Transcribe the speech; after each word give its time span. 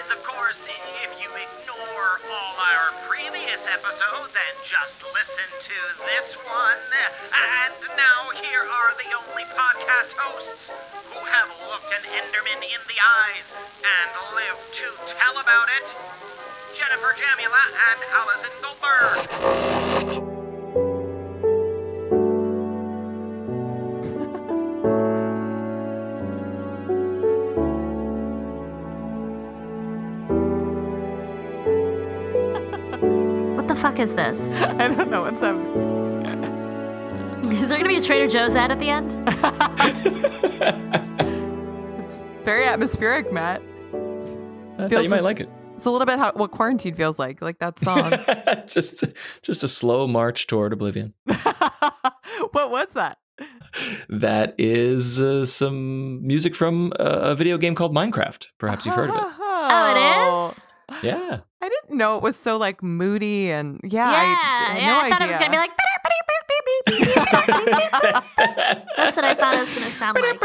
is, 0.00 0.10
of 0.10 0.22
course, 0.22 0.68
if 0.68 1.10
you 1.20 1.28
ignore 1.32 2.10
all 2.28 2.56
our 2.60 2.92
previous 3.08 3.68
episodes 3.68 4.36
and 4.36 4.54
just 4.64 5.00
listen 5.14 5.44
to 5.60 5.78
this 6.04 6.36
one. 6.44 6.80
And 7.32 7.74
now 7.96 8.28
here 8.34 8.60
are 8.60 8.92
the 9.00 9.10
only 9.16 9.44
podcast 9.56 10.12
hosts 10.18 10.72
who 11.12 11.20
have 11.24 11.48
looked 11.70 11.92
an 11.92 12.04
Enderman 12.12 12.60
in 12.60 12.82
the 12.88 13.00
eyes 13.00 13.54
and 13.80 14.10
live 14.36 14.58
to 14.84 14.86
tell 15.08 15.40
about 15.40 15.68
it. 15.80 15.94
Jennifer 16.74 17.14
Jamula 17.16 17.64
and 17.88 18.00
Allison 18.12 18.52
Goldberg. 18.60 20.25
Fuck 33.96 34.02
is 34.02 34.14
this? 34.14 34.54
I 34.56 34.88
don't 34.88 35.10
know 35.10 35.22
what's 35.22 35.42
up. 35.42 35.56
Is 37.52 37.68
there 37.68 37.78
gonna 37.78 37.88
be 37.88 37.96
a 37.96 38.02
Trader 38.02 38.26
Joe's 38.28 38.54
ad 38.56 38.70
at 38.72 38.78
the 38.78 38.90
end? 38.90 39.12
It's 42.06 42.20
very 42.44 42.64
atmospheric, 42.64 43.32
Matt. 43.32 43.60
I 43.60 44.76
thought 44.76 44.90
Feels 44.90 45.04
you 45.04 45.10
might 45.10 45.22
like- 45.24 45.40
like 45.40 45.48
it. 45.48 45.48
It's 45.76 45.84
a 45.86 45.90
little 45.90 46.06
bit 46.06 46.18
how, 46.18 46.32
what 46.32 46.52
quarantine 46.52 46.94
feels 46.94 47.18
like, 47.18 47.42
like 47.42 47.58
that 47.58 47.78
song. 47.78 48.12
just 48.66 49.04
just 49.42 49.62
a 49.64 49.68
slow 49.68 50.06
march 50.06 50.46
toward 50.46 50.72
oblivion. 50.72 51.12
what 51.26 52.70
was 52.70 52.92
that? 52.94 53.18
That 54.08 54.54
is 54.56 55.20
uh, 55.20 55.44
some 55.44 56.26
music 56.26 56.54
from 56.54 56.92
uh, 56.98 57.32
a 57.32 57.34
video 57.34 57.58
game 57.58 57.74
called 57.74 57.94
Minecraft. 57.94 58.46
Perhaps 58.58 58.86
you've 58.86 58.94
heard 58.94 59.10
of 59.10 59.16
it. 59.16 59.22
Oh, 59.22 60.48
it 60.48 60.52
is? 60.56 60.65
Yeah. 61.02 61.40
I 61.62 61.68
didn't 61.68 61.96
know 61.96 62.16
it 62.16 62.22
was 62.22 62.36
so 62.36 62.56
like 62.58 62.82
moody 62.82 63.50
and 63.50 63.80
yeah. 63.82 64.10
Yeah, 64.10 64.16
I, 64.16 64.20
I 64.20 64.74
had 64.74 64.78
yeah. 64.80 64.86
no 64.86 64.98
I 65.00 65.08
thought 65.10 65.22
it 65.22 65.26
was 65.26 65.36
gonna 65.36 65.50
be 65.50 65.56
like. 65.56 65.70
That's 68.96 69.16
what 69.16 69.24
I 69.24 69.34
thought 69.34 69.54
it 69.54 69.60
was 69.60 69.72
gonna 69.74 69.90
sound 69.90 70.16
like. 70.20 70.40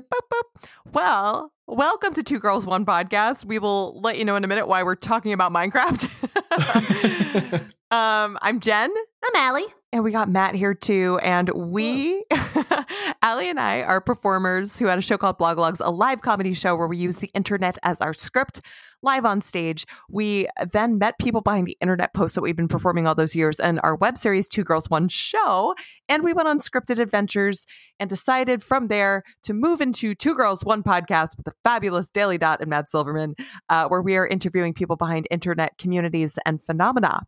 Boop, 0.00 0.28
boop. 0.32 0.68
Well, 0.92 1.52
welcome 1.66 2.12
to 2.14 2.22
Two 2.22 2.38
Girls 2.38 2.66
One 2.66 2.84
Podcast. 2.86 3.44
We 3.44 3.58
will 3.58 4.00
let 4.00 4.18
you 4.18 4.24
know 4.24 4.36
in 4.36 4.44
a 4.44 4.46
minute 4.46 4.68
why 4.68 4.82
we're 4.82 4.94
talking 4.94 5.32
about 5.32 5.52
Minecraft. 5.52 6.08
um, 7.90 8.38
I'm 8.40 8.60
Jen, 8.60 8.90
I'm 9.24 9.34
Allie. 9.36 9.66
and 9.92 10.02
we 10.04 10.10
got 10.12 10.28
Matt 10.28 10.54
here 10.54 10.74
too. 10.74 11.18
And 11.22 11.48
we, 11.50 12.24
Allie 13.22 13.48
and 13.48 13.60
I, 13.60 13.82
are 13.82 14.00
performers 14.00 14.78
who 14.78 14.86
had 14.86 14.98
a 14.98 15.02
show 15.02 15.16
called 15.16 15.38
Blogologues, 15.38 15.80
a 15.84 15.90
live 15.90 16.20
comedy 16.20 16.54
show 16.54 16.76
where 16.76 16.88
we 16.88 16.96
use 16.96 17.16
the 17.16 17.30
internet 17.34 17.78
as 17.82 18.00
our 18.00 18.12
script. 18.12 18.60
Live 19.04 19.26
on 19.26 19.42
stage, 19.42 19.84
we 20.08 20.48
then 20.72 20.96
met 20.96 21.18
people 21.18 21.42
behind 21.42 21.66
the 21.66 21.76
internet 21.82 22.14
posts 22.14 22.34
that 22.36 22.40
we've 22.40 22.56
been 22.56 22.68
performing 22.68 23.06
all 23.06 23.14
those 23.14 23.36
years 23.36 23.60
and 23.60 23.78
our 23.82 23.94
web 23.96 24.16
series, 24.16 24.48
Two 24.48 24.64
Girls, 24.64 24.88
One 24.88 25.08
Show. 25.08 25.74
And 26.08 26.24
we 26.24 26.32
went 26.32 26.48
on 26.48 26.58
scripted 26.58 26.98
adventures 26.98 27.66
and 28.00 28.08
decided 28.08 28.62
from 28.62 28.88
there 28.88 29.22
to 29.42 29.52
move 29.52 29.82
into 29.82 30.14
Two 30.14 30.34
Girls, 30.34 30.64
One 30.64 30.82
Podcast 30.82 31.36
with 31.36 31.44
the 31.44 31.52
fabulous 31.62 32.08
Daily 32.08 32.38
Dot 32.38 32.62
and 32.62 32.70
Matt 32.70 32.88
Silverman, 32.88 33.34
uh, 33.68 33.88
where 33.88 34.00
we 34.00 34.16
are 34.16 34.26
interviewing 34.26 34.72
people 34.72 34.96
behind 34.96 35.28
internet 35.30 35.76
communities 35.76 36.38
and 36.46 36.62
phenomena 36.62 37.20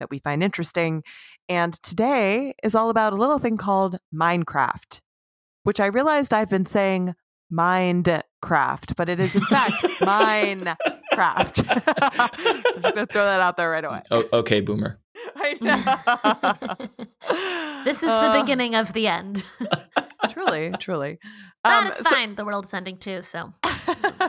that 0.00 0.10
we 0.10 0.18
find 0.18 0.42
interesting. 0.42 1.04
And 1.48 1.74
today 1.82 2.54
is 2.64 2.74
all 2.74 2.90
about 2.90 3.12
a 3.12 3.16
little 3.16 3.38
thing 3.38 3.56
called 3.56 3.98
Minecraft, 4.12 4.98
which 5.62 5.78
I 5.78 5.86
realized 5.86 6.34
I've 6.34 6.50
been 6.50 6.66
saying 6.66 7.14
Mindcraft, 7.52 8.96
but 8.96 9.08
it 9.08 9.20
is 9.20 9.36
in 9.36 9.42
fact 9.42 9.82
Minecraft. 10.00 10.93
so 11.54 11.64
I'm 11.68 12.62
just 12.62 12.82
going 12.82 12.94
to 12.96 13.06
throw 13.06 13.24
that 13.24 13.40
out 13.40 13.56
there 13.56 13.70
right 13.70 13.84
away. 13.84 14.02
O- 14.10 14.28
okay, 14.32 14.60
boomer. 14.60 14.98
I 15.36 15.56
know. 15.60 16.88
This 17.84 17.98
is 18.02 18.08
the 18.08 18.12
Uh, 18.30 18.40
beginning 18.40 18.74
of 18.74 18.92
the 18.92 19.06
end. 19.08 19.44
Truly, 20.30 20.72
truly. 20.80 21.18
But 21.62 21.72
Um, 21.72 21.86
it's 21.88 21.98
so- 21.98 22.10
fine. 22.10 22.34
the 22.34 22.44
world's 22.44 22.72
ending 22.74 22.96
too, 22.98 23.22
so 23.22 23.52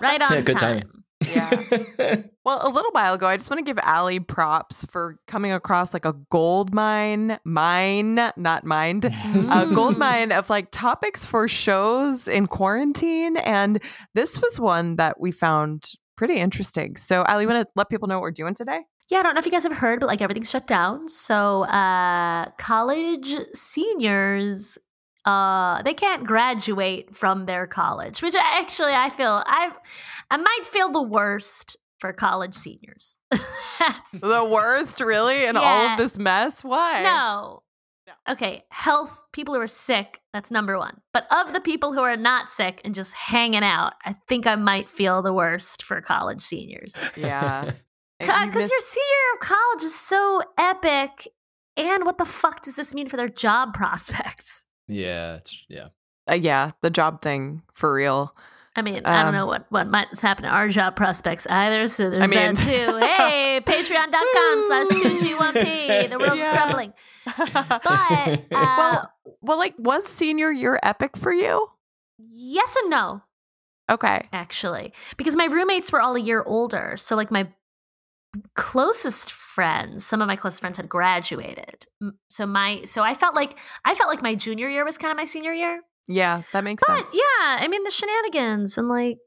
right 0.01 0.21
on 0.21 0.31
Yeah, 0.33 0.41
good 0.41 0.57
time. 0.59 0.81
timing. 0.81 1.01
Yeah. 1.25 2.21
Well, 2.43 2.59
a 2.61 2.69
little 2.69 2.91
while 2.91 3.13
ago, 3.15 3.25
I 3.27 3.37
just 3.37 3.49
want 3.49 3.59
to 3.59 3.63
give 3.63 3.79
Allie 3.81 4.19
props 4.19 4.85
for 4.91 5.17
coming 5.25 5.51
across 5.53 5.93
like 5.93 6.03
a 6.05 6.13
gold 6.29 6.73
mine, 6.73 7.39
mine, 7.45 8.15
not 8.35 8.63
mind, 8.65 9.05
a 9.05 9.65
gold 9.73 9.97
mine 9.97 10.31
of 10.33 10.49
like 10.49 10.69
topics 10.71 11.23
for 11.25 11.47
shows 11.47 12.27
in 12.27 12.45
quarantine. 12.47 13.37
And 13.37 13.81
this 14.13 14.41
was 14.41 14.59
one 14.59 14.97
that 14.97 15.19
we 15.19 15.31
found 15.31 15.85
pretty 16.15 16.35
interesting. 16.35 16.97
So, 16.97 17.23
Allie, 17.27 17.43
you 17.43 17.49
want 17.49 17.65
to 17.67 17.71
let 17.75 17.89
people 17.89 18.07
know 18.07 18.15
what 18.15 18.21
we're 18.23 18.31
doing 18.31 18.53
today? 18.53 18.81
Yeah, 19.09 19.19
I 19.19 19.23
don't 19.23 19.35
know 19.35 19.39
if 19.39 19.45
you 19.45 19.51
guys 19.51 19.63
have 19.63 19.77
heard, 19.77 19.99
but 19.99 20.07
like 20.07 20.21
everything's 20.21 20.49
shut 20.49 20.65
down. 20.65 21.07
So 21.09 21.63
uh 21.65 22.49
college 22.57 23.35
seniors 23.53 24.77
uh 25.25 25.81
they 25.83 25.93
can't 25.93 26.25
graduate 26.25 27.15
from 27.15 27.45
their 27.45 27.67
college, 27.67 28.21
which 28.23 28.33
actually 28.35 28.93
I 28.93 29.09
feel 29.11 29.43
I 29.45 29.71
I 30.31 30.37
might 30.37 30.61
feel 30.65 30.91
the 30.91 31.03
worst 31.03 31.77
for 31.99 32.13
college 32.13 32.53
seniors. 32.55 33.17
That's 33.79 34.21
The 34.21 34.43
worst, 34.43 35.01
really, 35.01 35.45
in 35.45 35.55
all 35.57 35.87
of 35.89 35.97
this 35.97 36.17
mess? 36.17 36.63
Why? 36.63 37.03
no. 37.03 37.61
No. 38.27 38.33
Okay, 38.33 38.63
health, 38.69 39.21
people 39.33 39.53
who 39.53 39.61
are 39.61 39.67
sick, 39.67 40.21
that's 40.33 40.51
number 40.51 40.77
one. 40.77 41.01
But 41.13 41.27
of 41.31 41.53
the 41.53 41.59
people 41.61 41.93
who 41.93 42.01
are 42.01 42.17
not 42.17 42.51
sick 42.51 42.81
and 42.83 42.95
just 42.95 43.13
hanging 43.13 43.63
out, 43.63 43.93
I 44.03 44.15
think 44.27 44.47
I 44.47 44.55
might 44.55 44.89
feel 44.89 45.21
the 45.21 45.33
worst 45.33 45.83
for 45.83 46.01
college 46.01 46.41
seniors. 46.41 46.99
Yeah. 47.15 47.71
Because 48.17 48.55
You 48.55 48.61
your 48.61 48.81
senior 48.81 49.03
year 49.03 49.33
of 49.33 49.39
college 49.41 49.83
is 49.83 49.93
so 49.93 50.41
epic. 50.57 51.27
And 51.75 52.05
what 52.05 52.17
the 52.17 52.25
fuck 52.25 52.63
does 52.63 52.75
this 52.75 52.93
mean 52.93 53.09
for 53.09 53.17
their 53.17 53.27
job 53.27 53.73
prospects? 53.73 54.65
yeah, 54.87 55.35
it's, 55.35 55.65
yeah. 55.67 55.89
uh, 56.29 56.35
yeah, 56.35 56.71
the 56.81 56.89
job 56.89 57.21
thing 57.21 57.61
for 57.73 57.93
real. 57.93 58.35
I 58.77 58.81
mean, 58.81 59.05
I 59.05 59.19
don't 59.23 59.27
Um, 59.29 59.35
know 59.35 59.45
what, 59.45 59.65
what 59.69 59.87
might 59.87 60.07
happen 60.19 60.43
to 60.43 60.49
our 60.49 60.67
job 60.67 60.95
prospects 60.97 61.47
either. 61.49 61.87
So 61.87 62.09
there's 62.09 62.25
I 62.25 62.27
mean- 62.27 62.53
that 62.55 62.63
too. 62.63 62.97
Hey, 63.25 63.61
patreon.com 63.61 64.63
slash 64.67 64.87
2G1P. 64.87 66.09
The 66.09 66.17
world's 66.19 66.35
Yeah. 66.37 66.55
crumbling. 66.57 66.93
But, 67.25 67.81
uh, 68.51 68.75
well, 68.77 69.13
well, 69.41 69.57
like, 69.57 69.75
was 69.77 70.05
senior 70.05 70.51
year 70.51 70.79
epic 70.83 71.15
for 71.17 71.31
you? 71.33 71.67
yes 72.17 72.75
and 72.81 72.89
no, 72.89 73.21
Okay. 73.89 74.27
actually. 74.33 74.93
Because 75.17 75.35
my 75.35 75.45
roommates 75.45 75.91
were 75.91 76.01
all 76.01 76.15
a 76.15 76.19
year 76.19 76.43
older. 76.45 76.95
So, 76.97 77.15
like, 77.15 77.31
my 77.31 77.47
closest 78.55 79.31
friends, 79.31 80.05
some 80.05 80.21
of 80.21 80.27
my 80.27 80.35
closest 80.35 80.61
friends 80.61 80.77
had 80.77 80.89
graduated. 80.89 81.85
So 82.29 82.45
my 82.45 82.83
so 82.85 83.01
I 83.01 83.13
felt 83.15 83.35
like 83.35 83.57
I 83.85 83.95
felt 83.95 84.09
like 84.09 84.21
my 84.21 84.35
junior 84.35 84.67
year 84.69 84.83
was 84.83 84.97
kind 84.97 85.11
of 85.11 85.17
my 85.17 85.25
senior 85.25 85.53
year. 85.53 85.81
Yeah, 86.07 86.41
that 86.53 86.63
makes 86.63 86.85
sense. 86.85 87.01
But 87.01 87.09
sense. 87.09 87.15
yeah, 87.15 87.57
I 87.59 87.67
mean 87.67 87.83
the 87.83 87.89
shenanigans 87.91 88.77
and 88.77 88.87
like 88.87 89.17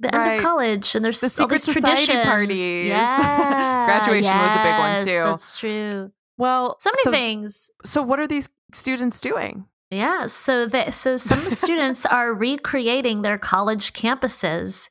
the 0.00 0.14
end 0.14 0.16
Right. 0.26 0.34
of 0.36 0.42
college 0.42 0.94
and 0.94 1.04
there's 1.04 1.20
The 1.20 1.28
secret 1.28 1.60
society 1.60 2.06
traditions. 2.06 2.26
parties. 2.26 2.86
Yeah, 2.88 3.84
Graduation 3.86 4.36
was 4.38 4.50
a 4.50 4.62
big 4.62 4.78
one, 4.78 5.00
too. 5.06 5.24
That's 5.30 5.58
true. 5.58 6.12
Well, 6.38 6.76
So 6.80 6.90
many 6.90 7.02
so, 7.04 7.10
things. 7.10 7.70
So, 7.84 8.02
what 8.02 8.18
are 8.18 8.26
these 8.26 8.48
students 8.72 9.20
doing? 9.20 9.66
Yeah. 9.90 10.26
So 10.26 10.66
that 10.66 10.94
so 10.94 11.16
some 11.16 11.50
students 11.62 12.06
are 12.06 12.32
recreating 12.32 13.22
their 13.22 13.38
college 13.38 13.92
campuses 13.92 14.88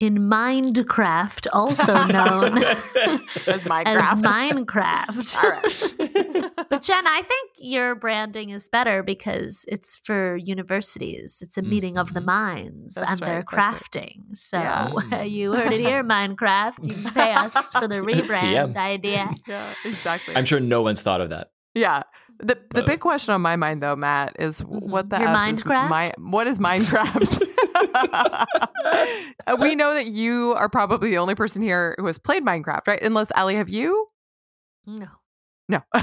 in 0.00 0.16
Minecraft, 0.30 1.46
also 1.52 1.92
known 2.06 2.58
As 2.64 3.64
Minecraft. 3.64 3.86
as 3.86 4.22
Minecraft. 4.22 5.44
All 5.44 5.50
right. 5.50 6.50
But 6.70 6.82
Jen, 6.82 7.06
I 7.06 7.22
think 7.22 7.50
your 7.58 7.94
branding 7.96 8.50
is 8.50 8.68
better 8.68 9.02
because 9.02 9.64
it's 9.68 9.96
for 10.04 10.36
universities. 10.36 11.40
It's 11.42 11.58
a 11.58 11.62
meeting 11.62 11.98
of 11.98 12.14
the 12.14 12.20
Mhm. 12.20 12.24
minds 12.26 12.94
That's 12.94 13.10
and 13.10 13.20
they're 13.20 13.36
right, 13.38 13.44
that's 13.50 13.88
crafting. 13.88 14.34
So 14.36 14.58
Yeah. 14.58 15.22
you 15.22 15.52
heard 15.52 15.72
it 15.72 15.80
here, 15.80 16.04
Minecraft. 16.04 16.86
You 16.86 16.94
can 16.94 17.12
pay 17.12 17.32
us 17.32 17.72
for 17.72 17.88
the 17.88 17.96
rebrand 17.96 18.74
TM. 18.74 18.76
idea. 18.76 19.30
yeah, 19.46 19.66
exactly. 19.84 20.36
I'm 20.36 20.44
sure 20.44 20.60
no 20.60 20.80
one's 20.82 21.02
thought 21.02 21.20
of 21.20 21.30
that. 21.30 21.50
Yeah. 21.74 22.02
The 22.42 22.58
the 22.70 22.82
Uh, 22.82 22.86
big 22.86 23.00
question 23.00 23.34
on 23.34 23.40
my 23.42 23.56
mind 23.56 23.82
though, 23.82 23.96
Matt, 23.96 24.36
is 24.38 24.60
what 24.60 25.10
the 25.10 25.18
Your 25.18 25.28
F 25.28 25.52
is 25.52 25.64
my 25.66 26.08
what 26.18 26.46
is 26.46 26.58
Minecraft? 26.58 27.42
We 29.60 29.74
know 29.74 29.94
that 29.94 30.06
you 30.06 30.54
are 30.56 30.68
probably 30.68 31.10
the 31.10 31.18
only 31.18 31.34
person 31.34 31.62
here 31.62 31.94
who 31.98 32.06
has 32.06 32.18
played 32.18 32.44
Minecraft, 32.44 32.86
right? 32.86 33.02
Unless 33.02 33.30
Allie, 33.32 33.56
have 33.56 33.68
you? 33.68 34.06
No. 34.86 35.06
No. 35.68 35.80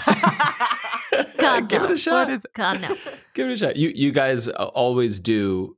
God, 1.37 1.69
Give 1.69 1.81
no. 1.81 1.85
it 1.85 1.91
a 1.91 1.97
shot. 1.97 2.27
What 2.27 2.29
is 2.33 2.45
God, 2.53 2.81
no. 2.81 2.95
Give 3.33 3.47
it 3.49 3.53
a 3.53 3.57
shot. 3.57 3.75
You 3.77 3.89
you 3.89 4.11
guys 4.11 4.47
uh, 4.47 4.69
always 4.73 5.19
do 5.19 5.75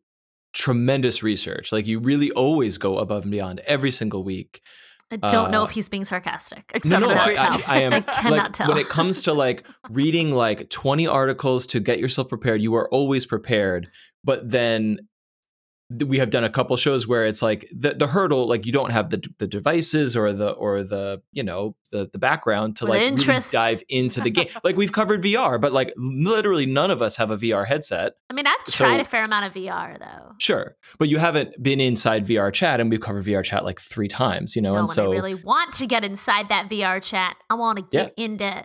tremendous 0.53 1.21
research. 1.23 1.71
Like 1.71 1.87
you 1.87 1.99
really 1.99 2.31
always 2.31 2.77
go 2.77 2.97
above 2.97 3.23
and 3.23 3.31
beyond 3.31 3.59
every 3.61 3.91
single 3.91 4.23
week. 4.23 4.61
I 5.11 5.17
don't 5.17 5.51
know 5.51 5.61
Uh, 5.61 5.65
if 5.65 5.71
he's 5.71 5.89
being 5.89 6.05
sarcastic. 6.05 6.71
Except 6.73 7.01
no, 7.01 7.07
no, 7.07 7.15
I. 7.15 7.33
I, 7.37 7.63
I 7.67 7.81
am. 7.81 7.93
I 7.93 8.01
cannot 8.01 8.31
like, 8.31 8.53
tell. 8.53 8.67
When 8.67 8.77
it 8.77 8.89
comes 8.89 9.21
to 9.23 9.33
like 9.33 9.65
reading 9.89 10.31
like 10.33 10.69
20 10.69 11.07
articles 11.07 11.65
to 11.67 11.79
get 11.79 11.99
yourself 11.99 12.29
prepared, 12.29 12.61
you 12.61 12.75
are 12.75 12.87
always 12.89 13.25
prepared. 13.25 13.89
But 14.23 14.49
then 14.49 14.97
th- 14.97 14.99
we 16.05 16.19
have 16.19 16.29
done 16.29 16.43
a 16.43 16.49
couple 16.49 16.77
shows 16.77 17.07
where 17.07 17.25
it's 17.25 17.41
like 17.41 17.67
the, 17.75 17.93
the 17.95 18.05
hurdle 18.05 18.47
like 18.47 18.65
you 18.65 18.71
don't 18.71 18.91
have 18.91 19.09
the 19.09 19.23
the 19.39 19.47
devices 19.47 20.15
or 20.15 20.31
the 20.31 20.51
or 20.51 20.83
the 20.83 21.19
you 21.33 21.41
know 21.41 21.75
the 21.91 22.07
the 22.13 22.19
background 22.19 22.75
to 22.75 22.85
Or 22.85 22.89
like 22.89 23.01
really 23.27 23.41
dive 23.51 23.81
into 23.89 24.21
the 24.21 24.29
game 24.29 24.47
like 24.63 24.75
we've 24.75 24.91
covered 24.91 25.23
VR 25.23 25.59
but 25.59 25.73
like 25.73 25.91
literally 25.97 26.67
none 26.67 26.91
of 26.91 27.01
us 27.01 27.15
have 27.17 27.31
a 27.31 27.37
VR 27.37 27.65
headset 27.65 28.13
I 28.29 28.33
mean, 28.33 28.45
I've 28.45 28.63
tried 28.65 28.97
So- 28.97 29.01
a 29.01 29.05
fair 29.05 29.23
amount 29.23 29.45
of 29.47 29.53
VR 29.53 29.97
though. 29.97 30.33
sure 30.37 30.75
but 30.99 31.07
you 31.07 31.17
haven't 31.17 31.61
been 31.61 31.79
inside 31.79 32.25
VR 32.27 32.53
chat 32.53 32.79
and 32.79 32.91
we've 32.91 33.01
covered 33.01 33.25
VR 33.25 33.43
chat 33.43 33.65
like 33.65 33.79
3 33.79 34.07
times 34.07 34.55
you 34.55 34.61
know 34.61 34.73
no, 34.73 34.79
and 34.81 34.89
so 34.89 35.11
I 35.11 35.15
really 35.15 35.35
want 35.35 35.73
to 35.73 35.87
get 35.87 36.03
inside 36.03 36.49
that 36.49 36.69
VR 36.69 37.01
chat, 37.01 37.35
I 37.49 37.55
want 37.55 37.79
to 37.79 37.85
get 37.89 38.13
into. 38.15 38.63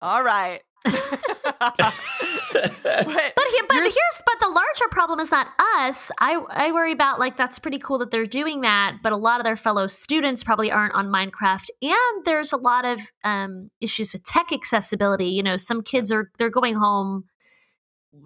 All 0.00 0.22
right. 0.22 0.60
but 2.52 3.32
But 3.36 3.44
here, 3.50 3.64
but 3.68 3.82
here's 3.82 4.22
but 4.24 4.40
the 4.40 4.48
larger 4.48 4.88
problem 4.90 5.20
is 5.20 5.30
not 5.30 5.48
us. 5.76 6.10
I 6.18 6.34
I 6.50 6.72
worry 6.72 6.92
about 6.92 7.18
like 7.18 7.36
that's 7.36 7.58
pretty 7.58 7.78
cool 7.78 7.98
that 7.98 8.10
they're 8.10 8.26
doing 8.26 8.62
that, 8.62 8.98
but 9.02 9.12
a 9.12 9.16
lot 9.16 9.40
of 9.40 9.44
their 9.44 9.56
fellow 9.56 9.86
students 9.86 10.44
probably 10.44 10.70
aren't 10.70 10.94
on 10.94 11.08
Minecraft, 11.08 11.66
and 11.82 12.24
there's 12.24 12.52
a 12.52 12.56
lot 12.56 12.84
of 12.84 13.00
um, 13.24 13.70
issues 13.80 14.12
with 14.12 14.24
tech 14.24 14.52
accessibility. 14.52 15.26
You 15.26 15.42
know, 15.42 15.56
some 15.56 15.82
kids 15.82 16.10
are 16.12 16.30
they're 16.38 16.50
going 16.50 16.74
home 16.74 17.24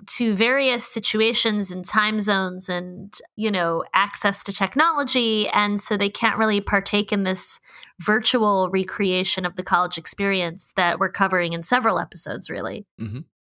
to 0.07 0.35
various 0.35 0.85
situations 0.85 1.71
and 1.71 1.85
time 1.85 2.21
zones 2.21 2.69
and 2.69 3.19
you 3.37 3.51
know 3.51 3.85
access 3.95 4.45
to 4.45 4.53
technology 4.53 5.49
and 5.49 5.81
so 5.81 5.97
they 5.97 6.09
can't 6.09 6.39
really 6.39 6.61
partake 6.61 7.13
in 7.13 7.25
this 7.25 7.61
virtual 7.99 8.69
recreation 8.73 9.45
of 9.45 9.57
the 9.57 9.63
college 9.63 9.99
experience 9.99 10.73
that 10.77 10.99
we're 10.99 11.11
covering 11.11 11.53
in 11.53 11.63
several 11.63 11.99
episodes 11.99 12.49
really 12.49 12.87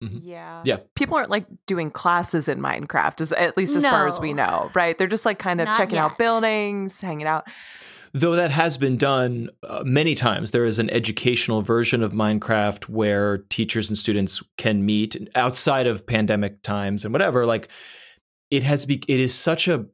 Mhm. 0.03 0.19
yeah. 0.23 0.61
Yeah. 0.65 0.77
People 0.95 1.17
aren't 1.17 1.29
like 1.29 1.45
doing 1.65 1.91
classes 1.91 2.47
in 2.47 2.59
Minecraft, 2.59 3.19
as, 3.21 3.33
at 3.33 3.57
least 3.57 3.75
as 3.75 3.85
far 3.85 4.07
as 4.07 4.19
we 4.19 4.33
know, 4.33 4.69
right? 4.73 4.97
They're 4.97 5.07
just 5.07 5.25
like 5.25 5.39
kind 5.39 5.59
of 5.59 5.65
Not 5.65 5.77
checking 5.77 5.97
out 5.97 6.17
buildings, 6.17 7.01
hanging 7.01 7.27
out. 7.27 7.47
Though 8.13 8.35
that 8.35 8.49
has 8.49 8.77
been 8.77 8.97
done 8.97 9.49
uh, 9.61 9.83
many 9.85 10.15
times. 10.15 10.51
There 10.51 10.65
is 10.65 10.79
an 10.79 10.89
educational 10.89 11.61
version 11.61 12.01
of 12.01 12.13
Minecraft 12.13 12.85
where 12.85 13.39
teachers 13.49 13.87
and 13.89 13.97
students 13.97 14.41
can 14.57 14.83
meet 14.85 15.15
outside 15.35 15.85
of 15.85 16.07
pandemic 16.07 16.61
times 16.63 17.03
and 17.03 17.13
whatever. 17.13 17.45
Like 17.45 17.69
it 18.49 18.63
has 18.63 18.85
be 18.85 19.03
it 19.07 19.19
is 19.19 19.35
such 19.35 19.67
a 19.67 19.85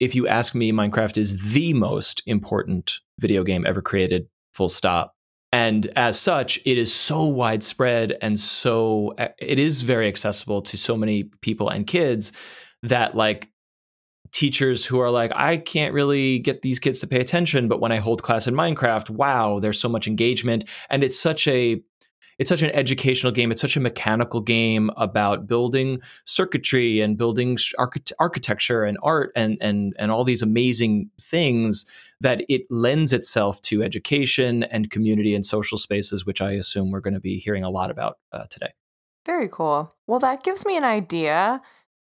if 0.00 0.14
you 0.14 0.26
ask 0.26 0.54
me 0.54 0.72
Minecraft 0.72 1.16
is 1.16 1.52
the 1.52 1.74
most 1.74 2.22
important 2.26 2.98
video 3.20 3.44
game 3.44 3.66
ever 3.66 3.82
created 3.82 4.26
full 4.54 4.68
stop. 4.68 5.14
And 5.52 5.90
as 5.96 6.20
such, 6.20 6.58
it 6.66 6.76
is 6.76 6.92
so 6.92 7.24
widespread 7.24 8.16
and 8.20 8.38
so 8.38 9.14
eh, 9.18 9.28
it 9.38 9.58
is 9.58 9.82
very 9.82 10.06
accessible 10.06 10.60
to 10.62 10.76
so 10.76 10.96
many 10.96 11.24
people 11.40 11.70
and 11.70 11.86
kids 11.86 12.32
that 12.82 13.14
like 13.14 13.50
teachers 14.32 14.84
who 14.84 15.00
are 15.00 15.10
like, 15.10 15.32
I 15.34 15.56
can't 15.56 15.94
really 15.94 16.38
get 16.38 16.62
these 16.62 16.78
kids 16.78 17.00
to 17.00 17.06
pay 17.06 17.20
attention, 17.20 17.68
but 17.68 17.80
when 17.80 17.92
I 17.92 17.96
hold 17.96 18.22
class 18.22 18.46
in 18.46 18.54
Minecraft, 18.54 19.10
wow, 19.10 19.58
there's 19.58 19.80
so 19.80 19.88
much 19.88 20.06
engagement, 20.06 20.64
and 20.90 21.02
it's 21.02 21.18
such 21.18 21.48
a 21.48 21.82
it's 22.38 22.48
such 22.48 22.62
an 22.62 22.70
educational 22.70 23.32
game. 23.32 23.50
It's 23.50 23.60
such 23.60 23.76
a 23.76 23.80
mechanical 23.80 24.40
game 24.40 24.90
about 24.96 25.46
building 25.46 26.00
circuitry 26.24 27.00
and 27.00 27.18
building 27.18 27.58
architecture 27.78 28.84
and 28.84 28.96
art 29.02 29.32
and 29.34 29.58
and 29.60 29.94
and 29.98 30.10
all 30.10 30.24
these 30.24 30.42
amazing 30.42 31.10
things 31.20 31.86
that 32.20 32.44
it 32.48 32.62
lends 32.70 33.12
itself 33.12 33.60
to 33.62 33.82
education 33.82 34.64
and 34.64 34.90
community 34.90 35.34
and 35.34 35.44
social 35.44 35.78
spaces, 35.78 36.26
which 36.26 36.40
I 36.40 36.52
assume 36.52 36.90
we're 36.90 37.00
going 37.00 37.14
to 37.14 37.20
be 37.20 37.38
hearing 37.38 37.64
a 37.64 37.70
lot 37.70 37.90
about 37.90 38.18
uh, 38.32 38.44
today. 38.50 38.72
Very 39.26 39.48
cool. 39.48 39.94
Well, 40.06 40.18
that 40.20 40.42
gives 40.42 40.64
me 40.64 40.76
an 40.76 40.84
idea. 40.84 41.60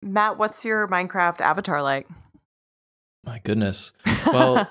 Matt, 0.02 0.38
what's 0.38 0.64
your 0.64 0.86
Minecraft 0.86 1.40
avatar 1.40 1.82
like? 1.82 2.08
My 3.24 3.40
goodness. 3.42 3.92
Well, 4.26 4.68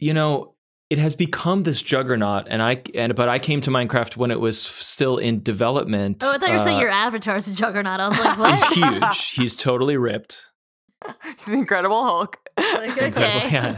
you 0.00 0.14
know, 0.14 0.54
it 0.90 0.98
has 0.98 1.14
become 1.14 1.62
this 1.62 1.80
juggernaut, 1.80 2.48
and 2.48 2.60
I 2.60 2.82
and 2.94 3.14
but 3.14 3.28
I 3.28 3.38
came 3.38 3.60
to 3.62 3.70
Minecraft 3.70 4.16
when 4.16 4.32
it 4.32 4.40
was 4.40 4.60
still 4.60 5.18
in 5.18 5.42
development. 5.42 6.22
Oh, 6.22 6.32
I 6.32 6.38
thought 6.38 6.48
you 6.48 6.54
were 6.54 6.58
saying 6.58 6.78
Uh, 6.78 6.82
your 6.82 6.90
avatar's 6.90 7.46
a 7.46 7.54
juggernaut. 7.54 8.00
I 8.00 8.08
was 8.08 8.18
like, 8.18 8.36
what 8.36 8.58
He's 8.58 8.66
huge. 8.66 9.28
He's 9.30 9.56
totally 9.56 9.96
ripped. 9.96 10.46
He's 11.38 11.48
an 11.48 11.54
Incredible 11.54 12.04
Hulk. 12.04 12.38
Like, 12.58 12.88
Incredible. 13.02 13.48
Yeah. 13.50 13.72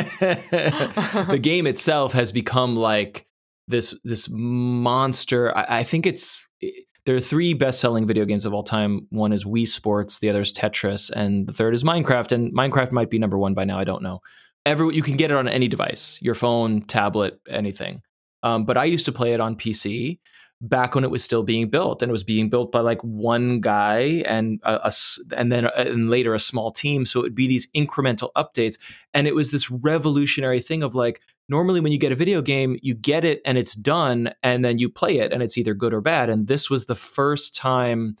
the 1.30 1.38
game 1.40 1.66
itself 1.66 2.14
has 2.14 2.32
become 2.32 2.76
like 2.76 3.26
this 3.68 3.94
this 4.02 4.28
monster. 4.30 5.56
I, 5.56 5.80
I 5.80 5.82
think 5.82 6.06
it's 6.06 6.46
there 7.04 7.14
are 7.14 7.20
three 7.20 7.54
best-selling 7.54 8.06
video 8.06 8.24
games 8.24 8.46
of 8.46 8.54
all 8.54 8.62
time. 8.62 9.06
One 9.10 9.32
is 9.32 9.44
Wii 9.44 9.68
Sports, 9.68 10.18
the 10.18 10.30
other 10.30 10.40
is 10.40 10.52
Tetris, 10.52 11.10
and 11.10 11.46
the 11.46 11.52
third 11.52 11.74
is 11.74 11.84
Minecraft. 11.84 12.32
And 12.32 12.54
Minecraft 12.54 12.92
might 12.92 13.10
be 13.10 13.18
number 13.18 13.38
one 13.38 13.54
by 13.54 13.64
now. 13.64 13.78
I 13.78 13.84
don't 13.84 14.02
know. 14.02 14.20
Every 14.66 14.94
you 14.94 15.02
can 15.02 15.16
get 15.16 15.30
it 15.30 15.36
on 15.36 15.48
any 15.48 15.68
device, 15.68 16.18
your 16.20 16.34
phone, 16.34 16.82
tablet, 16.82 17.40
anything. 17.48 18.02
Um, 18.42 18.64
but 18.64 18.76
I 18.76 18.84
used 18.84 19.06
to 19.06 19.12
play 19.12 19.32
it 19.32 19.40
on 19.40 19.56
PC 19.56 20.18
back 20.60 20.94
when 20.94 21.04
it 21.04 21.10
was 21.10 21.22
still 21.22 21.42
being 21.42 21.70
built, 21.70 22.02
and 22.02 22.10
it 22.10 22.12
was 22.12 22.24
being 22.24 22.48
built 22.48 22.72
by 22.72 22.80
like 22.80 23.00
one 23.02 23.60
guy 23.60 24.22
and 24.26 24.60
a, 24.64 24.88
a 24.88 24.92
and 25.36 25.52
then 25.52 25.66
and 25.76 26.10
later 26.10 26.34
a 26.34 26.40
small 26.40 26.70
team. 26.70 27.06
So 27.06 27.20
it 27.20 27.22
would 27.22 27.34
be 27.34 27.46
these 27.46 27.70
incremental 27.72 28.30
updates, 28.36 28.78
and 29.14 29.26
it 29.26 29.34
was 29.34 29.50
this 29.50 29.70
revolutionary 29.70 30.60
thing 30.60 30.82
of 30.82 30.94
like 30.94 31.20
normally 31.48 31.80
when 31.80 31.92
you 31.92 31.98
get 31.98 32.12
a 32.12 32.16
video 32.16 32.42
game, 32.42 32.78
you 32.82 32.94
get 32.94 33.24
it 33.24 33.40
and 33.44 33.56
it's 33.56 33.74
done, 33.74 34.32
and 34.42 34.64
then 34.64 34.78
you 34.78 34.88
play 34.88 35.18
it, 35.18 35.32
and 35.32 35.42
it's 35.42 35.56
either 35.58 35.74
good 35.74 35.94
or 35.94 36.00
bad. 36.00 36.30
And 36.30 36.46
this 36.46 36.68
was 36.68 36.86
the 36.86 36.94
first 36.94 37.56
time 37.56 38.16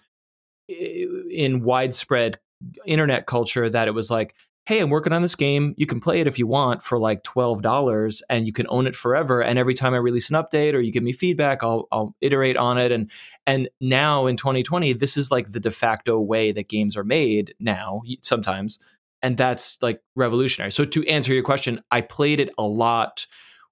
in 0.68 1.62
widespread 1.62 2.38
internet 2.86 3.26
culture 3.26 3.70
that 3.70 3.88
it 3.88 3.92
was 3.92 4.10
like 4.10 4.34
hey, 4.68 4.80
I'm 4.80 4.90
working 4.90 5.14
on 5.14 5.22
this 5.22 5.34
game. 5.34 5.74
You 5.78 5.86
can 5.86 5.98
play 5.98 6.20
it 6.20 6.26
if 6.26 6.38
you 6.38 6.46
want 6.46 6.82
for 6.82 6.98
like 6.98 7.24
$12 7.24 8.20
and 8.28 8.46
you 8.46 8.52
can 8.52 8.66
own 8.68 8.86
it 8.86 8.94
forever. 8.94 9.40
And 9.40 9.58
every 9.58 9.72
time 9.72 9.94
I 9.94 9.96
release 9.96 10.28
an 10.28 10.36
update 10.36 10.74
or 10.74 10.80
you 10.80 10.92
give 10.92 11.02
me 11.02 11.12
feedback, 11.12 11.62
I'll, 11.62 11.88
I'll 11.90 12.14
iterate 12.20 12.58
on 12.58 12.76
it. 12.76 12.92
And, 12.92 13.10
and 13.46 13.70
now 13.80 14.26
in 14.26 14.36
2020, 14.36 14.92
this 14.92 15.16
is 15.16 15.30
like 15.30 15.52
the 15.52 15.58
de 15.58 15.70
facto 15.70 16.20
way 16.20 16.52
that 16.52 16.68
games 16.68 16.98
are 16.98 17.04
made 17.04 17.54
now 17.58 18.02
sometimes. 18.20 18.78
And 19.22 19.38
that's 19.38 19.78
like 19.80 20.02
revolutionary. 20.16 20.70
So 20.70 20.84
to 20.84 21.06
answer 21.06 21.32
your 21.32 21.44
question, 21.44 21.82
I 21.90 22.02
played 22.02 22.38
it 22.38 22.50
a 22.58 22.64
lot 22.64 23.26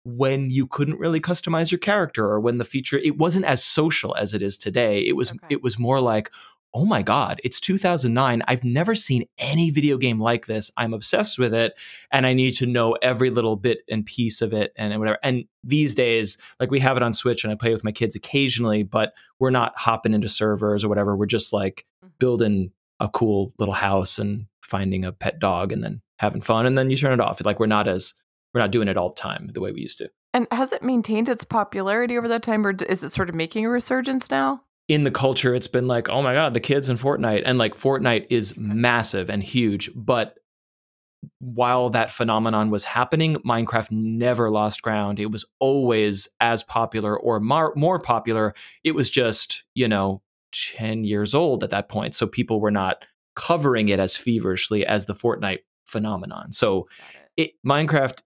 when 0.04 0.50
you 0.50 0.66
couldn't 0.66 0.98
really 0.98 1.20
customize 1.20 1.70
your 1.70 1.78
character 1.78 2.24
or 2.24 2.40
when 2.40 2.56
the 2.56 2.64
feature, 2.64 2.96
it 2.96 3.18
wasn't 3.18 3.44
as 3.44 3.62
social 3.62 4.16
as 4.16 4.32
it 4.32 4.40
is 4.40 4.56
today. 4.56 5.00
It 5.00 5.14
was, 5.14 5.30
Okay. 5.32 5.40
it 5.50 5.62
was 5.62 5.78
more 5.78 6.00
like, 6.00 6.30
oh 6.76 6.84
my 6.84 7.00
God, 7.00 7.40
it's 7.42 7.58
2009. 7.58 8.42
I've 8.46 8.62
never 8.62 8.94
seen 8.94 9.24
any 9.38 9.70
video 9.70 9.96
game 9.96 10.20
like 10.20 10.44
this. 10.44 10.70
I'm 10.76 10.92
obsessed 10.92 11.38
with 11.38 11.54
it 11.54 11.72
and 12.12 12.26
I 12.26 12.34
need 12.34 12.52
to 12.56 12.66
know 12.66 12.92
every 13.00 13.30
little 13.30 13.56
bit 13.56 13.78
and 13.90 14.04
piece 14.04 14.42
of 14.42 14.52
it 14.52 14.74
and 14.76 14.96
whatever. 14.98 15.18
And 15.22 15.46
these 15.64 15.94
days, 15.94 16.36
like 16.60 16.70
we 16.70 16.78
have 16.80 16.98
it 16.98 17.02
on 17.02 17.14
Switch 17.14 17.44
and 17.44 17.52
I 17.52 17.56
play 17.56 17.72
with 17.72 17.82
my 17.82 17.92
kids 17.92 18.14
occasionally, 18.14 18.82
but 18.82 19.14
we're 19.38 19.48
not 19.48 19.72
hopping 19.74 20.12
into 20.12 20.28
servers 20.28 20.84
or 20.84 20.90
whatever. 20.90 21.16
We're 21.16 21.24
just 21.24 21.50
like 21.50 21.86
mm-hmm. 22.04 22.12
building 22.18 22.72
a 23.00 23.08
cool 23.08 23.54
little 23.58 23.74
house 23.74 24.18
and 24.18 24.44
finding 24.60 25.02
a 25.02 25.12
pet 25.12 25.38
dog 25.38 25.72
and 25.72 25.82
then 25.82 26.02
having 26.18 26.42
fun 26.42 26.66
and 26.66 26.76
then 26.76 26.90
you 26.90 26.98
turn 26.98 27.14
it 27.14 27.20
off. 27.20 27.42
Like 27.42 27.58
we're 27.58 27.64
not 27.64 27.88
as 27.88 28.12
we're 28.52 28.60
not 28.60 28.70
doing 28.70 28.88
it 28.88 28.98
all 28.98 29.08
the 29.08 29.14
time 29.14 29.48
the 29.54 29.62
way 29.62 29.72
we 29.72 29.80
used 29.80 29.96
to. 29.98 30.10
And 30.34 30.46
has 30.52 30.72
it 30.72 30.82
maintained 30.82 31.30
its 31.30 31.44
popularity 31.44 32.18
over 32.18 32.28
that 32.28 32.42
time, 32.42 32.66
or 32.66 32.74
is 32.86 33.02
it 33.02 33.08
sort 33.08 33.30
of 33.30 33.34
making 33.34 33.64
a 33.64 33.70
resurgence 33.70 34.30
now? 34.30 34.60
In 34.88 35.04
the 35.04 35.10
culture, 35.10 35.54
it's 35.54 35.66
been 35.66 35.88
like, 35.88 36.08
oh 36.08 36.22
my 36.22 36.34
God, 36.34 36.54
the 36.54 36.60
kids 36.60 36.88
in 36.88 36.96
Fortnite. 36.96 37.42
And 37.44 37.58
like 37.58 37.74
Fortnite 37.74 38.26
is 38.30 38.56
massive 38.56 39.28
and 39.28 39.42
huge. 39.42 39.90
But 39.94 40.38
while 41.40 41.90
that 41.90 42.10
phenomenon 42.10 42.70
was 42.70 42.84
happening, 42.84 43.36
Minecraft 43.36 43.90
never 43.90 44.50
lost 44.50 44.82
ground. 44.82 45.18
It 45.18 45.30
was 45.30 45.44
always 45.58 46.28
as 46.40 46.62
popular 46.62 47.18
or 47.18 47.40
mar- 47.40 47.72
more 47.74 47.98
popular. 47.98 48.54
It 48.84 48.94
was 48.94 49.10
just, 49.10 49.64
you 49.74 49.88
know, 49.88 50.22
10 50.52 51.04
years 51.04 51.34
old 51.34 51.64
at 51.64 51.70
that 51.70 51.88
point. 51.88 52.14
So 52.14 52.26
people 52.26 52.60
were 52.60 52.70
not 52.70 53.04
covering 53.34 53.88
it 53.88 53.98
as 53.98 54.16
feverishly 54.16 54.86
as 54.86 55.06
the 55.06 55.14
Fortnite 55.14 55.60
phenomenon. 55.84 56.52
So 56.52 56.88
it 57.36 57.52
Minecraft 57.66 58.22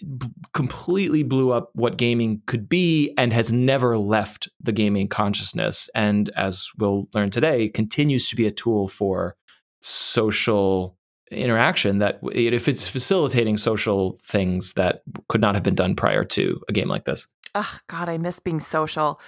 b- 0.00 0.28
completely 0.52 1.22
blew 1.22 1.52
up 1.52 1.70
what 1.74 1.96
gaming 1.96 2.42
could 2.46 2.68
be 2.68 3.14
and 3.16 3.32
has 3.32 3.52
never 3.52 3.96
left 3.96 4.48
the 4.60 4.72
gaming 4.72 5.08
consciousness. 5.08 5.88
And 5.94 6.30
as 6.30 6.68
we'll 6.78 7.08
learn 7.14 7.30
today 7.30 7.68
continues 7.68 8.28
to 8.30 8.36
be 8.36 8.46
a 8.46 8.50
tool 8.50 8.88
for 8.88 9.36
social 9.80 10.96
interaction 11.30 11.98
that 11.98 12.20
if 12.32 12.68
it's 12.68 12.88
facilitating 12.88 13.56
social 13.56 14.18
things 14.22 14.74
that 14.74 15.02
could 15.28 15.40
not 15.40 15.54
have 15.54 15.64
been 15.64 15.74
done 15.74 15.96
prior 15.96 16.24
to 16.24 16.60
a 16.68 16.72
game 16.72 16.88
like 16.88 17.04
this. 17.04 17.26
Ugh, 17.54 17.80
God, 17.88 18.08
I 18.08 18.18
miss 18.18 18.38
being 18.38 18.60
social. 18.60 19.20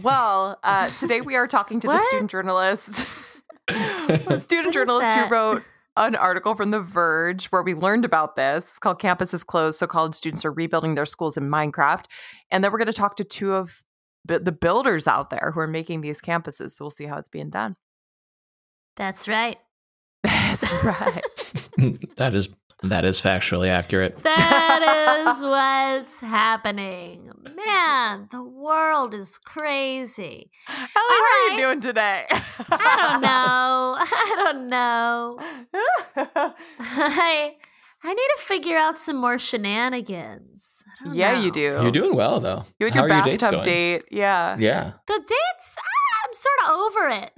Well, 0.00 0.58
uh, 0.62 0.90
today 1.00 1.20
we 1.20 1.34
are 1.34 1.48
talking 1.48 1.80
to 1.80 1.88
the 1.88 1.98
student 1.98 2.30
journalist, 2.30 3.06
a 3.68 4.40
student 4.40 4.68
is 4.68 4.74
journalist 4.74 5.16
who 5.16 5.28
wrote 5.28 5.62
an 6.06 6.16
article 6.16 6.54
from 6.54 6.70
The 6.70 6.80
Verge 6.80 7.46
where 7.46 7.62
we 7.62 7.74
learned 7.74 8.04
about 8.04 8.36
this. 8.36 8.68
It's 8.68 8.78
called 8.78 8.98
Campus 8.98 9.34
is 9.34 9.44
Closed, 9.44 9.78
so 9.78 9.86
college 9.86 10.14
students 10.14 10.44
are 10.44 10.52
rebuilding 10.52 10.94
their 10.94 11.06
schools 11.06 11.36
in 11.36 11.48
Minecraft. 11.50 12.06
And 12.50 12.64
then 12.64 12.72
we're 12.72 12.78
going 12.78 12.86
to 12.86 12.92
talk 12.92 13.16
to 13.16 13.24
two 13.24 13.54
of 13.54 13.82
the 14.24 14.38
the 14.38 14.52
builders 14.52 15.06
out 15.06 15.30
there 15.30 15.52
who 15.54 15.60
are 15.60 15.66
making 15.66 16.00
these 16.00 16.20
campuses. 16.20 16.72
So 16.72 16.84
we'll 16.84 16.90
see 16.90 17.06
how 17.06 17.16
it's 17.16 17.28
being 17.28 17.50
done. 17.50 17.76
That's 18.96 19.28
right. 19.28 19.58
That's 20.22 20.72
right. 20.84 21.22
that 22.16 22.34
is 22.34 22.48
that 22.82 23.04
is 23.04 23.20
factually 23.20 23.68
accurate. 23.68 24.22
That 24.22 25.26
is 25.28 25.42
what's 25.42 26.18
happening. 26.18 27.30
Man, 27.54 28.28
the 28.30 28.42
world 28.42 29.14
is 29.14 29.38
crazy. 29.38 30.50
Ellie, 30.68 30.88
how 30.94 31.22
are 31.22 31.50
you 31.50 31.56
doing 31.58 31.80
today? 31.80 32.24
I 32.30 32.96
don't 33.10 33.20
know. 33.20 33.96
I 34.00 34.34
don't 34.36 34.68
know. 34.68 35.38
I 36.78 37.52
I 38.02 38.14
need 38.14 38.28
to 38.36 38.42
figure 38.42 38.78
out 38.78 38.98
some 38.98 39.16
more 39.16 39.38
shenanigans. 39.38 40.82
Yeah, 41.12 41.34
know. 41.34 41.40
you 41.42 41.50
do. 41.50 41.60
You're 41.60 41.90
doing 41.90 42.14
well 42.16 42.40
though. 42.40 42.64
You 42.78 42.86
had 42.86 42.94
How 42.94 43.04
your 43.06 43.12
are 43.12 43.16
your 43.16 43.24
dates 43.24 43.38
bathtub 43.44 43.52
going? 43.52 43.64
date. 43.64 44.04
Yeah. 44.10 44.56
Yeah. 44.58 44.92
The 45.06 45.18
dates, 45.18 45.76
I'm 46.30 46.34
sort 46.34 46.54
of 46.64 46.70
over 46.80 47.08
it. 47.08 47.32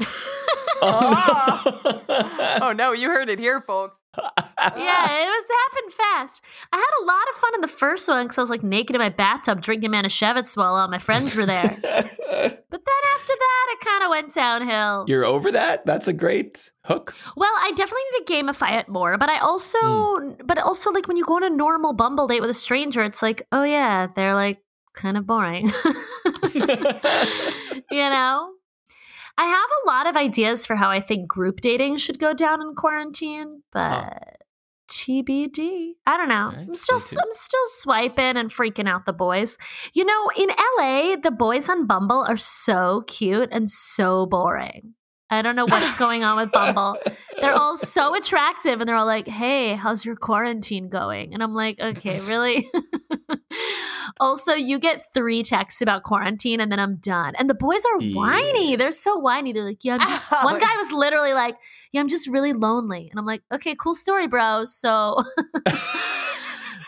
Oh. 0.82 2.58
oh 2.62 2.72
no, 2.72 2.92
you 2.92 3.08
heard 3.08 3.28
it 3.28 3.38
here, 3.38 3.60
folks. 3.60 3.96
yeah, 4.18 5.22
it 5.22 5.28
was 5.28 5.46
happened 5.70 5.92
fast. 5.94 6.42
I 6.72 6.76
had 6.76 7.02
a 7.02 7.04
lot 7.06 7.22
of 7.30 7.36
fun 7.36 7.54
in 7.54 7.60
the 7.62 7.68
first 7.68 8.06
one 8.06 8.26
because 8.26 8.36
I 8.36 8.42
was 8.42 8.50
like 8.50 8.62
naked 8.62 8.94
in 8.94 9.00
my 9.00 9.08
bathtub 9.08 9.62
drinking 9.62 9.90
Manischewitz 9.90 10.54
while 10.56 10.74
all 10.74 10.88
my 10.88 10.98
friends 10.98 11.34
were 11.34 11.46
there. 11.46 11.62
but 11.82 11.84
then 11.88 13.02
after 13.14 13.32
that, 13.32 13.66
it 13.70 13.80
kind 13.80 14.04
of 14.04 14.10
went 14.10 14.34
downhill. 14.34 15.06
You're 15.08 15.24
over 15.24 15.50
that? 15.52 15.86
That's 15.86 16.08
a 16.08 16.12
great 16.12 16.70
hook. 16.84 17.14
Well, 17.36 17.52
I 17.58 17.70
definitely 17.70 18.02
need 18.12 18.26
to 18.26 18.32
gamify 18.34 18.78
it 18.78 18.88
more, 18.88 19.16
but 19.16 19.30
I 19.30 19.38
also, 19.38 19.78
hmm. 19.78 20.32
but 20.44 20.58
also 20.58 20.90
like 20.90 21.08
when 21.08 21.16
you 21.16 21.24
go 21.24 21.36
on 21.36 21.44
a 21.44 21.50
normal 21.50 21.94
Bumble 21.94 22.26
date 22.26 22.42
with 22.42 22.50
a 22.50 22.54
stranger, 22.54 23.02
it's 23.02 23.22
like, 23.22 23.46
oh 23.52 23.64
yeah, 23.64 24.08
they're 24.14 24.34
like 24.34 24.60
kind 24.92 25.16
of 25.16 25.26
boring. 25.26 25.72
you 26.54 26.66
know? 27.90 28.52
I 29.38 29.44
have 29.44 29.70
a 29.82 29.88
lot 29.88 30.06
of 30.06 30.16
ideas 30.16 30.66
for 30.66 30.76
how 30.76 30.90
I 30.90 31.00
think 31.00 31.28
group 31.28 31.60
dating 31.60 31.96
should 31.96 32.18
go 32.18 32.32
down 32.32 32.60
in 32.60 32.74
quarantine, 32.74 33.62
but 33.72 34.42
TBD. 34.92 35.92
I 36.06 36.16
don't 36.16 36.28
know. 36.28 36.50
Right, 36.54 36.66
I'm 36.68 36.74
still 36.74 36.98
tuned. 36.98 37.20
I'm 37.22 37.32
still 37.32 37.66
swiping 37.66 38.36
and 38.36 38.50
freaking 38.50 38.88
out 38.88 39.06
the 39.06 39.12
boys. 39.12 39.56
You 39.94 40.04
know, 40.04 40.30
in 40.36 40.48
LA, 40.78 41.16
the 41.16 41.30
boys 41.30 41.68
on 41.68 41.86
Bumble 41.86 42.24
are 42.28 42.36
so 42.36 43.02
cute 43.06 43.48
and 43.52 43.68
so 43.68 44.26
boring. 44.26 44.94
I 45.32 45.40
don't 45.40 45.56
know 45.56 45.64
what's 45.64 45.94
going 45.94 46.24
on 46.24 46.36
with 46.36 46.52
Bumble. 46.52 46.98
They're 47.40 47.54
all 47.54 47.76
so 47.78 48.14
attractive 48.14 48.80
and 48.80 48.88
they're 48.88 48.96
all 48.96 49.06
like, 49.06 49.26
"Hey, 49.26 49.74
how's 49.74 50.04
your 50.04 50.14
quarantine 50.14 50.90
going?" 50.90 51.32
And 51.32 51.42
I'm 51.42 51.54
like, 51.54 51.80
"Okay, 51.80 52.20
really?" 52.28 52.68
also, 54.20 54.52
you 54.52 54.78
get 54.78 55.12
3 55.14 55.42
texts 55.42 55.80
about 55.80 56.02
quarantine 56.02 56.60
and 56.60 56.70
then 56.70 56.78
I'm 56.78 56.96
done. 56.96 57.32
And 57.38 57.48
the 57.48 57.54
boys 57.54 57.82
are 57.94 58.00
whiny. 58.10 58.72
Yeah. 58.72 58.76
They're 58.76 58.92
so 58.92 59.16
whiny. 59.16 59.54
They're 59.54 59.64
like, 59.64 59.82
"Yeah, 59.82 59.94
I'm 59.94 60.00
just 60.00 60.26
One 60.42 60.58
guy 60.58 60.76
was 60.76 60.92
literally 60.92 61.32
like, 61.32 61.56
"Yeah, 61.92 62.02
I'm 62.02 62.08
just 62.08 62.28
really 62.28 62.52
lonely." 62.52 63.08
And 63.10 63.18
I'm 63.18 63.26
like, 63.26 63.42
"Okay, 63.50 63.74
cool 63.74 63.94
story, 63.94 64.26
bro." 64.26 64.66
So 64.66 65.16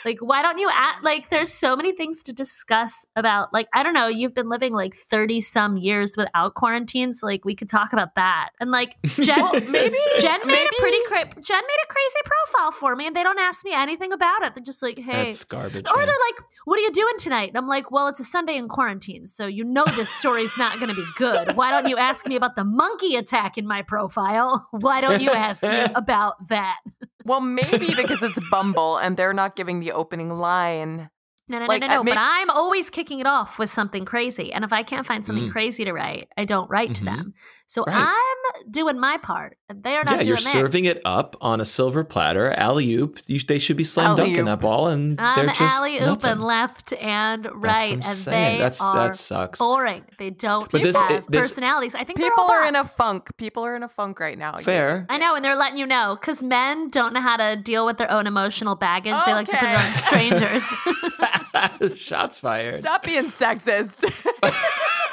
like 0.04 0.18
why 0.20 0.42
don't 0.42 0.58
you 0.58 0.68
act 0.72 1.02
like 1.04 1.30
there's 1.30 1.52
so 1.52 1.74
many 1.76 1.92
things 1.92 2.22
to 2.22 2.32
discuss 2.32 3.06
about 3.16 3.52
like 3.52 3.68
i 3.74 3.82
don't 3.82 3.94
know 3.94 4.06
you've 4.06 4.34
been 4.34 4.48
living 4.48 4.72
like 4.72 4.94
30 4.94 5.40
some 5.40 5.76
years 5.76 6.16
without 6.16 6.54
quarantines 6.54 7.20
like 7.22 7.44
we 7.44 7.54
could 7.54 7.68
talk 7.68 7.92
about 7.92 8.14
that 8.16 8.50
and 8.60 8.70
like 8.70 8.96
jen 9.06 9.36
maybe 9.70 9.98
jen 10.20 10.40
made 10.40 10.46
maybe 10.46 10.76
a 10.78 10.80
pretty 10.80 11.02
cra- 11.06 11.42
jen 11.42 11.62
made 11.66 11.80
a 11.84 11.88
crazy 11.88 12.20
profile 12.24 12.70
for 12.72 12.96
me 12.96 13.06
and 13.06 13.16
they 13.16 13.22
don't 13.22 13.38
ask 13.38 13.64
me 13.64 13.72
anything 13.72 14.12
about 14.12 14.42
it 14.42 14.54
they're 14.54 14.64
just 14.64 14.82
like 14.82 14.98
hey 14.98 15.24
That's 15.24 15.44
garbage. 15.44 15.86
or 15.88 15.96
man. 15.96 16.06
they're 16.06 16.16
like, 16.30 16.44
"What 16.64 16.78
are 16.78 16.82
you 16.82 16.92
doing 16.92 17.14
tonight?" 17.18 17.48
And 17.48 17.56
I'm 17.56 17.66
like, 17.68 17.90
"Well, 17.90 18.08
it's 18.08 18.20
a 18.20 18.24
Sunday 18.24 18.56
in 18.56 18.68
quarantine, 18.68 19.26
so 19.26 19.46
you 19.46 19.64
know 19.64 19.84
this 19.96 20.10
story's 20.10 20.56
not 20.58 20.74
going 20.78 20.88
to 20.88 20.94
be 20.94 21.04
good. 21.16 21.56
Why 21.56 21.70
don't 21.70 21.88
you 21.88 21.96
ask 21.96 22.26
me 22.26 22.36
about 22.36 22.56
the 22.56 22.64
monkey 22.64 23.16
attack 23.16 23.58
in 23.58 23.66
my 23.66 23.82
profile? 23.82 24.66
Why 24.72 25.00
don't 25.00 25.20
you 25.20 25.30
ask 25.30 25.62
me 25.62 25.84
about 25.94 26.48
that?" 26.48 26.78
Well, 27.24 27.40
maybe 27.40 27.86
because 27.96 28.22
it's 28.22 28.38
Bumble 28.50 28.98
and 28.98 29.16
they're 29.16 29.32
not 29.32 29.56
giving 29.56 29.80
the 29.80 29.92
opening 29.92 30.30
line. 30.30 31.08
No, 31.46 31.58
no, 31.58 31.66
Like, 31.66 31.82
no, 31.82 31.88
no, 31.88 31.94
no. 31.96 32.04
may- 32.04 32.12
but 32.12 32.18
I'm 32.18 32.48
always 32.48 32.88
kicking 32.88 33.20
it 33.20 33.26
off 33.26 33.58
with 33.58 33.68
something 33.68 34.06
crazy, 34.06 34.50
and 34.52 34.64
if 34.64 34.72
I 34.72 34.82
can't 34.82 35.06
find 35.06 35.26
something 35.26 35.48
Mm. 35.48 35.52
crazy 35.52 35.84
to 35.84 35.92
write, 35.92 36.28
I 36.38 36.46
don't 36.46 36.70
write 36.70 36.94
to 36.94 37.02
Mhm. 37.02 37.04
them. 37.04 37.34
So 37.66 37.82
Right. 37.86 37.96
I'm 37.96 38.70
doing 38.70 39.00
my 39.00 39.16
part. 39.16 39.56
and 39.70 39.82
They 39.82 39.96
are 39.96 40.04
not 40.04 40.06
doing 40.06 40.06
their 40.06 40.16
yeah, 40.18 40.18
doing 40.18 40.28
you're 40.28 40.36
theirs. 40.36 40.52
serving 40.52 40.84
it 40.84 41.00
up 41.06 41.34
on 41.40 41.62
a 41.62 41.64
silver 41.64 42.04
platter, 42.04 42.52
alley 42.52 42.92
oop. 42.94 43.20
They 43.22 43.58
should 43.58 43.76
be 43.78 43.84
slam 43.84 44.16
dunking 44.16 44.34
Alley-oop. 44.34 44.46
that 44.46 44.60
ball, 44.60 44.88
and 44.88 45.18
I'm 45.18 45.46
they're 45.46 45.54
just 45.54 45.74
alley 45.76 45.98
nothing. 45.98 46.30
open 46.30 46.42
left 46.42 46.92
and 46.92 47.44
That's 47.44 47.54
what 47.54 47.62
right, 47.64 47.88
I'm 47.88 47.92
and 47.94 48.04
saying. 48.04 48.58
they 48.58 48.62
That's 48.62 48.82
are 48.82 49.06
that 49.08 49.16
sucks. 49.16 49.58
boring. 49.58 50.04
They 50.18 50.28
don't 50.30 50.70
But 50.70 50.82
this- 50.82 51.00
have 51.00 51.10
it- 51.10 51.24
this- 51.30 51.48
personalities. 51.48 51.94
I 51.94 52.04
think 52.04 52.18
People 52.18 52.44
are 52.50 52.66
in 52.66 52.76
a 52.76 52.84
funk. 52.84 53.30
People 53.38 53.64
are 53.64 53.74
in 53.74 53.82
a 53.82 53.88
funk 53.88 54.20
right 54.20 54.36
now. 54.38 54.58
Fair. 54.58 55.06
I 55.08 55.16
know, 55.16 55.34
and 55.34 55.42
they're 55.44 55.56
letting 55.56 55.78
you 55.78 55.86
know 55.86 56.18
because 56.20 56.42
men 56.42 56.90
don't 56.90 57.14
know 57.14 57.22
how 57.22 57.38
to 57.38 57.56
deal 57.56 57.86
with 57.86 57.96
their 57.96 58.10
own 58.10 58.26
emotional 58.26 58.74
baggage. 58.76 59.16
They 59.24 59.32
like 59.32 59.48
to 59.48 59.56
put 59.56 59.68
it 59.70 59.78
on 59.78 59.92
strangers. 59.94 60.70
Shots 61.98 62.40
fired. 62.40 62.80
Stop 62.80 63.04
being 63.04 63.30
sexist. 63.30 64.04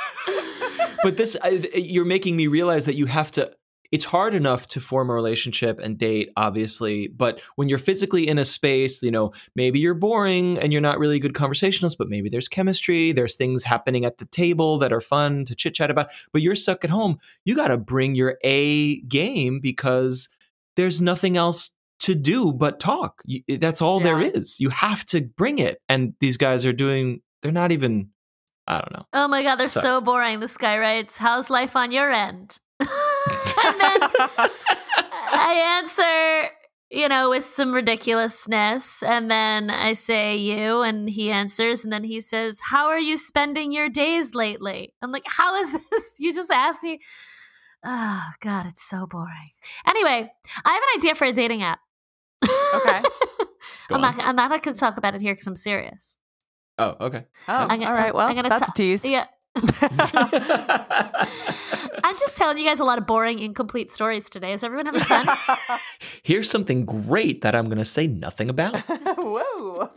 but 1.04 1.18
this 1.18 1.38
I, 1.44 1.62
you're 1.74 2.06
making 2.06 2.36
me 2.36 2.48
realize 2.48 2.86
that 2.86 2.96
you 2.96 3.06
have 3.08 3.32
to 3.32 3.52
it's 3.92 4.06
hard 4.06 4.34
enough 4.34 4.68
to 4.68 4.80
form 4.80 5.10
a 5.10 5.14
relationship 5.14 5.78
and 5.80 5.98
date 5.98 6.30
obviously 6.38 7.08
but 7.10 7.42
when 7.58 7.68
you're 7.68 7.78
physically 7.78 8.28
in 8.28 8.38
a 8.38 8.46
space 8.46 9.04
you 9.04 9.12
know 9.12 9.34
maybe 9.56 9.80
you're 9.80 9.94
boring 9.94 10.58
and 10.60 10.72
you're 10.72 10.82
not 10.82 10.98
really 11.00 11.18
a 11.18 11.20
good 11.20 11.34
conversationalist 11.36 11.98
but 11.98 12.08
maybe 12.08 12.30
there's 12.30 12.48
chemistry 12.48 13.12
there's 13.12 13.36
things 13.36 13.64
happening 13.66 14.06
at 14.06 14.18
the 14.18 14.26
table 14.26 14.78
that 14.78 14.94
are 14.94 15.02
fun 15.02 15.44
to 15.44 15.56
chit 15.56 15.74
chat 15.74 15.92
about 15.92 16.08
but 16.32 16.42
you're 16.42 16.56
stuck 16.56 16.84
at 16.86 16.90
home 16.90 17.20
you 17.44 17.56
got 17.56 17.68
to 17.68 17.78
bring 17.78 18.16
your 18.16 18.38
a 18.44 19.02
game 19.02 19.60
because 19.60 20.30
there's 20.78 21.02
nothing 21.02 21.36
else 21.36 21.74
to 22.00 22.16
do 22.16 22.54
but 22.54 22.80
talk 22.80 23.22
that's 23.60 23.82
all 23.82 24.00
there 24.00 24.22
Yeah. 24.22 24.30
is 24.34 24.60
you 24.60 24.70
have 24.70 25.04
to 25.08 25.22
bring 25.22 25.60
it 25.60 25.80
and 25.90 26.14
these 26.22 26.38
guys 26.38 26.66
are 26.66 26.72
doing 26.74 27.22
they're 27.42 27.52
not 27.52 27.72
even 27.74 28.11
i 28.68 28.78
don't 28.78 28.92
know 28.94 29.06
oh 29.14 29.28
my 29.28 29.44
god, 29.44 29.56
they're 29.56 29.70
so 29.70 30.02
boring. 30.02 30.40
This 30.40 30.58
guy 30.58 30.78
writes, 30.78 31.18
"How's 31.18 31.50
life 31.50 31.76
on 31.76 31.92
your 31.92 32.12
end?" 32.12 32.60
and 32.80 32.90
then 32.90 34.00
I 35.34 35.80
answer, 35.80 36.50
you 36.90 37.08
know, 37.08 37.30
with 37.30 37.46
some 37.46 37.74
ridiculousness, 37.74 39.04
and 39.04 39.30
then 39.30 39.70
I 39.70 39.94
say 39.94 40.38
you, 40.38 40.82
and 40.82 41.10
he 41.10 41.32
answers, 41.32 41.84
and 41.84 41.92
then 41.92 42.04
he 42.04 42.22
says, 42.22 42.60
"How 42.70 42.88
are 42.88 43.00
you 43.00 43.18
spending 43.18 43.72
your 43.72 43.90
days 43.90 44.34
lately?" 44.34 44.94
I'm 45.02 45.12
like, 45.12 45.24
"How 45.26 45.56
is 45.58 45.72
this? 45.92 46.16
You 46.20 46.34
just 46.34 46.52
asked 46.52 46.84
me." 46.84 47.00
Oh 47.84 48.24
god, 48.42 48.68
it's 48.68 48.84
so 48.88 49.08
boring. 49.08 49.52
Anyway, 49.88 50.32
I 50.66 50.74
have 50.74 50.84
an 50.84 51.00
idea 51.00 51.16
for 51.16 51.26
a 51.26 51.34
dating 51.34 51.64
app. 51.64 51.80
Okay. 52.74 53.02
I'm 53.92 54.02
not. 54.02 54.20
I'm 54.20 54.36
not 54.36 54.50
going 54.50 54.74
to 54.74 54.80
talk 54.80 54.98
about 54.98 55.16
it 55.16 55.22
here 55.22 55.34
because 55.34 55.48
I'm 55.48 55.56
serious. 55.56 56.18
Oh 56.82 57.06
okay 57.08 57.26
Oh, 57.48 57.54
I'm 57.54 57.68
gonna- 57.80 57.86
all 57.88 57.94
right. 57.94 58.14
Well, 58.14 58.28
I'm 58.28 58.36
gonna 58.36 58.50
that's 58.50 58.62
ta- 58.68 58.72
a 58.74 58.78
tease. 58.78 59.06
Yeah. 59.06 59.26
I'm 62.04 62.18
just 62.18 62.36
telling 62.36 62.58
you 62.58 62.64
guys 62.66 62.80
a 62.80 62.84
lot 62.84 62.98
of 62.98 63.06
boring, 63.06 63.40
incomplete 63.40 63.92
stories 63.92 64.30
today. 64.30 64.54
Is 64.54 64.64
everyone 64.64 64.86
having 64.86 65.02
fun? 65.02 65.28
Here's 66.24 66.50
something 66.50 66.86
great 66.86 67.42
that 67.42 67.54
I'm 67.56 67.66
going 67.66 67.78
to 67.78 67.86
say 67.86 68.08
nothing 68.08 68.50
about. 68.50 68.80
Whoa. 69.18 69.90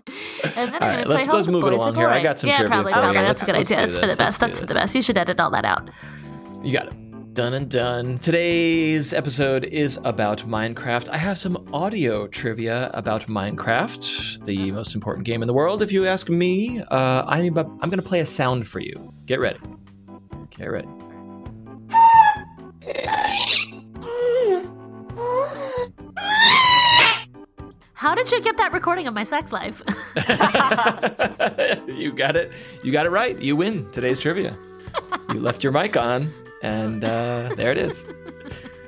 And 0.43 0.53
then 0.55 0.69
All 0.75 0.75
I'm 0.75 0.97
right, 0.99 1.07
let's- 1.07 1.27
let's 1.27 1.47
move 1.47 1.65
it 1.67 1.73
along 1.73 1.95
here. 1.95 2.09
I 2.09 2.23
got 2.23 2.39
some 2.41 2.51
yeah, 2.51 2.57
trivia 2.59 2.71
probably, 2.75 2.93
for 2.93 2.99
probably. 2.99 3.19
Okay, 3.19 3.27
That's 3.27 3.43
a 3.43 3.47
good 3.47 3.55
let's- 3.57 3.71
idea. 3.73 3.83
let's 3.83 3.97
That's 3.97 3.97
do 3.97 4.01
for 4.01 4.07
the 4.09 4.17
best. 4.25 4.41
That's 4.41 4.61
for 4.61 4.67
the 4.67 4.75
best. 4.75 4.95
You 4.95 5.03
should 5.03 5.19
edit 5.19 5.41
all 5.41 5.51
that 5.51 5.65
out. 5.65 5.89
You 6.63 6.73
got 6.73 6.89
it. 6.89 6.93
Done 7.35 7.55
and 7.55 7.69
done. 7.69 8.19
Today's 8.19 9.13
episode 9.13 9.65
is 9.65 9.99
about 10.05 10.47
Minecraft. 10.47 11.09
I 11.09 11.17
have 11.17 11.37
some 11.37 11.69
audio 11.73 12.29
trivia 12.29 12.93
about 12.95 13.23
Minecraft, 13.23 14.45
the 14.45 14.71
most 14.71 14.95
important 14.95 15.27
game 15.27 15.43
in 15.43 15.49
the 15.49 15.53
world, 15.53 15.83
if 15.83 15.91
you 15.91 16.07
ask 16.07 16.29
me. 16.29 16.81
Uh, 16.93 17.25
I'm 17.27 17.47
about, 17.47 17.67
I'm 17.81 17.91
going 17.91 17.99
to 17.99 18.09
play 18.09 18.21
a 18.21 18.25
sound 18.25 18.69
for 18.69 18.79
you. 18.79 19.13
Get 19.27 19.41
ready. 19.41 19.59
Get 20.57 20.67
ready. 20.67 20.87
How 27.95 28.15
did 28.15 28.31
you 28.31 28.41
get 28.43 28.57
that 28.59 28.71
recording 28.73 29.09
of 29.09 29.15
my 29.15 29.25
sex 29.25 29.51
life? 29.51 29.83
you 31.89 32.13
got 32.13 32.37
it. 32.37 32.53
You 32.85 32.93
got 32.93 33.07
it 33.07 33.11
right. 33.11 33.37
You 33.41 33.57
win 33.57 33.91
today's 33.91 34.21
trivia. 34.21 34.57
You 35.31 35.41
left 35.41 35.65
your 35.65 35.73
mic 35.73 35.97
on, 35.97 36.33
and 36.65 37.05
uh, 37.05 37.55
there 37.57 37.71
it 37.71 37.79
is. 37.79 38.07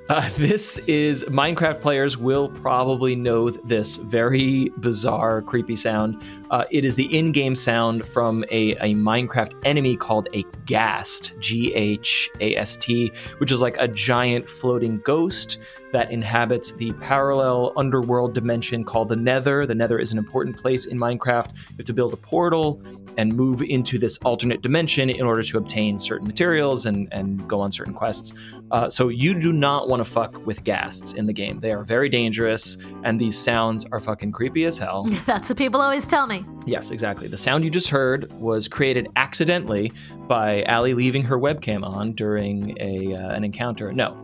Uh, 0.08 0.30
this 0.36 0.78
is 0.86 1.24
Minecraft 1.24 1.80
players 1.80 2.16
will 2.16 2.48
probably 2.48 3.16
know 3.16 3.50
this 3.50 3.96
very 3.96 4.70
bizarre, 4.78 5.42
creepy 5.42 5.74
sound. 5.74 6.22
Uh, 6.52 6.64
it 6.70 6.84
is 6.84 6.94
the 6.94 7.06
in-game 7.18 7.56
sound 7.56 8.06
from 8.06 8.44
a, 8.52 8.76
a 8.76 8.94
Minecraft 8.94 9.54
enemy 9.64 9.96
called 9.96 10.28
a 10.32 10.44
Ghast, 10.64 11.36
G-H-A-S-T, 11.40 13.08
which 13.38 13.50
is 13.50 13.60
like 13.60 13.76
a 13.80 13.88
giant 13.88 14.48
floating 14.48 14.98
ghost 14.98 15.58
that 15.96 16.10
inhabits 16.10 16.72
the 16.72 16.92
parallel 17.00 17.72
underworld 17.74 18.34
dimension 18.34 18.84
called 18.84 19.08
the 19.08 19.16
Nether. 19.16 19.64
The 19.64 19.74
Nether 19.74 19.98
is 19.98 20.12
an 20.12 20.18
important 20.18 20.54
place 20.54 20.84
in 20.84 20.98
Minecraft. 20.98 21.54
You 21.70 21.76
have 21.78 21.86
to 21.86 21.94
build 21.94 22.12
a 22.12 22.18
portal 22.18 22.82
and 23.16 23.32
move 23.34 23.62
into 23.62 23.96
this 23.96 24.18
alternate 24.18 24.60
dimension 24.60 25.08
in 25.08 25.22
order 25.22 25.42
to 25.42 25.56
obtain 25.56 25.98
certain 25.98 26.26
materials 26.26 26.84
and 26.84 27.08
and 27.12 27.48
go 27.48 27.60
on 27.60 27.72
certain 27.72 27.94
quests. 27.94 28.34
Uh, 28.72 28.90
so 28.90 29.08
you 29.08 29.40
do 29.40 29.54
not 29.54 29.88
want 29.88 30.04
to 30.04 30.10
fuck 30.10 30.44
with 30.44 30.64
ghasts 30.64 31.14
in 31.14 31.24
the 31.24 31.32
game. 31.32 31.60
They 31.60 31.72
are 31.72 31.82
very 31.82 32.10
dangerous, 32.10 32.76
and 33.02 33.18
these 33.18 33.38
sounds 33.38 33.86
are 33.90 33.98
fucking 33.98 34.32
creepy 34.32 34.66
as 34.66 34.76
hell. 34.76 35.04
That's 35.24 35.48
what 35.48 35.56
people 35.56 35.80
always 35.80 36.06
tell 36.06 36.26
me. 36.26 36.44
Yes, 36.66 36.90
exactly. 36.90 37.26
The 37.26 37.38
sound 37.38 37.64
you 37.64 37.70
just 37.70 37.88
heard 37.88 38.30
was 38.38 38.68
created 38.68 39.08
accidentally 39.16 39.92
by 40.28 40.62
Allie 40.64 40.92
leaving 40.92 41.22
her 41.22 41.38
webcam 41.38 41.86
on 41.86 42.12
during 42.12 42.76
a 42.80 43.14
uh, 43.14 43.34
an 43.34 43.44
encounter. 43.44 43.94
No. 43.94 44.14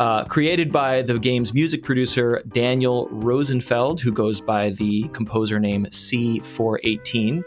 Uh, 0.00 0.24
created 0.24 0.72
by 0.72 1.02
the 1.02 1.18
game's 1.18 1.52
music 1.52 1.82
producer 1.82 2.42
Daniel 2.48 3.06
Rosenfeld, 3.10 4.00
who 4.00 4.10
goes 4.10 4.40
by 4.40 4.70
the 4.70 5.06
composer 5.08 5.60
name 5.60 5.84
C418. 5.84 7.44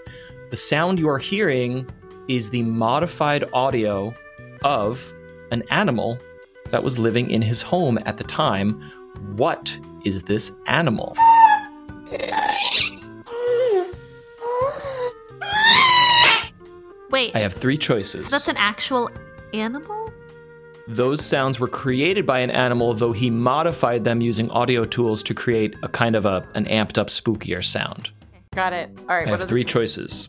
The 0.52 0.56
sound 0.56 1.00
you 1.00 1.10
are 1.10 1.18
hearing 1.18 1.90
is 2.28 2.52
the 2.52 2.62
modified 2.62 3.44
audio 3.54 4.14
of 4.64 5.12
an 5.50 5.64
animal 5.72 6.20
that 6.70 6.84
was 6.84 7.00
living 7.00 7.32
in 7.32 7.42
his 7.42 7.64
home 7.64 7.98
at 8.06 8.18
the 8.18 8.24
time. 8.24 8.80
What 9.36 9.76
is 10.06 10.22
this 10.22 10.52
animal? 10.68 11.18
Wait, 17.10 17.36
I 17.36 17.40
have 17.40 17.54
three 17.54 17.80
choices. 17.80 18.26
so 18.26 18.30
that's 18.30 18.48
an 18.48 18.58
actual 18.58 19.10
animal? 19.56 20.03
Those 20.88 21.24
sounds 21.26 21.60
were 21.60 21.68
created 21.68 22.26
by 22.26 22.40
an 22.40 22.52
animal, 22.52 22.94
though 22.94 23.14
he 23.14 23.30
modified 23.30 24.04
them 24.04 24.20
using 24.22 24.50
audio 24.52 24.84
tools 24.84 25.24
to 25.24 25.34
create 25.34 25.76
a 25.82 25.88
kind 25.88 26.16
of 26.16 26.26
a, 26.26 26.46
an 26.56 26.66
amped 26.66 26.98
up, 26.98 27.08
spookier 27.08 27.64
sound. 27.64 28.12
Got 28.54 28.74
it. 28.74 28.90
All 29.10 29.16
right. 29.16 29.28
I 29.28 29.32
what 29.32 29.40
have 29.40 29.50
three 29.50 29.64
choices. 29.64 30.28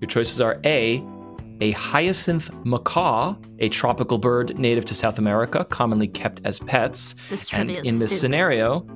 Your 0.00 0.08
choices 0.08 0.40
are 0.40 0.60
A, 0.64 1.04
a 1.60 1.72
hyacinth 1.72 2.50
macaw, 2.64 3.34
a 3.58 3.68
tropical 3.68 4.18
bird 4.18 4.56
native 4.58 4.84
to 4.86 4.94
South 4.94 5.18
America, 5.18 5.64
commonly 5.64 6.06
kept 6.06 6.40
as 6.44 6.60
pets. 6.60 7.16
This 7.28 7.52
And 7.52 7.68
in 7.68 7.82
this 7.82 7.96
stupid. 7.96 8.10
scenario, 8.10 8.86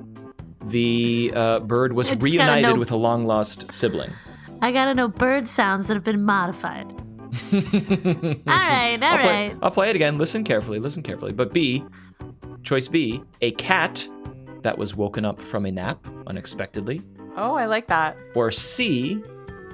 the 0.65 1.33
uh, 1.35 1.59
bird 1.59 1.91
was 1.93 2.09
I 2.09 2.15
just 2.15 2.21
gotta 2.25 2.31
reunited 2.37 2.69
know- 2.75 2.79
with 2.79 2.91
a 2.91 2.97
long 2.97 3.25
lost 3.25 3.71
sibling. 3.71 4.11
I 4.61 4.71
gotta 4.71 4.93
know 4.93 5.07
bird 5.07 5.47
sounds 5.47 5.87
that 5.87 5.95
have 5.95 6.03
been 6.03 6.23
modified. 6.23 6.93
all 7.53 7.59
right, 8.47 8.97
all 9.01 9.03
I'll 9.03 9.17
play, 9.17 9.47
right. 9.49 9.57
I'll 9.61 9.71
play 9.71 9.89
it 9.89 9.95
again. 9.95 10.17
Listen 10.17 10.43
carefully. 10.43 10.79
Listen 10.79 11.01
carefully. 11.03 11.31
But 11.31 11.53
B, 11.53 11.83
choice 12.63 12.87
B, 12.87 13.21
a 13.41 13.51
cat 13.51 14.07
that 14.61 14.77
was 14.77 14.95
woken 14.95 15.25
up 15.25 15.39
from 15.41 15.65
a 15.65 15.71
nap 15.71 16.05
unexpectedly. 16.27 17.01
Oh, 17.37 17.55
I 17.55 17.65
like 17.65 17.87
that. 17.87 18.17
Or 18.35 18.51
C, 18.51 19.23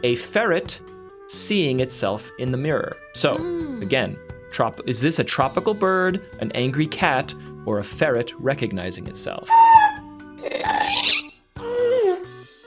a 0.03 0.15
ferret 0.15 0.79
seeing 1.27 1.79
itself 1.79 2.29
in 2.39 2.51
the 2.51 2.57
mirror. 2.57 2.95
So 3.13 3.35
Mm. 3.37 3.81
again, 3.81 4.17
trop- 4.51 4.87
is 4.87 5.01
this 5.01 5.19
a 5.19 5.23
tropical 5.23 5.73
bird, 5.73 6.29
an 6.39 6.51
angry 6.53 6.87
cat, 6.87 7.33
or 7.65 7.79
a 7.79 7.83
ferret 7.83 8.31
recognizing 8.39 9.07
itself? 9.07 9.49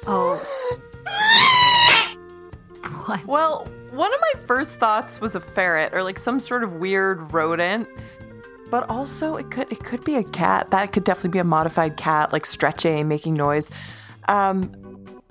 Oh. 0.06 0.42
What? 3.06 3.24
Well, 3.26 3.68
one 3.90 4.12
of 4.12 4.20
my 4.20 4.40
first 4.40 4.70
thoughts 4.78 5.20
was 5.20 5.34
a 5.34 5.40
ferret 5.40 5.92
or 5.94 6.02
like 6.02 6.18
some 6.18 6.40
sort 6.40 6.64
of 6.64 6.74
weird 6.74 7.32
rodent. 7.32 7.88
But 8.70 8.88
also 8.88 9.36
it 9.36 9.50
could 9.50 9.70
it 9.72 9.82
could 9.82 10.04
be 10.04 10.16
a 10.16 10.24
cat. 10.24 10.70
That 10.70 10.92
could 10.92 11.04
definitely 11.04 11.30
be 11.30 11.38
a 11.40 11.44
modified 11.44 11.96
cat, 11.96 12.32
like 12.32 12.46
stretching, 12.46 13.08
making 13.08 13.34
noise. 13.34 13.68
Um 14.28 14.72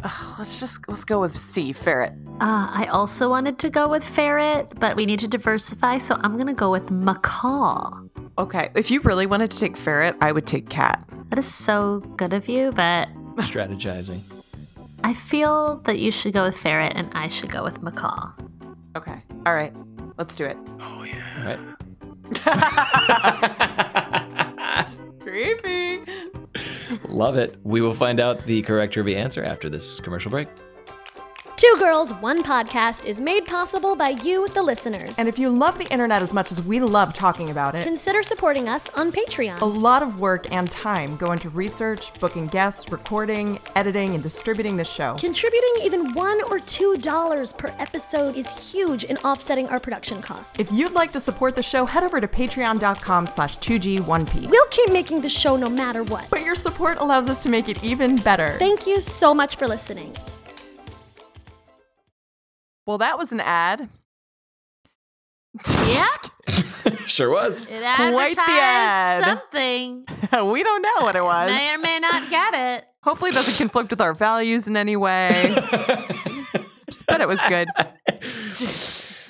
ugh, 0.04 0.36
let's 0.40 0.60
just 0.60 0.88
let's 0.90 1.06
go 1.06 1.22
with 1.22 1.38
C, 1.38 1.72
ferret. 1.72 2.14
Uh, 2.42 2.70
I 2.72 2.88
also 2.92 3.30
wanted 3.30 3.58
to 3.60 3.70
go 3.70 3.88
with 3.88 4.04
ferret, 4.04 4.72
but 4.80 4.96
we 4.96 5.06
need 5.06 5.20
to 5.20 5.28
diversify, 5.28 5.98
so 5.98 6.16
I'm 6.22 6.38
gonna 6.38 6.54
go 6.54 6.72
with 6.72 6.90
macaw. 6.90 7.92
Okay. 8.38 8.70
If 8.76 8.92
you 8.92 9.02
really 9.02 9.26
wanted 9.26 9.52
to 9.52 9.60
take 9.60 9.76
ferret, 9.76 10.16
I 10.22 10.32
would 10.32 10.46
take 10.46 10.70
cat. 10.70 11.04
That 11.30 11.40
is 11.40 11.54
so 11.54 12.00
good 12.18 12.34
of 12.34 12.48
you, 12.48 12.72
but 12.72 13.10
Strategizing. 13.38 14.22
I 15.04 15.14
feel 15.14 15.78
that 15.86 16.00
you 16.00 16.12
should 16.12 16.34
go 16.34 16.44
with 16.44 16.58
ferret 16.58 16.94
and 16.96 17.10
I 17.14 17.30
should 17.30 17.50
go 17.50 17.64
with 17.64 17.82
macaw. 17.82 18.32
Okay. 18.96 19.22
All 19.46 19.54
right. 19.54 19.74
Let's 20.18 20.36
do 20.36 20.46
it. 20.46 20.58
Oh 20.80 21.04
yeah. 21.04 21.24
All 21.38 21.46
right. 21.46 21.60
Creepy. 25.22 26.04
Love 27.08 27.38
it. 27.38 27.58
We 27.64 27.82
will 27.82 27.94
find 27.94 28.20
out 28.20 28.46
the 28.46 28.62
correct 28.64 28.94
trivia 28.94 29.18
answer 29.18 29.44
after 29.44 29.70
this 29.70 30.00
commercial 30.00 30.32
break. 30.32 30.48
Two 31.60 31.76
Girls, 31.78 32.14
One 32.14 32.42
Podcast 32.42 33.04
is 33.04 33.20
made 33.20 33.46
possible 33.46 33.94
by 33.94 34.12
you, 34.12 34.48
the 34.48 34.64
listeners. 34.64 35.20
And 35.20 35.28
if 35.28 35.38
you 35.38 35.50
love 35.50 35.78
the 35.78 35.92
internet 35.92 36.22
as 36.22 36.34
much 36.34 36.54
as 36.54 36.62
we 36.62 36.80
love 36.80 37.12
talking 37.12 37.50
about 37.50 37.76
it, 37.76 37.84
consider 37.84 38.24
supporting 38.24 38.70
us 38.70 38.88
on 38.92 39.12
Patreon. 39.12 39.60
a 39.60 39.66
lot 39.66 40.02
of 40.02 40.22
work 40.22 40.50
and 40.54 40.72
time 40.72 41.18
go 41.18 41.34
into 41.34 41.50
research, 41.50 42.18
booking 42.22 42.48
guests, 42.48 42.90
recording, 42.94 43.60
editing, 43.76 44.14
and 44.14 44.24
distributing 44.24 44.78
the 44.78 44.86
show. 44.86 45.16
Contributing 45.16 45.84
even 45.84 46.14
one 46.14 46.42
or 46.44 46.60
two 46.60 46.96
dollars 46.96 47.52
per 47.52 47.76
episode 47.78 48.38
is 48.38 48.72
huge 48.72 49.04
in 49.04 49.18
offsetting 49.18 49.68
our 49.68 49.82
production 49.82 50.22
costs. 50.22 50.58
If 50.58 50.72
you'd 50.72 50.94
like 50.94 51.12
to 51.12 51.20
support 51.20 51.58
the 51.58 51.64
show, 51.64 51.84
head 51.84 52.06
over 52.06 52.22
to 52.22 52.28
patreon.com 52.30 53.28
slash 53.28 53.60
2G1P. 53.60 54.50
we'll 54.50 54.68
keep 54.68 54.94
making 54.94 55.20
the 55.20 55.28
show 55.28 55.58
no 55.58 55.70
matter 55.70 56.04
what. 56.04 56.30
But 56.30 56.46
your 56.46 56.56
support 56.56 57.00
allows 57.00 57.28
us 57.28 57.44
to 57.44 57.50
make 57.50 57.68
it 57.68 57.84
even 57.84 58.16
better. 58.16 58.56
Thank 58.60 58.88
you 58.88 59.02
so 59.02 59.34
much 59.34 59.58
for 59.58 59.68
listening. 59.68 60.16
Well, 62.90 62.98
that 62.98 63.20
was 63.20 63.32
an 63.32 63.40
ad. 63.40 63.88
Yeah, 65.88 66.08
sure 67.06 67.30
was. 67.30 67.70
it 67.70 67.82
Quite 67.84 68.36
the 68.36 68.42
advertised 68.42 68.48
ad. 68.50 69.24
something. 69.26 70.06
we 70.52 70.64
don't 70.64 70.82
know 70.82 71.04
what 71.06 71.16
it 71.16 71.24
was. 71.24 71.52
May 71.52 71.72
or 71.72 71.78
may 71.78 72.00
not 72.00 72.32
get 72.32 72.56
it. 72.56 72.86
Hopefully, 73.04 73.30
it 73.30 73.36
doesn't 73.36 73.58
conflict 73.60 73.92
with 73.92 74.02
our 74.02 74.16
values 74.16 74.68
in 74.68 74.76
any 74.76 74.96
way. 74.96 75.54
but 77.08 77.22
it 77.22 77.28
was 77.28 77.40
good. 77.48 77.68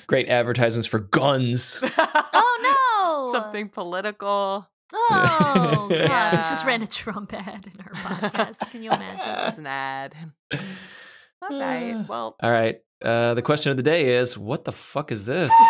Great 0.06 0.30
advertisements 0.30 0.86
for 0.86 1.00
guns. 1.00 1.82
Oh 2.32 3.30
no! 3.34 3.38
Something 3.38 3.68
political. 3.68 4.66
Oh 4.94 5.86
god, 5.90 6.32
we 6.32 6.38
just 6.38 6.64
ran 6.64 6.80
a 6.80 6.86
Trump 6.86 7.34
ad 7.34 7.68
in 7.74 7.78
our 7.82 7.92
podcast. 7.92 8.70
Can 8.70 8.82
you 8.82 8.90
imagine? 8.90 9.28
It 9.28 9.44
was 9.44 9.58
an 9.58 9.66
ad. 9.66 10.14
All 11.42 11.60
right. 11.60 12.06
Well, 12.08 12.36
All 12.42 12.50
right. 12.50 12.80
Uh, 13.02 13.34
the 13.34 13.42
question 13.42 13.70
of 13.70 13.76
the 13.76 13.82
day 13.82 14.14
is 14.14 14.36
what 14.36 14.64
the 14.64 14.72
fuck 14.72 15.10
is 15.10 15.24
this? 15.24 15.52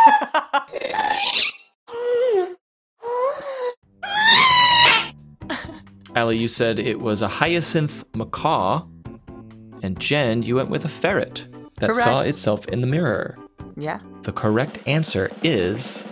Allie, 6.17 6.39
you 6.39 6.49
said 6.49 6.79
it 6.79 7.01
was 7.01 7.23
a 7.23 7.29
hyacinth 7.29 8.05
macaw. 8.15 8.85
And 9.83 9.99
Jen, 9.99 10.43
you 10.43 10.57
went 10.57 10.69
with 10.69 10.85
a 10.85 10.89
ferret 10.89 11.47
that 11.79 11.95
saw 11.95 12.21
itself 12.21 12.67
in 12.69 12.81
the 12.81 12.87
mirror. 12.87 13.39
yeah. 13.77 14.01
The 14.23 14.33
correct 14.33 14.81
answer 14.87 15.31
is 15.43 16.07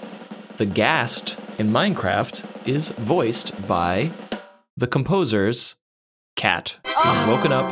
the 0.56 0.64
ghast 0.64 1.38
in 1.58 1.70
Minecraft 1.70 2.46
is 2.66 2.90
voiced 2.90 3.52
by 3.66 4.10
the 4.76 4.86
composer's 4.86 5.76
cat, 6.36 6.78
who's 6.86 7.26
woken 7.26 7.52
up 7.52 7.68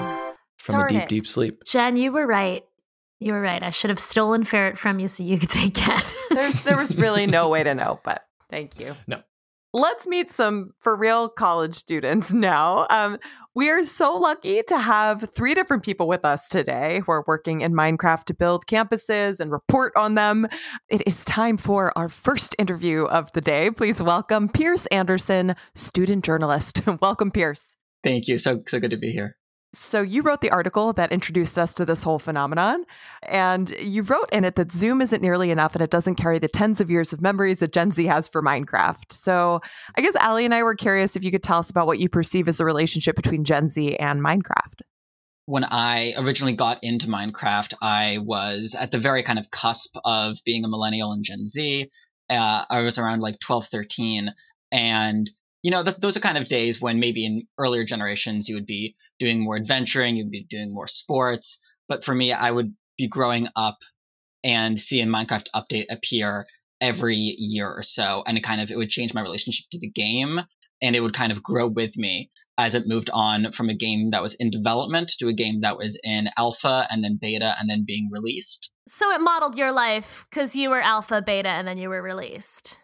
from 0.59 0.75
Darn 0.75 0.91
a 0.91 0.93
deep, 0.93 1.03
it. 1.03 1.09
deep 1.09 1.27
sleep. 1.27 1.63
Jen, 1.65 1.97
you 1.97 2.13
were 2.13 2.27
right. 2.27 2.65
You 3.19 3.33
were 3.33 3.41
right. 3.41 3.63
I 3.63 3.71
should 3.71 3.91
have 3.91 3.99
stolen 3.99 4.45
ferret 4.45 4.79
from 4.79 4.99
you 4.99 5.09
so 5.09 5.25
you 5.25 5.39
could 5.39 5.51
take 5.51 5.75
cat. 5.75 6.13
There's 6.31 6.63
there 6.63 6.77
was 6.77 6.97
really 6.97 7.27
no 7.27 7.49
way 7.49 7.63
to 7.63 7.75
know, 7.75 8.01
but 8.05 8.23
thank 8.51 8.79
you. 8.79 8.95
No. 9.07 9.23
Let's 9.73 10.07
meet 10.07 10.31
some 10.31 10.71
for 10.81 10.97
real 10.97 11.29
college 11.29 11.75
students 11.75 12.33
now. 12.33 12.87
Um, 12.89 13.19
we 13.55 13.69
are 13.69 13.83
so 13.83 14.17
lucky 14.17 14.63
to 14.63 14.79
have 14.79 15.29
three 15.35 15.55
different 15.55 15.83
people 15.83 16.09
with 16.09 16.25
us 16.25 16.49
today 16.49 17.01
who 17.05 17.13
are 17.13 17.25
working 17.27 17.61
in 17.63 17.73
Minecraft 17.73 18.25
to 18.25 18.35
build 18.35 18.67
campuses 18.67 19.41
and 19.41 19.51
report 19.51 19.93
on 19.97 20.15
them. 20.15 20.47
It 20.89 21.03
is 21.07 21.25
time 21.25 21.57
for 21.57 21.97
our 21.97 22.09
first 22.09 22.55
interview 22.59 23.05
of 23.05 23.33
the 23.33 23.41
day. 23.41 23.71
Please 23.71 24.03
welcome 24.03 24.49
Pierce 24.49 24.87
Anderson, 24.87 25.55
student 25.75 26.25
journalist. 26.25 26.83
welcome, 27.03 27.31
Pierce. 27.31 27.77
Thank 28.03 28.29
you. 28.29 28.39
So 28.39 28.59
so 28.67 28.79
good 28.79 28.93
to 28.93 28.97
be 28.97 29.13
here. 29.13 29.37
So, 29.73 30.01
you 30.01 30.23
wrote 30.23 30.41
the 30.41 30.51
article 30.51 30.93
that 30.95 31.13
introduced 31.13 31.59
us 31.59 31.75
to 31.75 31.85
this 31.85 32.03
whole 32.03 32.19
phenomenon, 32.19 32.85
and 33.23 33.71
you 33.79 34.03
wrote 34.03 34.31
in 34.33 34.45
it 34.45 34.57
that 34.57 34.73
Zoom 34.73 35.03
isn't 35.03 35.21
nearly 35.21 35.51
enough 35.51 35.75
and 35.75 35.83
it 35.83 35.91
doesn't 35.91 36.15
carry 36.15 36.39
the 36.39 36.49
tens 36.49 36.81
of 36.81 36.91
years 36.91 37.13
of 37.13 37.21
memories 37.21 37.59
that 37.59 37.73
Gen 37.73 37.91
Z 37.91 38.07
has 38.07 38.27
for 38.27 38.43
Minecraft. 38.43 39.13
So, 39.13 39.61
I 39.97 40.01
guess 40.01 40.17
Allie 40.17 40.47
and 40.47 40.55
I 40.55 40.63
were 40.63 40.75
curious 40.75 41.15
if 41.15 41.25
you 41.25 41.31
could 41.31 41.43
tell 41.43 41.59
us 41.59 41.69
about 41.69 41.87
what 41.87 41.99
you 41.99 42.09
perceive 42.09 42.49
as 42.49 42.57
the 42.57 42.65
relationship 42.65 43.17
between 43.17 43.45
Gen 43.45 43.69
Z 43.69 43.97
and 43.97 44.21
Minecraft. 44.21 44.81
When 45.45 45.65
I 45.65 46.15
originally 46.17 46.55
got 46.55 46.79
into 46.83 47.07
Minecraft, 47.07 47.75
I 47.83 48.19
was 48.19 48.75
at 48.79 48.91
the 48.91 48.99
very 48.99 49.23
kind 49.23 49.39
of 49.39 49.51
cusp 49.51 49.95
of 50.05 50.39
being 50.45 50.65
a 50.65 50.69
millennial 50.69 51.13
and 51.13 51.23
Gen 51.23 51.47
Z. 51.47 51.89
Uh, 52.31 52.65
I 52.69 52.81
was 52.81 52.99
around 52.99 53.21
like 53.21 53.39
12, 53.41 53.67
13. 53.67 54.33
And, 54.73 55.31
you 55.67 55.73
know, 55.73 55.83
th- 55.83 55.97
those 55.97 56.17
are 56.17 56.21
kind 56.21 56.39
of 56.39 56.47
days 56.47 56.81
when 56.81 57.01
maybe 57.01 57.27
in 57.27 57.43
earlier 57.59 57.85
generations 57.85 58.49
you 58.49 58.55
would 58.55 58.67
be 58.67 58.95
doing 59.19 59.43
more 59.43 59.57
adventuring, 59.57 60.15
you'd 60.15 60.31
be 60.31 60.47
doing 60.49 60.73
more 60.73 60.87
sports. 60.87 61.59
But 61.89 62.05
for 62.05 62.15
me, 62.15 62.33
I 62.33 62.53
would 62.53 62.73
be 62.97 63.09
growing 63.09 63.49
up 63.57 63.79
and 64.45 64.79
see 64.79 65.01
a 65.01 65.07
Minecraft 65.07 65.49
update 65.57 65.87
appear 65.91 66.47
every 66.81 67.17
year 67.17 67.69
or 67.69 67.83
so, 67.83 68.23
and 68.29 68.39
it 68.39 68.45
kind 68.45 68.61
of 68.61 68.71
it 68.71 68.77
would 68.77 68.91
change 68.91 69.13
my 69.13 69.23
relationship 69.23 69.67
to 69.73 69.81
the 69.81 69.91
game, 69.91 70.41
and 70.81 70.95
it 70.95 71.01
would 71.01 71.15
kind 71.15 71.33
of 71.33 71.43
grow 71.43 71.67
with 71.67 71.97
me 71.97 72.31
as 72.57 72.77
it 72.77 72.85
moved 72.87 73.11
on 73.13 73.51
from 73.51 73.69
a 73.69 73.75
game 73.75 74.11
that 74.11 74.23
was 74.23 74.35
in 74.35 74.51
development 74.51 75.15
to 75.19 75.27
a 75.27 75.35
game 75.35 75.63
that 75.63 75.77
was 75.77 75.99
in 76.05 76.29
alpha 76.39 76.87
and 76.91 77.03
then 77.03 77.19
beta 77.21 77.57
and 77.59 77.69
then 77.69 77.83
being 77.85 78.09
released. 78.13 78.71
So 78.87 79.11
it 79.11 79.21
modeled 79.21 79.59
your 79.59 79.73
life 79.73 80.27
because 80.31 80.55
you 80.55 80.71
were 80.71 80.81
alpha, 80.81 81.23
beta, 81.23 81.49
and 81.49 81.67
then 81.67 81.77
you 81.77 81.89
were 81.89 82.03
released. 82.03 82.79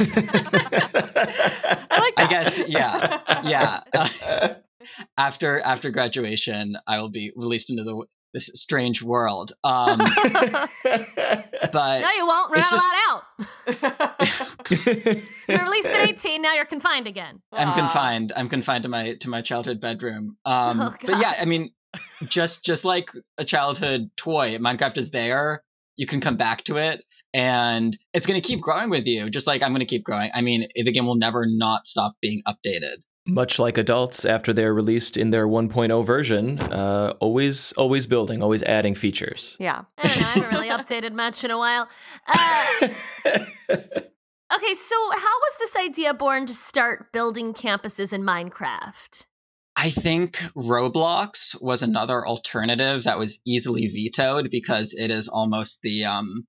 I 0.00 1.98
like 1.98 2.14
I 2.16 2.26
guess, 2.28 2.58
yeah, 2.68 3.40
yeah. 3.44 3.80
Uh, 3.92 4.54
after 5.18 5.60
after 5.60 5.90
graduation, 5.90 6.76
I 6.86 6.98
will 6.98 7.10
be 7.10 7.32
released 7.36 7.70
into 7.70 7.82
the 7.84 8.04
this 8.34 8.50
strange 8.54 9.02
world. 9.02 9.52
Um, 9.64 9.98
but 9.98 10.68
No, 12.00 12.10
you 12.16 12.26
won't. 12.26 12.50
We're 12.50 12.58
it's 12.58 12.72
not 12.72 12.80
just- 12.80 12.88
allowed 12.88 12.98
out. 13.08 13.22
You're 15.48 15.62
released 15.62 15.86
at 15.88 16.08
18. 16.08 16.42
Now 16.42 16.54
you're 16.54 16.64
confined 16.64 17.06
again. 17.06 17.40
I'm 17.52 17.68
Aw. 17.68 17.74
confined. 17.74 18.32
I'm 18.36 18.48
confined 18.48 18.82
to 18.82 18.88
my 18.88 19.14
to 19.20 19.30
my 19.30 19.42
childhood 19.42 19.80
bedroom. 19.80 20.36
Um, 20.44 20.80
Oh, 20.80 20.94
but 21.04 21.20
yeah, 21.20 21.34
I 21.40 21.44
mean, 21.44 21.70
just 22.26 22.64
just 22.64 22.84
like 22.84 23.10
a 23.38 23.44
childhood 23.44 24.10
toy, 24.16 24.56
Minecraft 24.58 24.98
is 24.98 25.10
there. 25.10 25.62
You 25.96 26.06
can 26.06 26.20
come 26.20 26.36
back 26.36 26.64
to 26.64 26.76
it, 26.76 27.02
and 27.34 27.96
it's 28.12 28.26
going 28.26 28.40
to 28.40 28.46
keep 28.46 28.60
growing 28.60 28.90
with 28.90 29.06
you. 29.06 29.30
Just 29.30 29.46
like 29.46 29.62
I'm 29.62 29.70
going 29.70 29.80
to 29.80 29.86
keep 29.86 30.04
growing. 30.04 30.30
I 30.34 30.40
mean, 30.40 30.66
the 30.74 30.92
game 30.92 31.06
will 31.06 31.16
never 31.16 31.44
not 31.46 31.86
stop 31.86 32.14
being 32.20 32.42
updated. 32.46 32.96
Much 33.28 33.58
like 33.58 33.76
adults 33.76 34.24
after 34.24 34.52
they're 34.52 34.72
released 34.72 35.16
in 35.16 35.30
their 35.30 35.48
1.0 35.48 36.06
version, 36.06 36.60
uh, 36.60 37.12
always 37.18 37.72
always 37.72 38.06
building, 38.06 38.40
always 38.42 38.62
adding 38.62 38.94
features. 38.94 39.56
Yeah. 39.58 39.82
I 39.98 40.06
don't 40.06 40.20
know. 40.20 40.26
I 40.26 40.30
haven't 40.30 40.50
really 40.52 40.68
updated 40.70 41.12
much 41.12 41.42
in 41.42 41.50
a 41.50 41.58
while. 41.58 41.88
Uh, 42.28 42.76
okay, 44.54 44.74
so 44.74 44.96
how 45.10 45.36
was 45.40 45.56
this 45.58 45.74
idea 45.76 46.14
born 46.14 46.46
to 46.46 46.54
start 46.54 47.12
building 47.12 47.52
campuses 47.52 48.12
in 48.12 48.22
Minecraft? 48.22 49.26
I 49.76 49.90
think 49.90 50.36
Roblox 50.56 51.54
was 51.60 51.82
another 51.82 52.26
alternative 52.26 53.04
that 53.04 53.18
was 53.18 53.40
easily 53.46 53.88
vetoed 53.88 54.50
because 54.50 54.94
it 54.94 55.10
is 55.10 55.28
almost 55.28 55.82
the 55.82 56.06
um, 56.06 56.46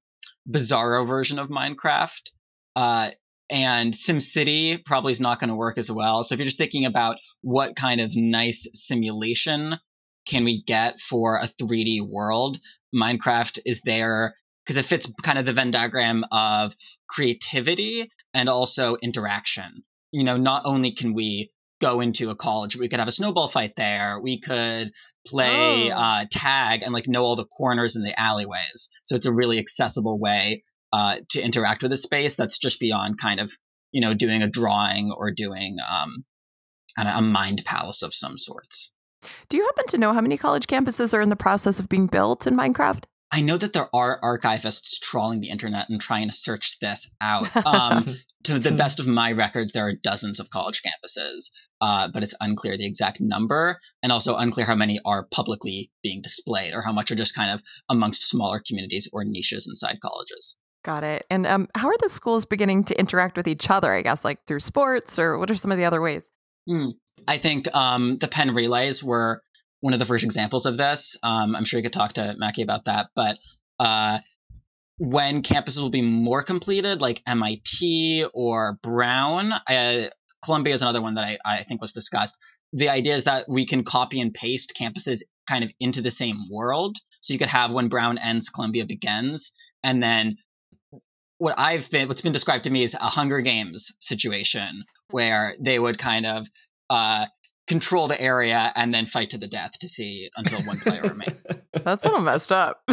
bizarro 0.49 1.05
version 1.05 1.37
of 1.37 1.49
Minecraft. 1.49 2.31
Uh, 2.75 3.11
and 3.49 3.93
SimCity 3.93 4.83
probably 4.85 5.11
is 5.11 5.19
not 5.19 5.39
going 5.39 5.49
to 5.49 5.55
work 5.55 5.77
as 5.77 5.91
well. 5.91 6.23
So 6.23 6.33
if 6.33 6.39
you're 6.39 6.45
just 6.45 6.57
thinking 6.57 6.85
about 6.85 7.17
what 7.41 7.75
kind 7.75 7.99
of 7.99 8.15
nice 8.15 8.67
simulation 8.73 9.77
can 10.27 10.45
we 10.45 10.63
get 10.63 10.99
for 10.99 11.37
a 11.37 11.47
3D 11.47 12.07
world, 12.09 12.57
Minecraft 12.95 13.59
is 13.65 13.81
there 13.81 14.35
because 14.65 14.77
it 14.77 14.85
fits 14.85 15.11
kind 15.23 15.37
of 15.37 15.45
the 15.45 15.53
Venn 15.53 15.71
diagram 15.71 16.25
of 16.31 16.75
creativity 17.09 18.09
and 18.33 18.49
also 18.49 18.95
interaction. 19.01 19.83
You 20.11 20.23
know, 20.23 20.37
not 20.37 20.63
only 20.65 20.91
can 20.91 21.13
we 21.13 21.49
go 21.79 21.99
into 22.01 22.29
a 22.29 22.35
college. 22.35 22.75
We 22.75 22.89
could 22.89 22.99
have 22.99 23.07
a 23.07 23.11
snowball 23.11 23.47
fight 23.47 23.75
there. 23.75 24.19
We 24.21 24.39
could 24.39 24.91
play 25.25 25.91
Oh. 25.91 25.95
uh, 25.95 26.25
tag 26.31 26.81
and 26.83 26.93
like 26.93 27.07
know 27.07 27.23
all 27.23 27.35
the 27.35 27.45
corners 27.45 27.95
and 27.95 28.05
the 28.05 28.19
alleyways. 28.19 28.89
So 29.03 29.15
it's 29.15 29.25
a 29.25 29.33
really 29.33 29.59
accessible 29.59 30.17
way 30.19 30.63
uh, 30.93 31.17
to 31.29 31.41
interact 31.41 31.83
with 31.83 31.93
a 31.93 31.97
space 31.97 32.35
that's 32.35 32.57
just 32.57 32.79
beyond 32.79 33.19
kind 33.19 33.39
of 33.39 33.51
you 33.91 34.01
know 34.01 34.13
doing 34.13 34.41
a 34.41 34.47
drawing 34.49 35.11
or 35.15 35.31
doing 35.31 35.77
um, 35.87 36.23
I 36.97 37.03
don't 37.03 37.13
know, 37.13 37.19
a 37.19 37.21
mind 37.31 37.63
palace 37.65 38.01
of 38.03 38.13
some 38.13 38.37
sorts. 38.37 38.91
Do 39.49 39.57
you 39.57 39.63
happen 39.65 39.85
to 39.87 39.97
know 39.97 40.13
how 40.13 40.21
many 40.21 40.37
college 40.37 40.67
campuses 40.67 41.13
are 41.13 41.21
in 41.21 41.29
the 41.29 41.35
process 41.35 41.79
of 41.79 41.89
being 41.89 42.07
built 42.07 42.47
in 42.47 42.55
Minecraft? 42.55 43.03
I 43.31 43.41
know 43.41 43.57
that 43.57 43.73
there 43.73 43.93
are 43.93 44.21
archivists 44.21 44.99
trawling 45.01 45.41
the 45.41 45.49
internet 45.49 45.89
and 45.89 45.99
trying 45.99 46.29
to 46.29 46.35
search 46.35 46.79
this 46.79 47.09
out. 47.21 47.49
Um, 47.67 48.17
to 48.43 48.59
the 48.59 48.71
best 48.71 48.99
of 49.01 49.07
my 49.07 49.33
records, 49.33 49.73
there 49.73 49.87
are 49.87 49.93
dozens 49.93 50.39
of 50.39 50.49
college 50.49 50.81
campuses, 50.81 51.51
uh, 51.81 52.07
but 52.13 52.23
it's 52.23 52.33
unclear 52.39 52.77
the 52.77 52.85
exact 52.85 53.19
number, 53.19 53.77
and 54.01 54.11
also 54.11 54.37
unclear 54.37 54.65
how 54.65 54.75
many 54.75 55.01
are 55.03 55.27
publicly 55.31 55.91
being 56.01 56.21
displayed, 56.21 56.73
or 56.73 56.81
how 56.81 56.93
much 56.93 57.11
are 57.11 57.15
just 57.15 57.35
kind 57.35 57.51
of 57.51 57.61
amongst 57.89 58.29
smaller 58.29 58.61
communities 58.65 59.09
or 59.11 59.25
niches 59.25 59.67
inside 59.67 59.99
colleges. 60.01 60.55
Got 60.83 61.03
it. 61.03 61.25
And 61.29 61.45
um, 61.45 61.67
how 61.75 61.89
are 61.89 61.97
the 61.99 62.07
schools 62.07 62.45
beginning 62.45 62.85
to 62.85 62.97
interact 62.97 63.35
with 63.35 63.47
each 63.47 63.69
other? 63.69 63.91
I 63.93 64.01
guess 64.01 64.23
like 64.23 64.45
through 64.45 64.61
sports, 64.61 65.19
or 65.19 65.37
what 65.37 65.51
are 65.51 65.55
some 65.55 65.71
of 65.71 65.77
the 65.77 65.85
other 65.85 66.01
ways? 66.01 66.29
Hmm. 66.67 66.91
I 67.27 67.37
think 67.37 67.73
um, 67.75 68.17
the 68.17 68.27
Penn 68.27 68.53
Relays 68.53 69.03
were 69.03 69.41
one 69.81 69.93
of 69.93 69.99
the 69.99 70.05
first 70.05 70.23
examples 70.23 70.65
of 70.65 70.77
this. 70.77 71.17
Um, 71.23 71.55
I'm 71.55 71.65
sure 71.65 71.79
you 71.79 71.83
could 71.83 71.93
talk 71.93 72.13
to 72.13 72.35
Mackie 72.37 72.63
about 72.63 72.85
that, 72.85 73.07
but 73.15 73.37
uh, 73.79 74.19
when 74.97 75.43
campuses 75.43 75.79
will 75.79 75.89
be 75.89 76.01
more 76.01 76.43
completed, 76.43 77.01
like 77.01 77.21
MIT 77.27 78.25
or 78.33 78.79
Brown, 78.81 79.51
uh, 79.51 80.07
Columbia 80.43 80.73
is 80.73 80.81
another 80.81 81.01
one 81.01 81.15
that 81.15 81.25
I, 81.25 81.37
I 81.45 81.63
think 81.63 81.81
was 81.81 81.93
discussed. 81.93 82.37
The 82.73 82.89
idea 82.89 83.15
is 83.15 83.25
that 83.25 83.47
we 83.47 83.65
can 83.65 83.83
copy 83.83 84.19
and 84.19 84.33
paste 84.33 84.73
campuses 84.79 85.21
kind 85.47 85.63
of 85.63 85.71
into 85.79 86.01
the 86.01 86.11
same 86.11 86.37
world. 86.51 86.97
So 87.21 87.33
you 87.33 87.39
could 87.39 87.47
have 87.47 87.71
when 87.71 87.89
Brown 87.89 88.17
ends, 88.17 88.49
Columbia 88.49 88.85
begins, 88.85 89.51
and 89.83 90.01
then 90.01 90.37
what 91.39 91.55
I've 91.57 91.89
been 91.89 92.07
what's 92.07 92.21
been 92.21 92.33
described 92.33 92.63
to 92.63 92.69
me 92.69 92.83
is 92.83 92.95
a 92.95 92.99
Hunger 92.99 93.41
Games 93.41 93.93
situation 93.99 94.83
where 95.11 95.55
they 95.59 95.77
would 95.77 95.97
kind 95.97 96.25
of 96.25 96.47
uh, 96.89 97.27
control 97.67 98.07
the 98.07 98.19
area 98.19 98.71
and 98.75 98.93
then 98.93 99.05
fight 99.05 99.29
to 99.31 99.37
the 99.37 99.47
death 99.47 99.77
to 99.79 99.87
see 99.87 100.29
until 100.37 100.61
one 100.61 100.79
player 100.79 101.01
remains. 101.03 101.51
That's 101.73 102.03
a 102.03 102.07
little 102.07 102.21
messed 102.23 102.51
up. 102.51 102.81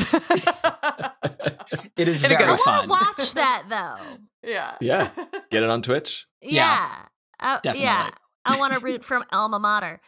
It 1.97 2.09
is 2.09 2.23
In 2.23 2.27
a 2.27 2.37
good 2.37 2.39
very 2.45 2.53
way. 2.53 2.59
I 2.61 2.65
fun. 2.65 2.89
want 2.89 3.17
to 3.17 3.23
watch 3.23 3.35
that 3.35 3.65
though. 3.69 4.19
yeah. 4.49 4.75
Yeah. 4.81 5.11
Get 5.51 5.63
it 5.63 5.71
on 5.71 5.81
Twitch. 5.81 6.27
Yeah. 6.43 6.51
Yeah, 6.51 6.97
Uh, 7.41 7.57
definitely. 7.63 7.85
Yeah. 7.85 8.11
I 8.45 8.59
want 8.59 8.75
to 8.75 8.81
root 8.81 9.03
from 9.05 9.25
alma 9.33 9.59
mater. 9.59 10.01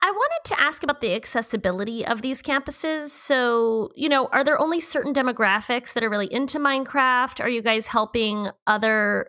I 0.00 0.10
wanted 0.10 0.54
to 0.54 0.60
ask 0.60 0.82
about 0.82 1.00
the 1.00 1.14
accessibility 1.14 2.06
of 2.06 2.22
these 2.22 2.42
campuses. 2.42 3.08
So, 3.08 3.90
you 3.94 4.08
know, 4.08 4.26
are 4.28 4.44
there 4.44 4.58
only 4.58 4.80
certain 4.80 5.12
demographics 5.12 5.92
that 5.94 6.02
are 6.04 6.10
really 6.10 6.32
into 6.32 6.58
Minecraft? 6.58 7.40
Are 7.42 7.48
you 7.48 7.60
guys 7.62 7.86
helping 7.86 8.48
other 8.66 9.28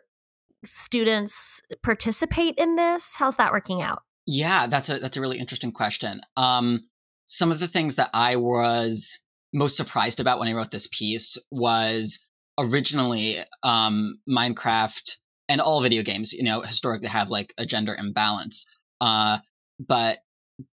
students 0.63 1.61
participate 1.83 2.55
in 2.57 2.75
this? 2.75 3.15
How's 3.17 3.35
that 3.37 3.51
working 3.51 3.81
out? 3.81 4.03
Yeah, 4.25 4.67
that's 4.67 4.89
a 4.89 4.99
that's 4.99 5.17
a 5.17 5.21
really 5.21 5.37
interesting 5.37 5.71
question. 5.71 6.21
Um, 6.35 6.89
some 7.27 7.51
of 7.51 7.59
the 7.59 7.67
things 7.67 7.95
that 7.95 8.09
I 8.13 8.37
was 8.37 9.19
most 9.53 9.77
surprised 9.77 10.19
about 10.19 10.39
when 10.39 10.47
I 10.47 10.53
wrote 10.53 10.71
this 10.71 10.87
piece 10.91 11.37
was 11.51 12.19
originally 12.57 13.37
um, 13.63 14.15
Minecraft 14.29 15.17
and 15.47 15.61
all 15.61 15.81
video 15.81 16.03
games, 16.03 16.33
you 16.33 16.43
know, 16.43 16.61
historically 16.61 17.07
have 17.07 17.29
like 17.29 17.53
a 17.57 17.65
gender 17.65 17.95
imbalance. 17.95 18.65
Uh, 18.99 19.39
but 19.79 20.17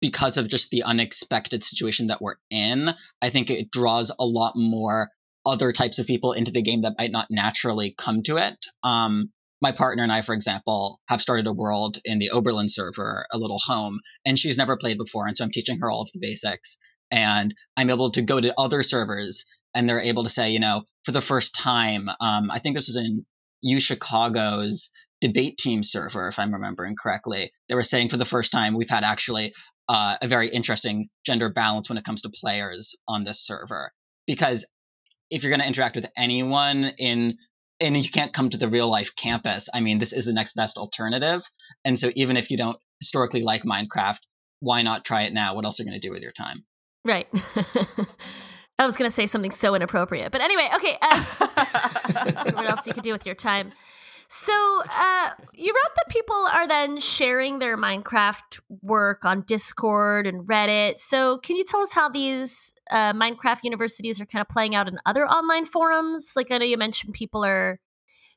because 0.01 0.39
of 0.39 0.49
just 0.49 0.71
the 0.71 0.85
unexpected 0.85 1.63
situation 1.63 2.07
that 2.07 2.23
we're 2.23 2.37
in, 2.51 2.91
I 3.21 3.31
think 3.31 3.51
it 3.51 3.71
draws 3.71 4.11
a 4.11 4.25
lot 4.25 4.55
more 4.57 5.11
other 5.45 5.73
types 5.73 5.99
of 5.99 6.07
people 6.07 6.33
into 6.33 6.53
the 6.53 6.63
game 6.63 6.83
that 6.83 6.95
might 6.99 7.11
not 7.11 7.27
naturally 7.31 7.95
come 7.97 8.23
to 8.25 8.37
it. 8.37 8.65
Um, 8.85 9.33
my 9.63 9.73
partner 9.73 10.03
and 10.03 10.13
I, 10.13 10.23
for 10.23 10.35
example, 10.35 11.01
have 11.09 11.21
started 11.23 11.47
a 11.47 11.53
world 11.53 11.99
in 12.05 12.19
the 12.19 12.31
Oberlin 12.31 12.69
server, 12.69 13.25
a 13.33 13.39
little 13.39 13.61
home, 13.65 14.01
and 14.27 14.39
she's 14.39 14.59
never 14.59 14.77
played 14.77 14.99
before. 14.99 15.29
And 15.29 15.37
so 15.37 15.45
I'm 15.45 15.53
teaching 15.53 15.79
her 15.79 15.91
all 15.91 16.03
of 16.03 16.11
the 16.13 16.19
basics. 16.21 16.77
And 17.13 17.55
I'm 17.77 17.91
able 17.91 18.11
to 18.11 18.23
go 18.23 18.41
to 18.41 18.59
other 18.59 18.83
servers 18.83 19.45
and 19.75 19.89
they're 19.89 20.01
able 20.01 20.25
to 20.25 20.31
say, 20.31 20.51
you 20.51 20.59
know, 20.59 20.83
for 21.05 21.13
the 21.13 21.21
first 21.21 21.55
time, 21.55 22.09
um, 22.21 22.51
I 22.51 22.59
think 22.59 22.75
this 22.75 22.89
was 22.89 22.97
in 22.97 23.25
U 23.63 23.79
Chicago's 23.79 24.91
debate 25.21 25.59
team 25.59 25.85
server, 25.85 26.27
if 26.27 26.39
I'm 26.39 26.53
remembering 26.53 26.97
correctly. 27.01 27.53
They 27.69 27.77
were 27.77 27.85
saying 27.85 28.09
for 28.09 28.17
the 28.17 28.25
first 28.25 28.51
time, 28.51 28.75
we've 28.75 28.91
had 28.91 29.05
actually 29.05 29.53
uh, 29.89 30.17
a 30.21 30.27
very 30.27 30.49
interesting 30.49 31.09
gender 31.25 31.51
balance 31.51 31.89
when 31.89 31.99
it 31.99 32.05
comes 32.05 32.23
to 32.23 32.31
players 32.35 32.97
on 33.07 33.23
this 33.23 33.47
server. 33.47 33.93
Because 34.27 34.67
if 35.31 35.43
you're 35.43 35.51
going 35.51 35.61
to 35.61 35.67
interact 35.67 35.97
with 35.97 36.07
anyone 36.17 36.93
in 36.99 37.39
and 37.83 37.97
you 37.97 38.11
can't 38.11 38.33
come 38.33 38.49
to 38.51 38.57
the 38.57 38.69
real 38.69 38.89
life 38.89 39.15
campus. 39.17 39.69
I 39.75 39.81
mean, 39.81 39.99
this 39.99 40.13
is 40.13 40.25
the 40.25 40.33
next 40.33 40.55
best 40.55 40.79
alternative. 40.79 41.43
And 41.85 41.99
so 41.99 42.11
even 42.15 42.37
if 42.37 42.51
you 42.51 42.57
don't 42.57 42.79
historically 43.01 43.43
like 43.43 43.65
Minecraft, 43.65 44.19
why 44.61 44.83
not 44.83 45.05
try 45.05 45.23
it 45.23 45.33
now? 45.33 45.55
What 45.55 45.67
else 45.67 45.81
are 45.81 45.83
you 45.83 45.91
going 45.91 46.01
to 46.01 46.07
do 46.07 46.13
with 46.13 46.23
your 46.23 46.33
time? 46.33 46.65
Right. 47.05 47.27
I 48.79 48.87
was 48.87 48.97
going 48.97 49.09
to 49.09 49.15
say 49.15 49.27
something 49.27 49.51
so 49.51 49.75
inappropriate. 49.75 50.33
But 50.33 50.41
anyway, 50.41 50.69
okay. 50.75 50.97
Uh, 51.03 51.25
what 52.53 52.71
else 52.71 52.87
you 52.87 52.95
could 52.95 53.03
do 53.03 53.13
with 53.13 53.27
your 53.27 53.35
time? 53.35 53.73
So 54.29 54.53
uh, 54.89 55.31
you 55.53 55.75
wrote 55.75 55.95
that 55.95 56.09
people 56.09 56.49
are 56.51 56.67
then 56.67 56.99
sharing 57.01 57.59
their 57.59 57.77
Minecraft 57.77 58.61
work 58.81 59.27
on 59.27 59.43
Discord 59.43 60.27
and 60.27 60.47
Reddit. 60.49 61.01
So 61.01 61.39
can 61.39 61.57
you 61.57 61.65
tell 61.65 61.81
us 61.81 61.93
how 61.93 62.09
these 62.09 62.73
uh, 62.93 63.13
Minecraft 63.13 63.61
universities 63.65 64.21
are 64.21 64.27
kind 64.27 64.41
of 64.43 64.49
playing 64.49 64.75
out 64.75 64.89
in 64.89 64.99
other 65.07 65.27
online 65.27 65.67
forums? 65.67 66.33
Like 66.37 66.51
I 66.51 66.59
know 66.59 66.65
you 66.65 66.77
mentioned 66.77 67.15
people 67.15 67.45
are 67.45 67.81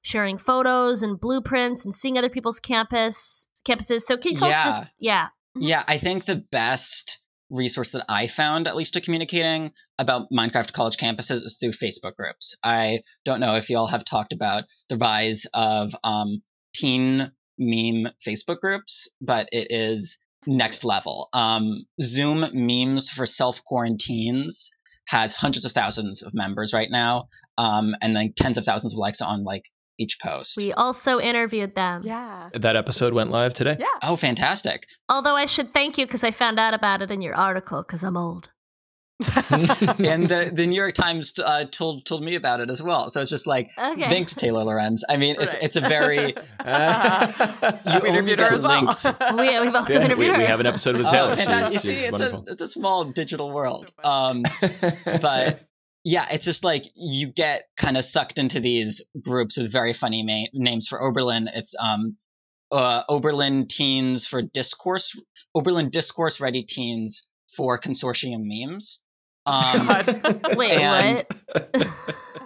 sharing 0.02 0.38
photos 0.38 1.02
and 1.02 1.20
blueprints 1.20 1.84
and 1.84 1.94
seeing 1.94 2.18
other 2.18 2.30
people's 2.30 2.60
campus 2.60 3.48
campuses. 3.68 4.02
So 4.02 4.18
can 4.18 4.34
you 4.34 4.38
tell 4.38 4.50
Yeah. 4.50 4.60
us 4.60 4.66
just 4.66 4.94
yeah? 5.00 5.28
Mhm. 5.58 5.68
Yeah, 5.68 5.84
I 5.88 5.98
think 5.98 6.26
the 6.26 6.44
best 6.52 7.20
resource 7.50 7.92
that 7.92 8.06
I 8.10 8.28
found, 8.28 8.68
at 8.68 8.76
least 8.76 8.94
to 8.94 9.02
communicating 9.02 9.72
about 10.00 10.28
Minecraft 10.32 10.74
college 10.74 10.98
campuses, 10.98 11.44
is 11.44 11.58
through 11.60 11.72
Facebook 11.72 12.16
groups. 12.16 12.56
I 12.64 13.02
don't 13.24 13.40
know 13.40 13.56
if 13.56 13.70
y'all 13.70 13.88
have 13.88 14.04
talked 14.06 14.34
about 14.34 14.64
the 14.90 14.98
rise 14.98 15.46
of 15.54 15.94
um, 16.04 16.42
teen 16.76 17.32
meme 17.58 18.12
Facebook 18.26 18.60
groups, 18.60 19.08
but 19.22 19.48
it 19.52 19.68
is 19.70 20.18
next 20.48 20.84
level. 20.84 21.30
Um, 21.34 21.86
Zoom 22.02 22.46
memes 22.54 23.10
for 23.10 23.26
self 23.26 23.62
quaranteens 23.70 24.70
has 25.08 25.34
hundreds 25.34 25.66
of 25.66 25.72
thousands 25.72 26.24
of 26.24 26.34
members 26.34 26.74
right 26.74 26.90
now, 26.90 27.28
um, 27.58 27.94
and 28.02 28.16
then 28.16 28.34
tens 28.36 28.58
of 28.58 28.66
thousands 28.66 28.94
of 28.94 28.98
likes 28.98 29.22
on 29.22 29.44
like 29.44 29.64
each 29.98 30.18
post. 30.22 30.58
We 30.58 30.74
also 30.74 31.20
interviewed 31.20 31.76
them. 31.76 32.02
Yeah. 32.04 32.50
That 32.54 32.76
episode 32.76 33.14
went 33.14 33.32
live 33.32 33.54
today. 33.54 33.78
Yeah. 33.80 33.86
oh, 34.04 34.16
fantastic! 34.16 34.88
Although 35.10 35.36
I 35.36 35.46
should 35.46 35.74
thank 35.74 35.98
you 35.98 36.06
because 36.06 36.24
I 36.24 36.32
found 36.32 36.60
out 36.60 36.74
about 36.74 37.02
it 37.02 37.12
in 37.12 37.22
your 37.22 37.36
article 37.36 37.82
because 37.82 38.04
I'm 38.04 38.18
old. 38.18 38.50
And 39.22 40.28
the, 40.28 40.52
the 40.54 40.68
New 40.68 40.76
York 40.76 40.94
Times 40.94 41.34
uh, 41.40 41.66
told 41.66 42.06
told 42.06 42.24
me 42.24 42.36
about 42.36 42.60
it 42.60 42.70
as 42.70 42.82
well. 42.82 43.10
So 43.10 43.22
it's 43.22 43.30
just 43.30 43.48
like, 43.48 43.70
Okay. 43.78 44.10
thanks, 44.10 44.34
Taylor 44.34 44.64
Lorenz. 44.64 45.04
I 45.08 45.18
mean, 45.18 45.36
it's 45.40 45.54
Right. 45.54 45.64
it's 45.64 45.76
a 45.76 45.82
very 45.82 46.28
you 46.28 46.34
we 47.86 48.10
only 48.10 48.10
interviewed 48.10 48.40
her 48.40 48.46
get 48.50 48.54
as 48.54 48.62
well. 48.62 48.84
linked. 48.86 49.04
We, 49.38 49.60
we've 49.60 49.76
also 49.76 49.94
Yeah, 49.94 50.00
we, 50.00 50.06
interviewed 50.06 50.32
her. 50.34 50.38
we 50.40 50.46
have 50.46 50.60
an 50.60 50.66
episode 50.66 50.98
with 50.98 51.08
Oh, 51.08 51.12
Taylor. 51.12 51.36
fantastic. 51.36 51.82
she's, 51.82 51.86
You 51.86 51.96
see, 51.96 51.96
she's 51.96 52.04
it's 52.12 52.20
a, 52.20 52.24
wonderful. 52.24 52.44
it's 52.48 52.62
a 52.62 52.68
small 52.68 53.06
digital 53.06 53.52
world. 53.52 53.94
Um, 54.04 54.44
but 55.22 55.64
yeah, 56.04 56.28
it's 56.32 56.46
just 56.46 56.64
like 56.64 56.84
you 56.96 57.28
get 57.28 57.64
kind 57.78 57.98
of 57.98 58.06
sucked 58.06 58.38
into 58.38 58.60
these 58.60 59.02
groups 59.22 59.58
with 59.58 59.72
very 59.72 59.94
funny 59.94 60.24
ma- 60.24 60.50
names 60.54 60.88
for 60.88 61.02
Oberlin. 61.02 61.48
It's 61.54 61.74
um, 61.80 62.12
uh, 62.72 63.04
Oberlin 63.10 63.68
Teens 63.68 64.28
for 64.28 64.42
Discourse, 64.42 65.20
Oberlin 65.56 65.90
Discourse 65.90 66.40
Ready 66.42 66.64
Teens 66.64 67.28
for 67.56 67.80
Consortium 67.80 68.42
Memes. 68.44 69.00
Um, 69.46 69.88
Wait, 70.58 70.80
what? 70.80 71.28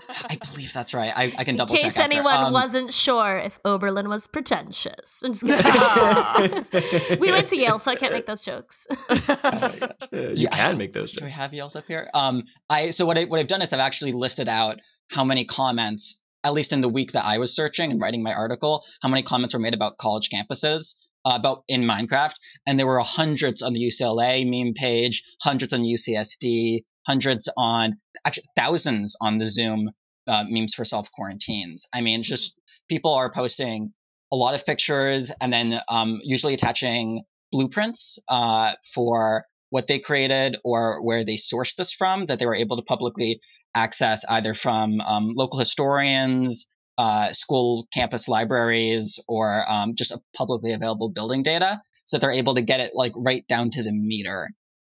I 0.10 0.38
believe 0.52 0.74
that's 0.74 0.94
right. 0.94 1.14
I, 1.16 1.34
I 1.38 1.44
can 1.44 1.56
double 1.56 1.74
check. 1.76 1.84
In 1.84 1.88
case 1.90 1.96
check. 1.96 2.06
anyone 2.12 2.34
Um, 2.46 2.54
wasn't 2.54 2.94
sure 2.94 3.38
if 3.38 3.60
Oberlin 3.64 4.10
was 4.10 4.28
pretentious. 4.28 5.22
I'm 5.24 5.34
just 5.34 5.46
kidding. 6.74 7.20
we 7.20 7.32
went 7.32 7.48
to 7.48 7.58
Yale, 7.58 7.80
so 7.80 7.92
I 7.92 7.96
can't 7.96 8.12
make 8.14 8.26
those 8.26 8.42
jokes. 8.44 8.86
Uh, 9.10 9.88
you 10.12 10.34
Yeah, 10.36 10.50
can 10.50 10.70
don't- 10.72 10.78
make 10.78 10.94
those 10.94 11.12
jokes. 11.12 11.20
Do 11.22 11.26
I 11.26 11.30
jokes. 11.30 11.38
have 11.38 11.54
Yells 11.54 11.76
up 11.76 11.86
here? 11.88 12.10
Um, 12.14 12.44
I 12.70 12.90
so 12.92 13.06
what 13.06 13.18
I 13.18 13.26
what 13.26 13.40
I've 13.40 13.48
done 13.48 13.62
is 13.62 13.72
I've 13.72 13.80
actually 13.80 14.12
listed 14.12 14.50
out 14.50 14.78
how 15.12 15.24
many 15.24 15.46
comments, 15.46 16.20
at 16.44 16.54
least 16.54 16.74
in 16.74 16.82
the 16.82 16.90
week 16.90 17.12
that 17.14 17.26
I 17.26 17.38
was 17.38 17.56
searching 17.56 17.92
and 17.92 18.02
writing 18.02 18.24
my 18.24 18.34
article, 18.34 18.84
how 19.02 19.10
many 19.10 19.24
comments 19.24 19.54
were 19.54 19.60
made 19.60 19.74
about 19.74 19.98
college 19.98 20.30
campuses, 20.34 20.96
uh, 21.26 21.34
about 21.36 21.64
in 21.68 21.82
Minecraft, 21.84 22.34
and 22.66 22.78
there 22.80 22.88
were 22.88 23.00
hundreds 23.00 23.62
on 23.62 23.74
the 23.74 23.80
UCLA 23.82 24.44
meme 24.50 24.74
page, 24.74 25.24
hundreds 25.42 25.74
on 25.74 25.82
UCSD, 25.82 26.84
hundreds 27.06 27.50
on 27.58 27.96
actually 28.26 28.46
thousands 28.56 29.16
on 29.22 29.38
the 29.38 29.46
Zoom 29.46 29.90
uh, 30.28 30.44
memes 30.48 30.74
for 30.76 30.86
self 30.86 31.10
quaranteens. 31.18 31.82
I 31.94 32.02
mean, 32.02 32.24
just 32.24 32.54
people 32.88 33.14
are 33.14 33.32
posting 33.32 33.94
a 34.32 34.36
lot 34.36 34.54
of 34.54 34.66
pictures 34.66 35.32
and 35.42 35.52
then 35.52 35.80
um, 35.90 36.20
usually 36.24 36.54
attaching 36.54 37.24
blueprints 37.52 38.20
uh, 38.28 38.74
for 38.94 39.46
what 39.72 39.88
they 39.88 40.00
created 40.00 40.58
or 40.64 41.04
where 41.04 41.24
they 41.24 41.36
sourced 41.36 41.76
this 41.76 41.94
from 41.94 42.26
that 42.26 42.40
they 42.40 42.46
were 42.46 42.56
able 42.56 42.78
to 42.78 42.84
publicly 42.84 43.40
access 43.76 44.26
either 44.30 44.54
from 44.54 45.00
um, 45.02 45.34
local 45.36 45.60
historians, 45.60 46.68
uh, 46.98 47.32
school 47.32 47.88
campus 47.94 48.28
libraries, 48.28 49.20
or 49.28 49.64
um, 49.70 49.94
just 49.96 50.12
a 50.12 50.20
publicly 50.36 50.74
available 50.74 51.10
building 51.10 51.44
data, 51.44 51.82
so 52.06 52.18
that 52.18 52.22
they're 52.22 52.32
able 52.32 52.56
to 52.56 52.62
get 52.62 52.80
it 52.80 52.92
like 52.94 53.14
right 53.16 53.48
down 53.48 53.70
to 53.70 53.84
the 53.84 53.92
meter 53.92 54.50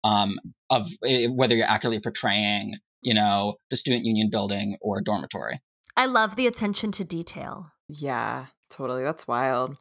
um, 0.06 0.38
of 0.70 0.88
eh, 1.04 1.26
whether 1.26 1.56
you're 1.56 1.66
accurately 1.66 2.00
portraying, 2.00 2.74
you 3.02 3.14
know, 3.14 3.56
the 3.70 3.76
student 3.76 4.04
union 4.04 4.28
building 4.30 4.78
or 4.80 5.00
dormitory. 5.00 5.60
I 5.96 6.06
love 6.06 6.36
the 6.36 6.46
attention 6.46 6.92
to 6.92 7.04
detail. 7.04 7.72
Yeah, 7.88 8.46
totally. 8.70 9.02
That's 9.02 9.26
wild. 9.26 9.76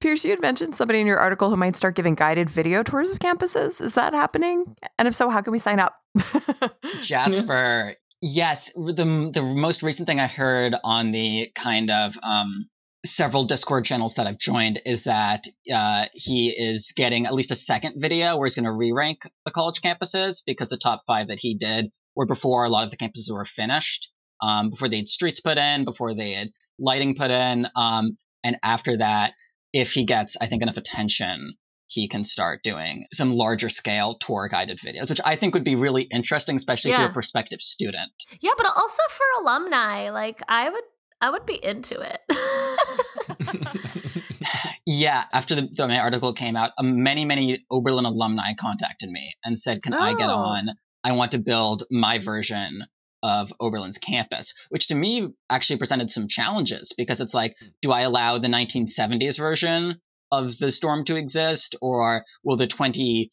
Pierce, 0.00 0.24
you 0.24 0.30
had 0.30 0.42
mentioned 0.42 0.74
somebody 0.74 1.00
in 1.00 1.06
your 1.06 1.18
article 1.18 1.48
who 1.48 1.56
might 1.56 1.76
start 1.76 1.94
giving 1.94 2.14
guided 2.14 2.50
video 2.50 2.82
tours 2.82 3.10
of 3.10 3.18
campuses. 3.18 3.80
Is 3.80 3.94
that 3.94 4.12
happening? 4.12 4.76
And 4.98 5.08
if 5.08 5.14
so, 5.14 5.30
how 5.30 5.40
can 5.40 5.52
we 5.52 5.58
sign 5.58 5.80
up? 5.80 5.94
Jasper. 7.00 7.94
Yes, 8.20 8.70
the 8.74 9.30
the 9.32 9.42
most 9.42 9.82
recent 9.82 10.06
thing 10.06 10.20
I 10.20 10.26
heard 10.26 10.74
on 10.84 11.12
the 11.12 11.50
kind 11.54 11.90
of 11.90 12.18
um, 12.22 12.68
several 13.04 13.44
Discord 13.44 13.84
channels 13.84 14.14
that 14.14 14.26
I've 14.26 14.38
joined 14.38 14.80
is 14.84 15.04
that 15.04 15.44
uh, 15.72 16.06
he 16.12 16.50
is 16.50 16.92
getting 16.96 17.26
at 17.26 17.34
least 17.34 17.50
a 17.50 17.56
second 17.56 18.00
video 18.00 18.36
where 18.36 18.46
he's 18.46 18.54
going 18.54 18.64
to 18.64 18.72
re-rank 18.72 19.22
the 19.44 19.50
college 19.50 19.80
campuses 19.80 20.42
because 20.46 20.68
the 20.68 20.76
top 20.76 21.02
five 21.06 21.28
that 21.28 21.38
he 21.40 21.54
did 21.54 21.90
were 22.14 22.26
before 22.26 22.64
a 22.64 22.68
lot 22.68 22.84
of 22.84 22.90
the 22.90 22.96
campuses 22.96 23.32
were 23.32 23.44
finished, 23.44 24.10
um, 24.42 24.70
before 24.70 24.88
they 24.88 24.98
had 24.98 25.08
streets 25.08 25.40
put 25.40 25.58
in, 25.58 25.84
before 25.84 26.14
they 26.14 26.32
had 26.32 26.48
lighting 26.78 27.14
put 27.14 27.30
in, 27.30 27.66
um, 27.76 28.16
and 28.44 28.56
after 28.62 28.96
that, 28.96 29.32
if 29.72 29.92
he 29.92 30.04
gets, 30.04 30.36
I 30.40 30.46
think, 30.46 30.62
enough 30.62 30.76
attention, 30.76 31.54
he 31.86 32.08
can 32.08 32.22
start 32.22 32.62
doing 32.62 33.06
some 33.12 33.32
larger 33.32 33.68
scale 33.68 34.16
tour 34.20 34.48
guided 34.48 34.78
videos, 34.78 35.10
which 35.10 35.20
I 35.24 35.34
think 35.36 35.54
would 35.54 35.64
be 35.64 35.74
really 35.74 36.02
interesting, 36.02 36.56
especially 36.56 36.92
if 36.92 36.98
you're 36.98 37.08
a 37.08 37.12
prospective 37.12 37.60
student. 37.60 38.12
Yeah, 38.40 38.52
but 38.56 38.66
also 38.66 39.02
for 39.08 39.26
alumni, 39.42 40.10
like 40.10 40.40
I 40.48 40.70
would 40.70 40.84
I 41.20 41.30
would 41.30 41.46
be 41.46 41.62
into 41.62 42.00
it. 42.00 42.20
Yeah, 44.86 45.24
after 45.32 45.54
the, 45.54 45.68
the, 45.72 45.96
article 45.98 46.32
came 46.32 46.56
out, 46.56 46.72
uh, 46.76 46.82
many, 46.82 47.24
many 47.24 47.64
Oberlin 47.70 48.06
alumni 48.06 48.54
contacted 48.58 49.08
me 49.08 49.34
and 49.44 49.58
said, 49.58 49.82
Can 49.82 49.94
I 49.94 50.14
get 50.14 50.30
Oh. 50.30 50.34
on? 50.34 50.70
I 51.04 51.12
want 51.12 51.32
to 51.32 51.38
build 51.38 51.84
my 51.90 52.18
version 52.18 52.82
of 53.22 53.52
Oberlin's 53.60 53.98
campus, 53.98 54.52
which 54.70 54.88
to 54.88 54.94
me 54.94 55.28
actually 55.48 55.78
presented 55.78 56.10
some 56.10 56.26
challenges 56.26 56.92
because 56.96 57.20
it's 57.20 57.34
like, 57.34 57.54
do 57.82 57.92
I 57.92 58.00
allow 58.00 58.38
the 58.38 58.48
1970s 58.48 59.38
version 59.38 60.00
of 60.32 60.58
the 60.58 60.72
storm 60.72 61.04
to 61.04 61.16
exist, 61.16 61.76
or 61.80 62.24
will 62.42 62.56
the 62.56 62.66
20, 62.66 63.30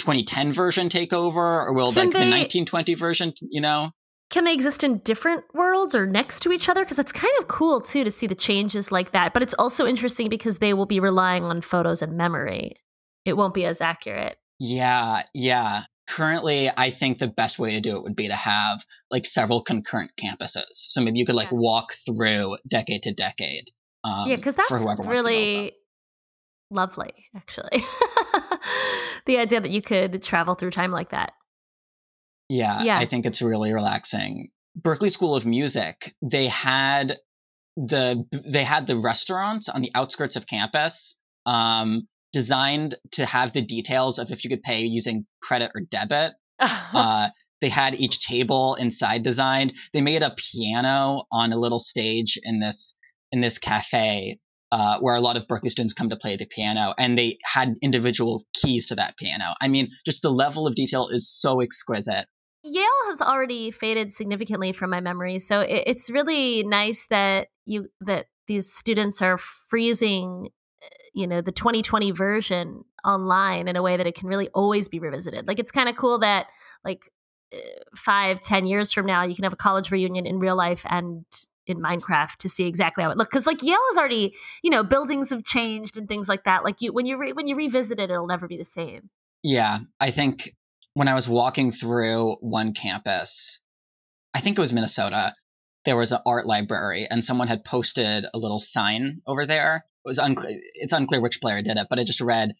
2010 0.00 0.52
version 0.52 0.88
take 0.88 1.12
over, 1.12 1.62
or 1.62 1.72
will 1.72 1.92
Can 1.92 2.04
like 2.06 2.12
the 2.12 2.18
1920 2.18 2.94
version, 2.94 3.32
you 3.40 3.60
know? 3.60 3.90
Can 4.30 4.44
they 4.44 4.52
exist 4.54 4.82
in 4.82 4.98
different 4.98 5.44
worlds 5.54 5.94
or 5.94 6.06
next 6.06 6.40
to 6.40 6.50
each 6.52 6.68
other? 6.68 6.82
Because 6.82 6.98
it's 6.98 7.12
kind 7.12 7.32
of 7.38 7.46
cool 7.46 7.80
too 7.80 8.02
to 8.04 8.10
see 8.10 8.26
the 8.26 8.34
changes 8.34 8.90
like 8.90 9.12
that. 9.12 9.32
But 9.32 9.42
it's 9.42 9.54
also 9.54 9.86
interesting 9.86 10.28
because 10.28 10.58
they 10.58 10.74
will 10.74 10.86
be 10.86 10.98
relying 10.98 11.44
on 11.44 11.60
photos 11.60 12.02
and 12.02 12.16
memory. 12.16 12.76
It 13.24 13.36
won't 13.36 13.54
be 13.54 13.64
as 13.64 13.80
accurate. 13.80 14.36
Yeah, 14.58 15.22
yeah. 15.34 15.84
Currently, 16.08 16.70
I 16.76 16.90
think 16.90 17.18
the 17.18 17.28
best 17.28 17.58
way 17.58 17.72
to 17.72 17.80
do 17.80 17.96
it 17.96 18.02
would 18.02 18.16
be 18.16 18.28
to 18.28 18.34
have 18.34 18.84
like 19.10 19.24
several 19.24 19.62
concurrent 19.62 20.10
campuses. 20.20 20.64
So 20.72 21.00
maybe 21.00 21.18
you 21.18 21.26
could 21.26 21.34
like 21.34 21.50
Yeah. 21.50 21.58
walk 21.58 21.92
through 22.04 22.56
decade 22.68 23.02
to 23.04 23.14
decade. 23.14 23.70
Um, 24.04 24.28
yeah, 24.28 24.36
because 24.36 24.54
that's 24.54 24.68
for 24.68 24.78
whoever 24.78 25.02
wants 25.02 25.22
to 25.22 25.24
build 25.24 25.26
them. 25.26 25.32
really 25.32 25.72
lovely, 26.70 27.12
actually. 27.34 27.70
the 29.26 29.38
idea 29.38 29.60
that 29.60 29.70
you 29.70 29.80
could 29.80 30.22
travel 30.22 30.54
through 30.54 30.72
time 30.72 30.90
like 30.90 31.10
that. 31.10 31.32
Yeah, 32.48 32.82
Yeah. 32.82 32.98
I 32.98 33.06
think 33.06 33.26
it's 33.26 33.42
really 33.42 33.72
relaxing. 33.72 34.50
Berklee 34.78 35.10
School 35.12 35.34
of 35.34 35.46
Music, 35.46 36.14
they 36.22 36.48
had 36.48 37.18
the 37.76 38.24
they 38.30 38.64
had 38.64 38.86
the 38.86 38.96
restaurants 38.96 39.68
on 39.68 39.82
the 39.82 39.90
outskirts 39.94 40.36
of 40.36 40.46
campus, 40.46 41.16
um, 41.46 42.08
designed 42.32 42.96
to 43.12 43.26
have 43.26 43.52
the 43.52 43.62
details 43.62 44.18
of 44.18 44.30
if 44.30 44.44
you 44.44 44.50
could 44.50 44.62
pay 44.62 44.82
using 44.82 45.26
credit 45.42 45.70
or 45.74 45.80
debit. 45.80 46.32
uh, 46.60 47.28
they 47.60 47.68
had 47.68 47.94
each 47.94 48.20
table 48.20 48.74
inside 48.74 49.22
designed. 49.22 49.72
They 49.92 50.00
made 50.00 50.22
a 50.22 50.34
piano 50.36 51.24
on 51.32 51.52
a 51.52 51.56
little 51.56 51.80
stage 51.80 52.38
in 52.42 52.60
this 52.60 52.94
in 53.32 53.40
this 53.40 53.58
cafe 53.58 54.38
uh, 54.74 54.98
where 54.98 55.14
a 55.14 55.20
lot 55.20 55.36
of 55.36 55.46
Berklee 55.46 55.70
students 55.70 55.94
come 55.94 56.10
to 56.10 56.16
play 56.16 56.36
the 56.36 56.46
piano, 56.46 56.94
and 56.98 57.16
they 57.16 57.38
had 57.44 57.74
individual 57.80 58.44
keys 58.54 58.86
to 58.86 58.96
that 58.96 59.16
piano. 59.16 59.54
I 59.60 59.68
mean, 59.68 59.88
just 60.04 60.20
the 60.22 60.32
level 60.32 60.66
of 60.66 60.74
detail 60.74 61.08
is 61.08 61.30
so 61.30 61.60
exquisite. 61.60 62.26
Yale 62.64 62.86
has 63.08 63.20
already 63.20 63.70
faded 63.70 64.12
significantly 64.12 64.72
from 64.72 64.90
my 64.90 65.00
memory, 65.00 65.38
so 65.38 65.60
it, 65.60 65.84
it's 65.86 66.10
really 66.10 66.64
nice 66.64 67.06
that 67.08 67.48
you 67.66 67.88
that 68.00 68.26
these 68.46 68.72
students 68.72 69.20
are 69.20 69.36
freezing, 69.36 70.48
uh, 70.82 70.86
you 71.12 71.26
know, 71.26 71.40
the 71.40 71.52
2020 71.52 72.10
version 72.10 72.84
online 73.04 73.68
in 73.68 73.76
a 73.76 73.82
way 73.82 73.96
that 73.96 74.06
it 74.06 74.14
can 74.14 74.28
really 74.28 74.48
always 74.54 74.88
be 74.88 74.98
revisited. 74.98 75.46
Like 75.46 75.58
it's 75.58 75.70
kind 75.70 75.88
of 75.88 75.96
cool 75.96 76.18
that 76.20 76.46
like 76.84 77.10
uh, 77.52 77.58
five, 77.96 78.40
ten 78.40 78.66
years 78.66 78.92
from 78.92 79.04
now, 79.04 79.24
you 79.24 79.34
can 79.34 79.44
have 79.44 79.52
a 79.52 79.56
college 79.56 79.90
reunion 79.90 80.24
in 80.24 80.38
real 80.38 80.56
life 80.56 80.86
and 80.88 81.24
in 81.66 81.78
Minecraft 81.78 82.36
to 82.38 82.48
see 82.48 82.66
exactly 82.66 83.04
how 83.04 83.10
it 83.10 83.16
looked. 83.18 83.30
Because 83.30 83.46
like 83.46 83.62
Yale 83.62 83.78
is 83.92 83.98
already, 83.98 84.34
you 84.62 84.70
know, 84.70 84.82
buildings 84.82 85.30
have 85.30 85.44
changed 85.44 85.96
and 85.98 86.08
things 86.08 86.30
like 86.30 86.44
that. 86.44 86.64
Like 86.64 86.80
you 86.80 86.94
when 86.94 87.04
you 87.04 87.18
re- 87.18 87.32
when 87.32 87.46
you 87.46 87.56
revisit 87.56 88.00
it, 88.00 88.10
it'll 88.10 88.26
never 88.26 88.48
be 88.48 88.56
the 88.56 88.64
same. 88.64 89.10
Yeah, 89.42 89.80
I 90.00 90.10
think 90.10 90.54
when 90.94 91.08
I 91.08 91.14
was 91.14 91.28
walking 91.28 91.70
through 91.70 92.36
one 92.40 92.72
campus, 92.72 93.58
I 94.32 94.40
think 94.40 94.56
it 94.58 94.60
was 94.60 94.72
Minnesota, 94.72 95.34
there 95.84 95.96
was 95.96 96.12
an 96.12 96.20
art 96.26 96.46
library 96.46 97.06
and 97.10 97.24
someone 97.24 97.48
had 97.48 97.64
posted 97.64 98.24
a 98.32 98.38
little 98.38 98.58
sign 98.60 99.20
over 99.26 99.44
there. 99.46 99.84
It 100.04 100.08
was 100.08 100.18
unclear 100.18 100.58
it's 100.74 100.92
unclear 100.92 101.20
which 101.20 101.40
player 101.40 101.62
did 101.62 101.76
it, 101.76 101.86
but 101.90 101.98
it 101.98 102.06
just 102.06 102.20
read 102.20 102.54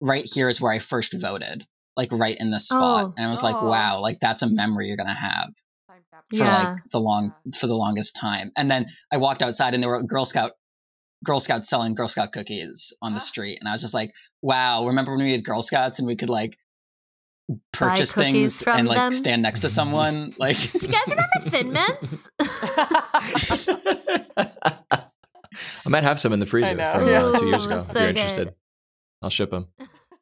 right 0.00 0.24
here 0.24 0.48
is 0.48 0.60
where 0.60 0.72
I 0.72 0.78
first 0.78 1.14
voted. 1.20 1.66
like 1.96 2.10
right 2.10 2.36
in 2.40 2.50
the 2.50 2.58
spot. 2.58 3.04
Oh. 3.04 3.14
and 3.16 3.24
I 3.24 3.30
was 3.30 3.42
like, 3.44 3.54
Oh. 3.56 3.68
wow, 3.68 4.00
like 4.00 4.18
that's 4.18 4.42
a 4.42 4.48
memory 4.48 4.88
you're 4.88 4.96
gonna 4.96 5.14
have 5.14 5.50
for 6.30 6.36
Yeah. 6.36 6.70
like 6.72 6.78
the 6.90 6.98
long 6.98 7.32
for 7.58 7.68
the 7.68 7.74
longest 7.76 8.16
time. 8.16 8.50
And 8.56 8.68
then 8.68 8.86
I 9.12 9.18
walked 9.18 9.42
outside 9.42 9.74
and 9.74 9.82
there 9.82 9.90
were 9.90 10.02
Girl 10.02 10.24
Scout 10.24 10.52
Girl 11.24 11.38
Scouts 11.38 11.70
selling 11.70 11.94
Girl 11.94 12.08
Scout 12.08 12.32
cookies 12.32 12.92
on 13.00 13.14
the 13.14 13.20
street, 13.20 13.58
and 13.60 13.68
I 13.68 13.72
was 13.72 13.80
just 13.80 13.94
like, 13.94 14.10
wow. 14.42 14.86
Remember 14.88 15.14
when 15.16 15.24
we 15.24 15.32
had 15.32 15.44
Girl 15.44 15.62
Scouts 15.62 15.98
and 16.00 16.06
we 16.08 16.16
could 16.16 16.28
like 16.28 16.58
purchase 17.72 18.12
things 18.12 18.62
and 18.62 18.88
like 18.88 18.96
them? 18.96 19.12
stand 19.12 19.42
next 19.42 19.60
to 19.60 19.68
someone 19.68 20.32
like 20.38 20.56
Do 20.72 20.78
you 20.86 20.88
guys 20.92 21.08
remember 21.08 21.50
Thin 21.50 21.72
Mints? 21.72 22.30
I 25.86 25.88
might 25.88 26.02
have 26.02 26.18
some 26.18 26.32
in 26.32 26.40
the 26.40 26.46
freezer 26.46 26.74
know. 26.74 26.92
from 26.92 27.04
uh, 27.08 27.38
two 27.38 27.46
years 27.46 27.66
ago. 27.66 27.78
so 27.78 27.90
if 27.90 27.94
you're 27.94 28.06
good. 28.06 28.08
interested, 28.18 28.54
I'll 29.22 29.30
ship 29.30 29.50
them. 29.50 29.68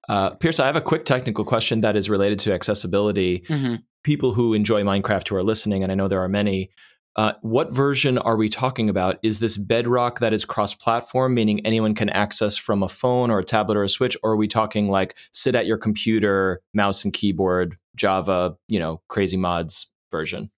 Uh, 0.09 0.31
Pierce, 0.31 0.59
I 0.61 0.67
have 0.67 0.77
a 0.77 0.81
quick 0.81 1.05
technical 1.05 1.45
question 1.45 1.81
that 1.83 1.97
is 1.97 2.11
related 2.11 2.39
to 2.41 2.53
accessibility. 2.53 3.41
Mhm. 3.49 3.83
People 4.03 4.35
who 4.35 4.53
enjoy 4.53 4.83
Minecraft 4.83 5.29
who 5.29 5.37
are 5.37 5.43
listening, 5.45 5.83
and 5.83 5.93
I 5.93 5.95
know 5.95 6.09
there 6.09 6.23
are 6.23 6.29
many. 6.29 6.71
Uh, 7.17 7.33
what 7.43 7.71
version 7.73 8.17
are 8.17 8.37
we 8.37 8.49
talking 8.49 8.89
about? 8.89 9.19
Is 9.23 9.39
this 9.39 9.57
Bedrock 9.59 10.21
that 10.21 10.33
is 10.33 10.45
cross-platform, 10.47 11.35
meaning 11.35 11.65
anyone 11.67 11.95
can 11.95 12.09
access 12.11 12.57
from 12.57 12.83
a 12.83 12.89
phone 12.89 13.31
or 13.31 13.39
a 13.39 13.45
tablet 13.45 13.77
or 13.77 13.85
a 13.85 13.89
Switch, 13.89 14.17
or 14.23 14.33
are 14.33 14.37
we 14.37 14.49
talking 14.49 14.89
like 14.89 15.15
sit 15.33 15.55
at 15.55 15.67
your 15.67 15.77
computer, 15.77 16.63
mouse 16.73 17.05
and 17.05 17.13
keyboard, 17.13 17.77
Java, 17.97 18.57
you 18.69 18.79
know, 18.79 19.03
crazy 19.09 19.37
mods 19.37 19.91
version? 20.11 20.51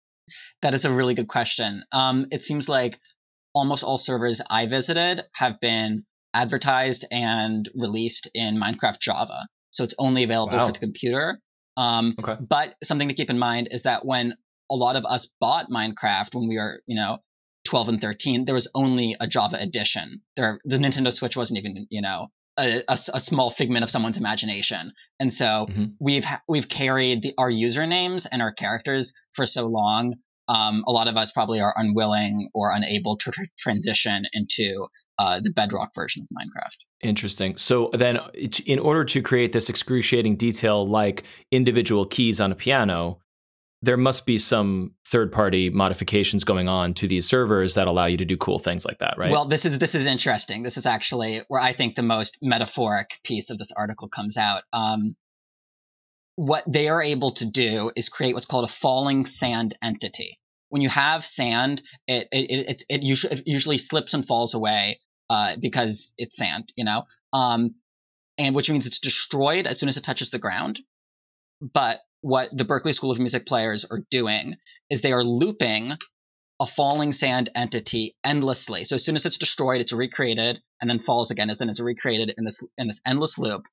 That 0.63 0.75
is 0.75 0.85
a 0.85 0.93
really 0.93 1.15
good 1.15 1.29
question. 1.29 1.83
Um, 1.93 2.27
it 2.31 2.43
seems 2.43 2.69
like 2.69 2.99
almost 3.53 3.83
all 3.83 3.99
servers 3.99 4.41
I 4.49 4.67
visited 4.67 5.23
have 5.35 5.61
been 5.61 6.05
advertised 6.35 7.05
and 7.11 7.69
released 7.75 8.29
in 8.35 8.57
Minecraft 8.61 9.01
Java. 9.01 9.47
So 9.71 9.83
it's 9.85 9.95
only 9.99 10.23
available 10.23 10.57
Wow. 10.57 10.67
for 10.67 10.73
the 10.73 10.79
computer. 10.79 11.41
Um, 11.77 12.15
Okay. 12.19 12.37
But 12.41 12.75
something 12.83 13.09
to 13.09 13.15
keep 13.15 13.31
in 13.31 13.39
mind 13.39 13.69
is 13.73 13.83
that 13.83 14.07
when 14.07 14.35
a 14.71 14.75
lot 14.77 14.97
of 14.97 15.05
us 15.05 15.29
bought 15.41 15.67
Minecraft 15.71 16.35
when 16.35 16.49
we 16.49 16.57
were, 16.57 16.81
you 16.87 16.97
know, 16.97 17.19
12 17.67 17.89
and 17.89 18.01
13, 18.01 18.45
there 18.45 18.55
was 18.55 18.71
only 18.75 19.17
a 19.21 19.27
Java 19.27 19.57
edition. 19.61 20.21
There, 20.37 20.59
the 20.65 20.77
Nintendo 20.77 21.13
Switch 21.13 21.37
wasn't 21.37 21.59
even, 21.61 21.87
you 21.91 22.03
know, 22.03 22.29
a 22.57 22.97
small 22.97 23.51
figment 23.51 23.83
of 23.83 23.91
someone's 23.91 24.17
imagination. 24.17 24.93
And 25.19 25.33
so 25.35 25.67
Mhm. 25.71 25.95
we've 25.99 26.25
ha- 26.25 26.41
we've 26.49 26.69
carried 26.69 27.23
the, 27.23 27.33
our 27.37 27.51
usernames 27.51 28.27
and 28.31 28.41
our 28.41 28.53
characters 28.53 29.13
for 29.35 29.45
so 29.45 29.67
long. 29.67 30.15
Um, 30.47 30.85
a 30.87 30.93
lot 30.93 31.09
of 31.09 31.17
us 31.17 31.33
probably 31.33 31.61
are 31.61 31.75
unwilling 31.77 32.51
or 32.55 32.71
unable 32.73 33.17
to 33.17 33.31
tr- 33.33 33.43
transition 33.59 34.25
into 34.35 34.87
uh, 35.19 35.41
the 35.43 35.51
Bedrock 35.51 35.91
version 35.95 36.23
of 36.23 36.29
Minecraft. 36.37 36.77
Interesting. 37.03 37.57
So 37.57 37.89
then, 37.93 38.19
in 38.67 38.79
order 38.79 39.05
to 39.05 39.23
create 39.23 39.53
this 39.53 39.69
excruciating 39.69 40.37
detail 40.37 40.87
like 40.87 41.25
individual 41.51 42.05
keys 42.05 42.41
on 42.41 42.53
a 42.53 42.55
piano, 42.57 43.19
there 43.85 43.97
must 43.99 44.25
be 44.25 44.39
some 44.39 44.95
third 45.07 45.31
party 45.31 45.69
modifications 45.69 46.43
going 46.43 46.69
on 46.69 46.95
to 46.95 47.07
these 47.07 47.29
servers 47.29 47.75
that 47.75 47.87
allow 47.87 48.07
you 48.07 48.17
to 48.17 48.25
do 48.25 48.37
cool 48.37 48.59
things 48.59 48.87
like 48.87 48.99
that, 48.99 49.19
right? 49.19 49.31
Well, 49.31 49.47
this 49.47 49.67
is 49.67 49.79
this 49.79 49.95
is 49.95 50.07
interesting. 50.07 50.63
This 50.63 50.79
is 50.79 50.87
actually 50.87 51.43
where 51.49 51.61
I 51.61 51.75
think 51.75 51.95
the 51.95 52.03
most 52.03 52.39
metaphoric 52.41 53.11
piece 53.25 53.51
of 53.51 53.59
this 53.59 53.71
article 53.73 54.09
comes 54.09 54.37
out. 54.37 54.63
Um, 54.73 55.17
what 56.37 56.65
they 56.67 56.89
are 56.89 57.03
able 57.03 57.33
to 57.33 57.45
do 57.45 57.93
is 57.95 58.09
create 58.09 58.35
what's 58.35 58.47
called 58.47 58.65
a 58.65 58.73
falling 58.73 59.27
sand 59.27 59.77
entity. 59.83 60.41
When 60.71 60.81
you 60.81 60.89
have 60.89 61.25
sand, 61.25 61.83
it 62.07 62.27
it 62.33 62.69
it, 62.69 62.85
it, 62.89 63.03
usually, 63.03 63.35
it 63.35 63.43
usually 63.45 63.79
slips 63.79 64.15
and 64.15 64.27
falls 64.27 64.55
away 64.55 64.99
uh, 65.29 65.57
because 65.61 66.15
it's 66.17 66.37
sand, 66.37 66.73
you 66.75 66.85
know, 66.85 67.05
um, 67.35 67.75
and 68.39 68.55
which 68.55 68.71
means 68.71 68.87
it's 68.87 68.99
destroyed 68.99 69.67
as 69.67 69.79
soon 69.79 69.91
as 69.91 69.99
it 69.99 70.05
touches 70.05 70.31
the 70.31 70.39
ground. 70.39 70.81
But 71.61 71.99
what 72.25 72.49
the 72.57 72.65
Berklee 72.65 72.95
School 72.95 73.11
of 73.11 73.19
Music 73.19 73.45
players 73.45 73.85
are 73.85 74.01
doing 74.11 74.55
is 74.89 75.03
they 75.03 75.13
are 75.13 75.23
looping 75.23 75.93
a 76.59 76.67
falling 76.67 77.13
sand 77.13 77.51
entity 77.55 78.17
endlessly. 78.25 78.85
So 78.85 78.95
as 78.95 79.05
soon 79.05 79.15
as 79.15 79.27
it's 79.27 79.37
destroyed, 79.37 79.83
it's 79.83 79.93
recreated 79.93 80.59
and 80.81 80.89
then 80.89 81.01
falls 81.01 81.31
again, 81.31 81.51
and 81.51 81.59
then 81.59 81.69
it's 81.69 81.83
recreated 81.83 82.33
in 82.39 82.47
this 82.47 82.65
in 82.79 82.87
this 82.87 83.03
endless 83.07 83.37
loop. 83.37 83.65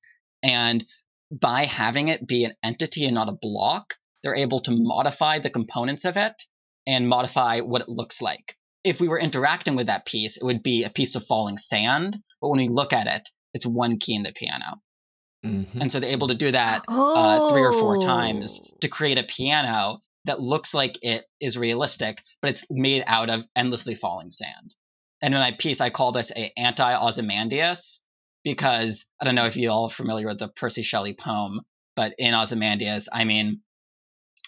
And 0.42 0.84
by 1.30 1.64
having 1.64 2.08
it 2.08 2.26
be 2.26 2.44
an 2.44 2.52
entity 2.62 3.06
and 3.06 3.14
not 3.14 3.30
a 3.30 3.38
block, 3.40 3.94
they're 4.22 4.34
able 4.34 4.60
to 4.60 4.70
modify 4.70 5.38
the 5.38 5.48
components 5.48 6.04
of 6.04 6.18
it 6.18 6.34
and 6.86 7.08
modify 7.08 7.60
what 7.60 7.80
it 7.80 7.88
looks 7.88 8.20
like. 8.20 8.54
If 8.84 9.00
we 9.00 9.08
were 9.08 9.18
interacting 9.18 9.76
with 9.76 9.86
that 9.86 10.04
piece, 10.04 10.36
it 10.36 10.44
would 10.44 10.62
be 10.62 10.84
a 10.84 10.90
piece 10.90 11.14
of 11.14 11.24
falling 11.24 11.56
sand. 11.56 12.18
But 12.42 12.50
when 12.50 12.60
we 12.60 12.68
look 12.68 12.92
at 12.92 13.06
it, 13.06 13.30
it's 13.54 13.64
one 13.64 13.98
key 13.98 14.14
in 14.14 14.24
the 14.24 14.32
piano. 14.34 14.82
Mhm. 15.44 15.80
And 15.80 15.90
so 15.90 15.98
they're 15.98 16.10
able 16.10 16.28
to 16.28 16.34
do 16.34 16.52
that 16.52 16.84
oh. 16.88 17.14
uh, 17.14 17.50
three 17.50 17.62
or 17.62 17.72
four 17.72 18.00
times 18.00 18.60
to 18.80 18.88
create 18.88 19.18
a 19.18 19.24
piano 19.24 20.00
that 20.24 20.40
looks 20.40 20.72
like 20.72 20.98
it 21.02 21.24
is 21.40 21.58
realistic, 21.58 22.22
but 22.40 22.50
it's 22.50 22.64
made 22.70 23.02
out 23.06 23.28
of 23.28 23.46
endlessly 23.56 23.94
falling 23.94 24.30
sand. 24.30 24.74
And 25.20 25.34
in 25.34 25.40
my 25.40 25.52
piece, 25.52 25.80
I 25.80 25.90
call 25.90 26.12
this 26.12 26.30
a 26.32 26.52
anti-Ozymandias 26.56 28.00
because 28.44 29.04
I 29.20 29.24
don't 29.24 29.34
know 29.34 29.46
if 29.46 29.56
you 29.56 29.70
all 29.70 29.84
are 29.84 29.90
familiar 29.90 30.28
with 30.28 30.38
the 30.38 30.48
Percy 30.48 30.82
Shelley 30.82 31.14
poem, 31.14 31.60
but 31.96 32.14
in 32.18 32.34
Ozymandias, 32.34 33.08
I 33.12 33.24
mean, 33.24 33.62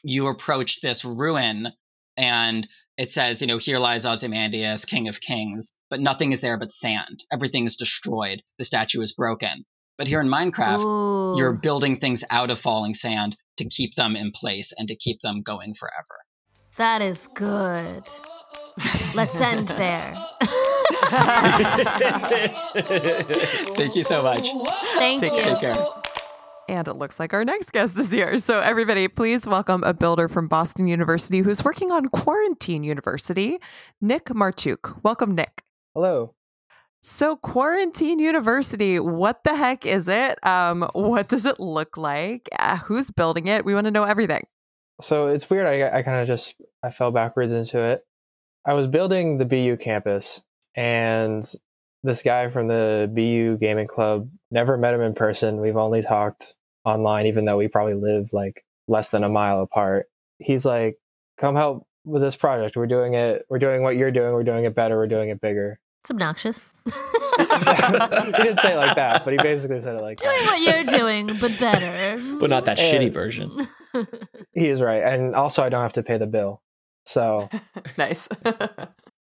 you 0.03 0.29
approach 0.29 0.81
this 0.81 1.05
ruin 1.05 1.73
and 2.17 2.69
it 2.97 3.11
says, 3.11 3.41
you 3.41 3.49
know, 3.49 3.59
here 3.59 3.79
lies 3.79 4.07
Ozymandias, 4.07 4.85
king 4.85 5.09
of 5.09 5.21
kings, 5.21 5.75
but 5.91 6.01
nothing 6.01 6.31
is 6.31 6.41
there 6.41 6.59
but 6.59 6.71
sand. 6.71 7.25
Everything 7.33 7.65
is 7.65 7.77
destroyed. 7.77 8.43
The 8.59 8.65
statue 8.65 9.01
is 9.01 9.13
broken. 9.13 9.65
But 9.97 10.09
here 10.09 10.21
in 10.21 10.29
Minecraft, 10.29 10.85
Ooh. 10.85 11.39
you're 11.39 11.53
building 11.53 11.99
things 11.99 12.25
out 12.31 12.51
of 12.51 12.59
falling 12.59 12.95
sand 12.95 13.37
to 13.59 13.65
keep 13.69 13.95
them 13.95 14.17
in 14.17 14.33
place 14.33 14.73
and 14.77 14.89
to 14.89 14.97
keep 14.97 15.21
them 15.21 15.41
going 15.43 15.75
forever. 15.75 16.21
That 16.77 17.01
is 17.01 17.29
good. 17.35 18.03
Let's 19.15 19.41
end 19.41 19.69
there. 19.69 20.17
Thank 23.77 23.95
you 23.95 24.03
so 24.03 24.23
much. 24.23 24.49
Thank 24.95 25.21
Take 25.21 25.35
you. 25.35 25.43
Take 25.45 25.61
care. 25.61 25.75
And 26.69 26.89
it 26.89 26.95
looks 26.95 27.21
like 27.21 27.33
our 27.33 27.45
next 27.45 27.73
guest 27.73 27.97
is 27.97 28.11
here. 28.11 28.39
So, 28.39 28.59
everybody, 28.59 29.07
please 29.07 29.47
welcome 29.47 29.85
a 29.85 29.95
builder 29.95 30.29
from 30.29 30.49
Boston 30.49 30.89
University 30.89 31.41
who's 31.41 31.63
working 31.63 31.93
on 31.93 32.09
Quarantine 32.09 32.83
University, 32.83 33.59
Nick 34.01 34.25
Marchuk. 34.27 35.01
Welcome, 35.05 35.37
Nick. 35.37 35.63
Hello. 35.95 36.35
So, 37.07 37.37
Quarantine 37.37 38.19
University, 38.19 38.99
what 38.99 39.45
the 39.45 39.55
heck 39.55 39.85
is 39.85 40.09
it? 40.09 40.39
Um, 40.45 40.89
what 40.95 41.29
does 41.29 41.45
it 41.45 41.61
look 41.61 41.99
like? 41.99 42.49
Uh, 42.59 42.79
who's 42.79 43.11
building 43.11 43.47
it? 43.47 43.67
We 43.67 43.75
want 43.75 43.85
to 43.85 43.91
know 43.91 44.05
everything. 44.05 44.47
So 45.03 45.27
it's 45.27 45.51
weird. 45.51 45.67
I, 45.67 45.99
I 45.99 46.03
kind 46.03 46.23
of 46.23 46.27
just 46.27 46.57
I 46.83 46.91
fell 46.91 47.11
backwards 47.11 47.53
into 47.53 47.79
it. 47.79 48.07
I 48.65 48.73
was 48.73 48.89
building 48.89 49.37
the 49.37 49.45
BU 49.45 49.77
campus, 49.77 50.43
and 50.75 51.45
this 52.03 52.23
guy 52.23 52.49
from 52.49 52.69
the 52.69 53.13
BU 53.15 53.59
gaming 53.59 53.87
club 53.87 54.31
never 54.51 54.79
met 54.79 54.95
him 54.95 55.03
in 55.03 55.13
person. 55.13 55.61
We've 55.61 55.77
only 55.77 56.01
talked 56.01 56.55
online, 56.87 57.27
even 57.27 57.45
though 57.45 57.59
we 57.59 57.69
probably 57.69 57.95
live 57.95 58.31
like 58.33 58.65
less 58.89 59.11
than 59.11 59.25
a 59.25 59.29
mile 59.29 59.61
apart. 59.61 60.07
He's 60.39 60.65
like, 60.65 60.97
"Come 61.37 61.55
help 61.55 61.87
with 62.07 62.23
this 62.23 62.35
project. 62.35 62.79
We're 62.79 62.87
doing 62.87 63.13
it. 63.13 63.45
We're 63.51 63.59
doing 63.59 63.83
what 63.83 63.97
you're 63.97 64.11
doing. 64.11 64.33
We're 64.33 64.43
doing 64.43 64.65
it 64.65 64.75
better. 64.75 64.97
We're 64.97 65.07
doing 65.07 65.29
it 65.29 65.43
bigger." 65.43 65.79
It's 66.05 66.11
obnoxious. 66.11 66.63
he 66.85 66.93
didn't 66.93 68.61
say 68.61 68.75
it 68.75 68.77
like 68.77 68.95
that, 68.97 69.25
but 69.25 69.33
he 69.33 69.39
basically 69.39 69.81
said 69.81 69.97
it 69.97 70.03
like 70.03 70.19
doing 70.19 70.35
that. 70.35 70.45
what 70.45 70.61
you're 70.61 70.85
doing, 70.99 71.29
but 71.41 71.59
better. 71.59 72.23
but 72.41 72.51
not 72.51 72.67
that 72.67 72.79
Eh. 72.79 72.93
shitty 72.93 73.11
version. 73.11 73.67
He 74.53 74.69
is 74.69 74.83
right, 74.83 75.03
and 75.03 75.35
also 75.35 75.63
I 75.63 75.69
don't 75.71 75.81
have 75.81 75.95
to 75.95 76.03
pay 76.03 76.19
the 76.19 76.27
bill. 76.27 76.61
So 77.07 77.49
nice. 77.97 78.29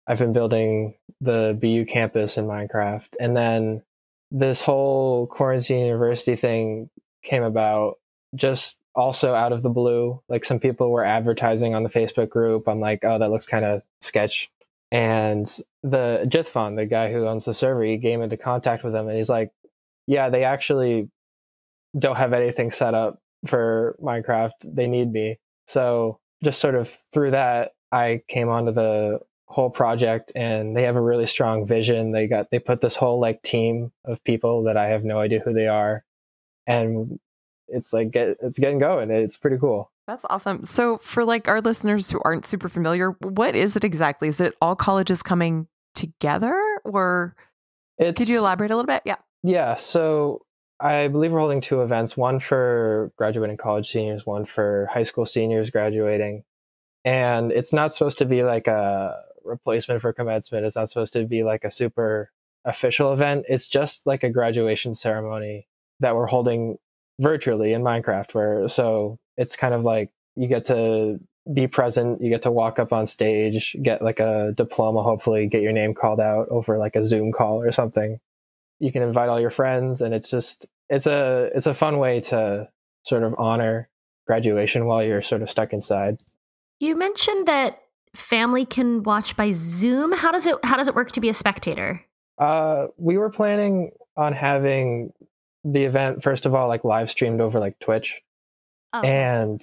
I've 0.08 0.20
been 0.20 0.32
building 0.32 0.96
the 1.20 1.58
BU 1.60 1.86
campus 1.86 2.38
in 2.38 2.46
Minecraft. 2.46 3.10
And 3.20 3.36
then 3.36 3.82
this 4.32 4.62
whole 4.62 5.28
quarantine 5.28 5.86
university 5.86 6.36
thing 6.38 6.90
came 7.24 7.44
about 7.44 7.96
just 8.36 8.80
also 8.96 9.34
out 9.36 9.52
of 9.52 9.64
the 9.64 9.70
blue. 9.70 10.22
Like 10.30 10.46
some 10.46 10.60
people 10.60 10.92
were 10.92 11.04
advertising 11.04 11.76
on 11.76 11.84
the 11.84 11.90
Facebook 11.90 12.30
group. 12.30 12.68
I'm 12.70 12.80
like, 12.80 13.04
oh, 13.04 13.20
that 13.20 13.32
looks 13.32 13.46
kind 13.48 13.66
of 13.66 13.84
sketch. 14.02 14.50
And 14.92 15.48
the 15.84 16.26
Jithfon, 16.28 16.76
the 16.76 16.86
guy 16.86 17.12
who 17.12 17.28
owns 17.28 17.46
the 17.46 17.54
server, 17.54 17.84
he 17.84 17.98
came 17.98 18.22
into 18.22 18.38
contact 18.38 18.84
with 18.84 18.94
them 18.94 19.08
and 19.08 19.18
he's 19.18 19.30
like, 19.30 19.52
yeah, 20.08 20.30
they 20.30 20.44
actually 20.44 21.10
don't 21.98 22.16
have 22.16 22.34
anything 22.34 22.72
set 22.72 22.94
up 22.94 23.22
for 23.46 23.96
Minecraft. 24.02 24.52
They 24.64 24.88
need 24.88 25.12
me. 25.12 25.38
So 25.68 26.20
just 26.44 26.60
sort 26.60 26.76
of 26.76 26.90
through 27.14 27.32
that, 27.32 27.74
I 27.92 28.24
came 28.28 28.50
onto 28.50 28.72
the 28.72 29.20
whole 29.46 29.70
project 29.70 30.32
and 30.36 30.76
they 30.76 30.84
have 30.84 30.96
a 30.96 31.02
really 31.02 31.26
strong 31.26 31.66
vision. 31.66 32.12
They 32.12 32.28
got, 32.28 32.50
they 32.50 32.60
put 32.60 32.82
this 32.82 32.96
whole 32.96 33.20
like 33.20 33.42
team 33.42 33.92
of 34.06 34.24
people 34.24 34.64
that 34.64 34.78
I 34.78 34.88
have 34.88 35.04
no 35.04 35.20
idea 35.20 35.40
who 35.40 35.54
they 35.54 35.68
are. 35.68 36.04
And 36.66 37.20
it's 37.68 37.94
like, 37.94 38.16
it's 38.16 38.60
getting 38.60 38.80
going. 38.80 39.12
It's 39.12 39.38
pretty 39.38 39.58
cool. 39.58 39.92
That's 40.10 40.26
awesome. 40.28 40.66
So, 40.66 40.98
for 40.98 41.24
like 41.24 41.48
our 41.48 41.62
listeners 41.62 42.10
who 42.10 42.20
aren't 42.26 42.44
super 42.44 42.68
familiar, 42.68 43.12
what 43.22 43.56
is 43.56 43.76
it 43.76 43.84
exactly? 43.84 44.28
Is 44.28 44.42
it 44.42 44.56
all 44.60 44.76
colleges 44.76 45.22
coming 45.22 45.68
together 45.94 46.60
or 46.84 47.36
It's, 48.00 48.20
could 48.20 48.28
you 48.28 48.40
elaborate 48.40 48.72
a 48.72 48.76
little 48.76 48.88
bit? 48.88 49.04
Yeah. 49.06 49.18
Yeah. 49.44 49.76
So 49.76 50.42
I 50.80 51.10
believe 51.10 51.32
we're 51.32 51.40
holding 51.40 51.62
two 51.62 51.84
events 51.84 52.18
one 52.18 52.40
for 52.40 53.12
graduating 53.18 53.58
college 53.58 53.92
seniors, 53.92 54.26
one 54.26 54.46
for 54.46 54.90
high 54.92 55.04
school 55.04 55.28
seniors 55.28 55.70
graduating. 55.70 56.44
And 57.06 57.52
it's 57.52 57.72
not 57.72 57.94
supposed 57.94 58.18
to 58.18 58.26
be 58.26 58.42
like 58.42 58.66
a 58.66 59.16
replacement 59.44 60.02
for 60.02 60.12
commencement. 60.12 60.66
It's 60.66 60.76
not 60.76 60.90
supposed 60.90 61.14
to 61.14 61.26
be 61.26 61.44
like 61.44 61.64
a 61.64 61.70
super 61.70 62.32
official 62.66 63.14
event. 63.14 63.46
It's 63.48 63.68
just 63.68 64.08
like 64.08 64.24
a 64.24 64.32
graduation 64.32 64.96
ceremony 64.96 65.68
that 66.00 66.16
we're 66.16 66.26
holding 66.26 66.78
virtually 67.20 67.74
in 67.74 67.84
Minecraft, 67.84 68.34
where 68.34 68.68
so 68.68 69.20
it's 69.40 69.56
kind 69.56 69.74
of 69.74 69.84
like 69.84 70.12
you 70.36 70.48
get 70.48 70.66
to 70.66 71.20
be 71.52 71.68
present, 71.68 72.22
you 72.22 72.30
get 72.30 72.44
to 72.44 72.52
walk 72.52 72.78
up 72.78 72.92
on 72.92 73.08
stage, 73.08 73.76
get 73.82 74.02
like 74.02 74.20
a 74.20 74.54
diploma, 74.56 75.02
hopefully 75.02 75.48
get 75.48 75.64
your 75.64 75.72
name 75.72 75.94
called 75.94 76.20
out 76.20 76.48
over 76.50 76.78
like 76.78 76.96
a 76.96 77.04
Zoom 77.04 77.32
call 77.32 77.64
or 77.64 77.72
something. 77.72 78.20
You 78.80 78.92
can 78.92 79.02
invite 79.02 79.30
all 79.30 79.40
your 79.40 79.50
friends 79.50 80.02
and 80.02 80.14
it's 80.14 80.30
just 80.30 80.68
it's 80.90 81.08
a 81.08 81.50
it's 81.56 81.66
a 81.68 81.74
fun 81.74 81.98
way 82.00 82.20
to 82.22 82.70
sort 83.04 83.24
of 83.24 83.34
honor 83.38 83.90
graduation 84.28 84.86
while 84.86 85.04
you're 85.04 85.22
sort 85.22 85.42
of 85.42 85.50
stuck 85.50 85.74
inside. 85.74 86.22
You 86.80 86.96
mentioned 86.96 87.48
that 87.48 87.82
family 88.16 88.66
can 88.66 89.04
watch 89.04 89.38
by 89.38 89.52
Zoom. 89.54 90.12
How 90.12 90.32
does 90.32 90.46
it 90.46 90.56
how 90.64 90.76
does 90.76 90.90
it 90.90 90.96
work 90.96 91.12
to 91.14 91.22
be 91.22 91.30
a 91.30 91.34
spectator? 91.34 92.06
Uh, 92.38 92.88
we 92.98 93.18
were 93.18 93.30
planning 93.30 93.92
on 94.18 94.34
having 94.34 95.14
the 95.64 95.86
event 95.86 96.24
first 96.24 96.46
of 96.46 96.54
all 96.54 96.68
like 96.68 96.84
live 96.84 97.10
streamed 97.10 97.42
over 97.42 97.60
like 97.60 97.80
Twitch, 97.80 98.22
Oh. 98.92 99.02
and 99.02 99.62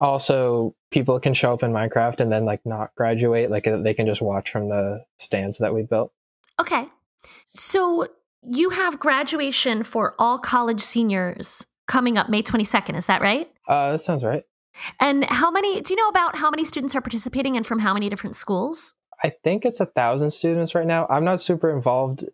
also 0.00 0.74
people 0.90 1.18
can 1.20 1.34
show 1.34 1.52
up 1.52 1.62
in 1.62 1.72
Minecraft 1.72 2.20
and 2.20 2.30
then 2.30 2.44
like 2.44 2.64
not 2.64 2.94
graduate. 2.94 3.50
Like 3.50 3.66
uh, 3.66 3.78
they 3.78 3.94
can 3.94 4.06
just 4.06 4.22
watch 4.22 4.50
from 4.50 4.68
the 4.68 5.04
stands 5.16 5.58
that 5.58 5.74
we 5.74 5.82
built. 5.82 6.12
okay. 6.60 6.86
So 7.46 8.06
you 8.42 8.70
have 8.70 9.00
graduation 9.00 9.82
for 9.82 10.14
all 10.18 10.38
college 10.38 10.80
seniors 10.80 11.66
coming 11.88 12.16
up 12.16 12.28
May 12.28 12.42
22nd, 12.42 12.96
is 12.96 13.06
that 13.06 13.20
right? 13.20 13.50
Uh, 13.66 13.92
that 13.92 14.02
sounds 14.02 14.22
right. 14.22 14.44
And 15.00 15.24
how 15.24 15.50
many 15.50 15.80
do 15.80 15.92
you 15.92 15.96
know 15.96 16.08
about 16.08 16.36
how 16.36 16.50
many 16.50 16.64
students 16.64 16.94
are 16.94 17.00
participating 17.00 17.56
and 17.56 17.66
from 17.66 17.80
how 17.80 17.94
many 17.94 18.08
different 18.08 18.36
schools? 18.36 18.94
I 19.24 19.30
think 19.30 19.64
it's 19.64 19.80
a 19.80 19.86
thousand 19.86 20.30
students 20.30 20.74
right 20.74 20.86
now. 20.86 21.06
I'm 21.10 21.24
not 21.24 21.40
super 21.40 21.74
involved 21.74 22.24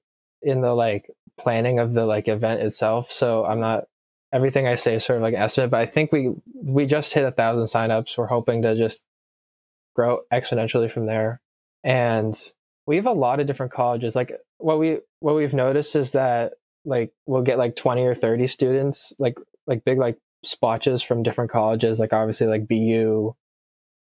in 0.42 0.60
the 0.60 0.74
like 0.74 1.10
planning 1.38 1.78
of 1.78 1.94
the 1.94 2.04
like 2.04 2.28
event 2.28 2.60
itself, 2.60 3.10
so 3.10 3.46
I'm 3.46 3.60
not. 3.60 3.84
Everything 4.34 4.66
I 4.66 4.74
say 4.74 4.96
is 4.96 5.04
sort 5.04 5.16
of 5.16 5.22
like 5.22 5.34
an 5.34 5.40
estimate, 5.40 5.70
but 5.70 5.80
I 5.80 5.86
think 5.86 6.12
we 6.12 6.32
we 6.54 6.86
just 6.86 7.14
hit 7.14 7.24
a 7.24 7.30
thousand 7.30 7.66
signups. 7.66 8.18
We're 8.18 8.26
hoping 8.26 8.62
to 8.62 8.74
just 8.74 9.02
grow 9.94 10.20
exponentially 10.32 10.90
from 10.90 11.06
there, 11.06 11.40
and 11.84 12.36
we 12.86 12.96
have 12.96 13.06
a 13.06 13.12
lot 13.12 13.40
of 13.40 13.46
different 13.46 13.72
colleges. 13.72 14.16
Like 14.16 14.32
what 14.58 14.78
we 14.78 14.98
what 15.20 15.36
we've 15.36 15.54
noticed 15.54 15.96
is 15.96 16.12
that 16.12 16.54
like 16.84 17.12
we'll 17.26 17.42
get 17.42 17.58
like 17.58 17.76
20 17.76 18.02
or 18.02 18.14
30 18.14 18.46
students, 18.46 19.12
like 19.18 19.38
like 19.66 19.84
big 19.84 19.98
like 19.98 20.18
splotches 20.44 21.02
from 21.02 21.22
different 21.22 21.50
colleges. 21.50 22.00
Like 22.00 22.12
obviously 22.12 22.46
like 22.46 22.68
BU, 22.68 23.34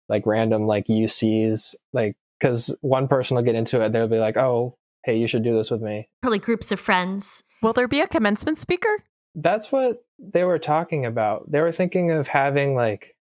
like 0.07 0.25
random 0.25 0.67
like 0.67 0.87
UCs, 0.87 1.75
like 1.91 2.15
because 2.39 2.73
one 2.81 3.07
person 3.07 3.35
will 3.35 3.43
get 3.43 3.55
into 3.55 3.81
it, 3.81 3.91
they'll 3.91 4.07
be 4.07 4.19
like, 4.19 4.37
"Oh, 4.37 4.77
hey, 5.03 5.17
you 5.17 5.27
should 5.27 5.43
do 5.43 5.55
this 5.55 5.69
with 5.71 5.81
me." 5.81 6.07
Probably 6.21 6.39
groups 6.39 6.71
of 6.71 6.79
friends. 6.79 7.43
Will 7.61 7.73
there 7.73 7.87
be 7.87 7.99
a 7.99 8.07
commencement 8.07 8.57
speaker? 8.57 9.03
That's 9.35 9.71
what 9.71 10.03
they 10.17 10.43
were 10.43 10.59
talking 10.59 11.05
about. 11.05 11.51
They 11.51 11.61
were 11.61 11.71
thinking 11.71 12.11
of 12.11 12.27
having 12.27 12.75
like 12.75 13.15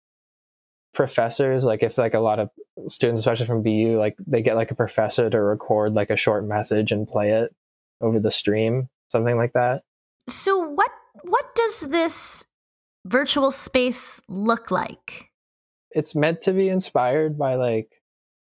professors, 0.94 1.64
like 1.64 1.82
if 1.82 1.98
like 1.98 2.14
a 2.14 2.20
lot 2.20 2.38
of 2.38 2.50
students, 2.88 3.20
especially 3.20 3.46
from 3.46 3.62
BU, 3.62 3.98
like 3.98 4.16
they 4.26 4.42
get 4.42 4.56
like 4.56 4.70
a 4.70 4.76
professor 4.76 5.28
to 5.28 5.40
record 5.40 5.94
like 5.94 6.10
a 6.10 6.16
short 6.16 6.44
message 6.44 6.92
and 6.92 7.06
play 7.06 7.30
it 7.30 7.54
over 8.00 8.18
the 8.18 8.30
stream, 8.30 8.88
something 9.08 9.36
like 9.36 9.52
that. 9.52 9.82
So 10.28 10.58
what 10.58 10.90
what 11.22 11.54
does 11.54 11.80
this 11.80 12.46
virtual 13.04 13.50
space 13.50 14.20
look 14.28 14.70
like? 14.70 15.30
It's 15.90 16.14
meant 16.14 16.42
to 16.42 16.52
be 16.52 16.68
inspired 16.68 17.38
by 17.38 17.54
like 17.54 17.90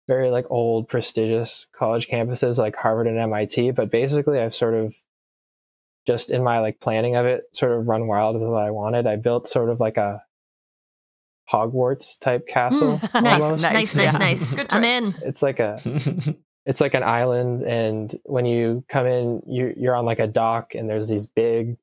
very 0.07 0.31
like 0.31 0.47
old 0.51 0.89
prestigious 0.89 1.67
college 1.73 2.09
campuses 2.09 2.59
like 2.59 2.77
Harvard 2.77 3.07
and 3.07 3.19
MIT, 3.19 3.73
but 3.73 3.91
basically 3.91 4.41
I've 4.41 4.55
sort 4.55 4.75
of 4.75 4.97
just 6.09 6.31
in 6.31 6.43
my 6.43 6.59
like 6.61 6.81
planning 6.81 7.17
of 7.17 7.27
it 7.27 7.45
sort 7.53 7.73
of 7.73 7.87
run 7.87 8.07
wild 8.07 8.35
with 8.41 8.49
what 8.49 8.63
I 8.63 8.71
wanted. 8.71 9.07
I 9.07 9.17
built 9.17 9.47
sort 9.47 9.69
of 9.69 9.79
like 9.79 9.99
a 9.99 10.23
Hogwarts 11.53 12.19
type 12.19 12.49
castle. 12.49 12.99
Mm, 12.99 13.23
nice, 13.23 13.61
nice, 13.61 13.63
Nice, 13.63 13.95
nice, 13.95 14.13
yeah. 14.15 14.19
nice. 14.19 14.57
Good 14.57 14.67
I'm 14.71 14.85
in. 14.85 15.15
It's 15.23 15.43
like 15.43 15.61
a 15.61 15.79
it's 16.65 16.81
like 16.81 16.95
an 16.95 17.03
island 17.03 17.61
and 17.61 18.19
when 18.25 18.47
you 18.47 18.85
come 18.89 19.07
in 19.07 19.43
you 19.47 19.75
you're 19.77 19.95
on 19.95 20.07
like 20.07 20.19
a 20.19 20.27
dock 20.27 20.75
and 20.75 20.89
there's 20.89 21.09
these 21.09 21.27
big 21.27 21.77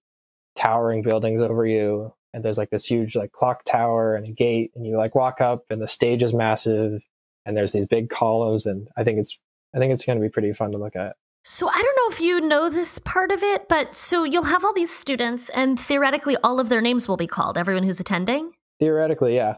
towering 0.56 1.04
buildings 1.04 1.42
over 1.42 1.64
you 1.68 2.12
and 2.34 2.44
there's 2.44 2.58
like 2.58 2.72
this 2.72 2.86
huge 2.86 3.16
like 3.16 3.32
clock 3.32 3.64
tower 3.64 4.16
and 4.16 4.26
a 4.26 4.32
gate 4.32 4.72
and 4.76 4.88
you 4.88 4.98
like 4.98 5.14
walk 5.14 5.40
up 5.40 5.66
and 5.70 5.80
the 5.84 5.88
stage 5.88 6.24
is 6.24 6.34
massive 6.34 7.04
and 7.46 7.56
there's 7.56 7.74
these 7.74 7.86
big 7.86 8.10
columns 8.10 8.66
and 8.66 8.88
I 8.98 9.04
think 9.04 9.20
it's 9.20 9.40
I 9.76 9.78
think 9.78 9.94
it's 9.94 10.04
going 10.06 10.18
to 10.18 10.24
be 10.24 10.30
pretty 10.30 10.52
fun 10.54 10.72
to 10.72 10.80
look 10.80 10.96
at. 10.96 11.16
So 11.48 11.70
I 11.70 11.74
don't 11.74 11.96
know 11.96 12.16
if 12.16 12.20
you 12.20 12.42
know 12.42 12.70
this 12.70 12.98
part 12.98 13.32
of 13.32 13.44
it, 13.44 13.70
but 13.70 13.96
so 13.96 14.24
you'll 14.24 14.46
have 14.46 14.66
all 14.66 14.74
these 14.74 14.90
students 14.90 15.50
and 15.50 15.80
theoretically 15.80 16.36
all 16.44 16.60
of 16.60 16.70
their 16.70 16.82
names 16.82 17.08
will 17.08 17.18
be 17.18 17.28
called, 17.28 17.56
everyone 17.56 17.84
who's 17.84 18.00
attending. 18.00 18.54
Theoretically, 18.80 19.36
yeah. 19.36 19.58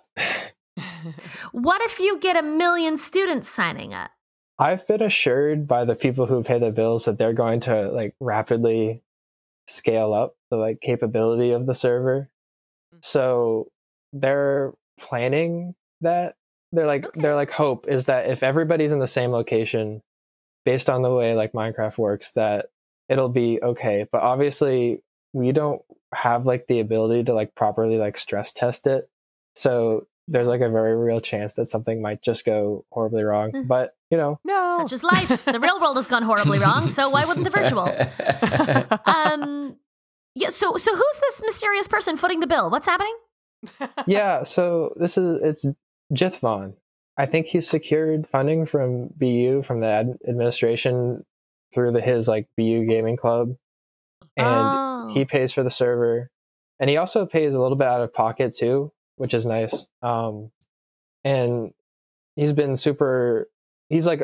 What 1.54 1.82
if 1.84 2.00
you 2.00 2.20
get 2.20 2.36
a 2.36 2.42
million 2.44 2.98
students 2.98 3.48
signing 3.48 3.94
up? 3.94 4.12
I've 4.60 4.86
been 4.86 5.02
assured 5.02 5.66
by 5.66 5.86
the 5.86 5.96
people 5.96 6.26
who 6.26 6.44
pay 6.44 6.60
the 6.60 6.72
bills 6.72 7.06
that 7.06 7.18
they're 7.18 7.32
going 7.32 7.62
to 7.62 7.90
like 7.90 8.16
rapidly 8.20 9.02
scale 9.68 10.14
up 10.14 10.36
the 10.52 10.58
like 10.58 10.82
capability 10.82 11.52
of 11.52 11.68
the 11.68 11.74
server. 11.74 12.30
Mm. 12.94 13.06
So 13.06 13.70
they're 14.12 14.74
planning 15.00 15.74
that 16.02 16.36
they're 16.74 16.86
like 16.86 17.06
Okay. 17.06 17.22
their 17.22 17.36
like 17.36 17.52
hope 17.52 17.88
is 17.88 18.08
that 18.08 18.30
if 18.30 18.44
everybody's 18.44 18.92
in 18.92 19.00
the 19.00 19.08
same 19.08 19.32
location 19.32 20.02
based 20.68 20.90
on 20.90 21.02
the 21.02 21.10
way 21.14 21.34
like 21.34 21.54
Minecraft 21.54 21.98
works 21.98 22.34
that 22.34 22.66
it'll 23.08 23.30
be 23.30 23.58
okay. 23.64 24.06
But 24.12 24.22
obviously 24.22 25.02
we 25.32 25.54
don't 25.54 25.82
have 26.14 26.46
like 26.46 26.68
the 26.68 26.82
ability 26.82 27.24
to 27.24 27.34
like 27.34 27.56
properly 27.56 27.98
like 27.98 28.18
stress 28.18 28.52
test 28.52 28.86
it. 28.86 29.10
So 29.56 30.08
there's 30.28 30.50
like 30.50 30.60
a 30.60 30.68
very 30.68 30.94
real 30.94 31.22
chance 31.22 31.54
that 31.54 31.68
something 31.68 32.02
might 32.02 32.22
just 32.22 32.44
go 32.46 32.84
horribly 32.92 33.24
wrong. 33.24 33.52
Mhm. 33.54 33.68
But 33.70 33.96
you 34.12 34.18
know, 34.18 34.40
No. 34.44 34.76
Such 34.80 34.92
is 34.92 35.04
life. 35.04 35.46
the 35.46 35.60
real 35.60 35.80
world 35.80 35.96
has 35.96 36.06
gone 36.08 36.24
horribly 36.24 36.60
wrong, 36.60 36.90
so 36.90 37.10
why 37.10 37.24
wouldn't 37.24 37.46
the 37.46 37.50
virtual? 37.50 37.88
Um 39.06 39.78
yeah, 40.36 40.50
so 40.50 40.76
so 40.76 40.94
who's 40.94 41.20
this 41.22 41.42
mysterious 41.46 41.88
person 41.88 42.18
footing 42.18 42.42
the 42.42 42.48
bill? 42.48 42.70
What's 42.70 42.86
happening? 42.86 43.16
yeah, 44.06 44.44
so 44.44 44.94
this 44.98 45.18
is 45.18 45.42
it's 45.42 45.66
Jithvon. 46.14 46.74
I 47.18 47.26
think 47.26 47.48
he's 47.48 47.68
secured 47.68 48.28
funding 48.28 48.66
from 48.66 49.08
BU 49.18 49.64
from 49.64 49.80
the 49.80 49.88
ad- 49.88 50.18
administration 50.28 51.26
through 51.74 51.92
the 51.92 52.02
his 52.02 52.28
like 52.28 52.48
BU 52.56 52.86
gaming 52.86 53.18
club, 53.18 53.56
and 54.36 54.48
oh. 54.48 55.12
he 55.14 55.26
pays 55.26 55.52
for 55.52 55.64
the 55.64 55.72
server, 55.72 56.30
and 56.80 56.90
he 56.90 56.98
also 56.98 57.26
pays 57.26 57.56
a 57.56 57.62
little 57.62 57.78
bit 57.78 57.88
out 57.88 58.02
of 58.02 58.14
pocket 58.14 58.56
too, 58.56 58.92
which 59.16 59.34
is 59.34 59.46
nice. 59.46 59.88
Um, 60.02 60.52
and 61.24 61.74
he's 62.36 62.54
been 62.54 62.78
super. 62.78 63.50
He's 63.90 64.06
like 64.06 64.22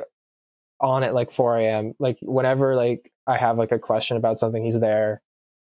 on 0.80 1.04
at 1.04 1.14
like 1.14 1.32
4 1.32 1.58
a.m. 1.60 1.94
Like 1.98 2.18
whenever 2.22 2.76
like 2.76 3.12
I 3.26 3.38
have 3.38 3.58
like 3.58 3.72
a 3.72 3.80
question 3.80 4.18
about 4.18 4.39
something, 4.39 4.64
he's 4.64 4.80
there. 4.80 5.22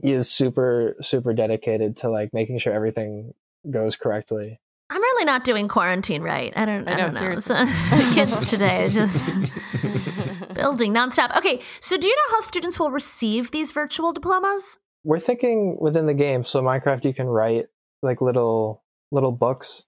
He 0.02 0.14
is 0.14 0.32
super 0.32 0.96
super 1.02 1.34
dedicated 1.34 1.98
to 1.98 2.10
like 2.10 2.34
making 2.34 2.60
sure 2.60 2.72
everything 2.72 3.34
goes 3.70 3.98
correctly. 3.98 4.60
I'm 4.92 5.02
really 5.02 5.26
not 5.26 5.44
doing 5.44 5.68
quarantine 5.68 6.22
right. 6.24 6.52
I 6.56 6.66
don't, 6.66 6.88
I 6.88 6.94
I 6.94 6.96
know, 6.96 7.10
don't 7.10 7.30
know. 7.30 7.36
So, 7.36 7.56
kids 8.14 8.50
today 8.50 8.90
just 8.90 9.28
building 10.54 10.94
nonstop. 10.94 11.36
Okay, 11.38 11.62
so 11.80 11.98
do 11.98 12.08
you 12.08 12.16
know 12.16 12.36
how 12.36 12.40
students 12.42 12.80
will 12.80 12.92
receive 12.92 13.52
these 13.52 13.72
virtual 13.72 14.12
diplomas? 14.14 14.78
we're 15.06 15.18
thinking 15.18 15.78
within 15.80 16.08
the 16.08 16.14
game 16.14 16.44
so 16.44 16.62
minecraft 16.62 17.06
you 17.06 17.14
can 17.14 17.26
write 17.26 17.68
like 18.04 18.20
little 18.20 18.84
little 19.14 19.32
books 19.32 19.86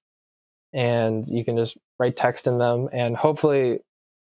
and 0.71 1.27
you 1.27 1.43
can 1.43 1.57
just 1.57 1.77
write 1.99 2.15
text 2.15 2.47
in 2.47 2.57
them 2.59 2.87
and 2.93 3.17
hopefully 3.17 3.79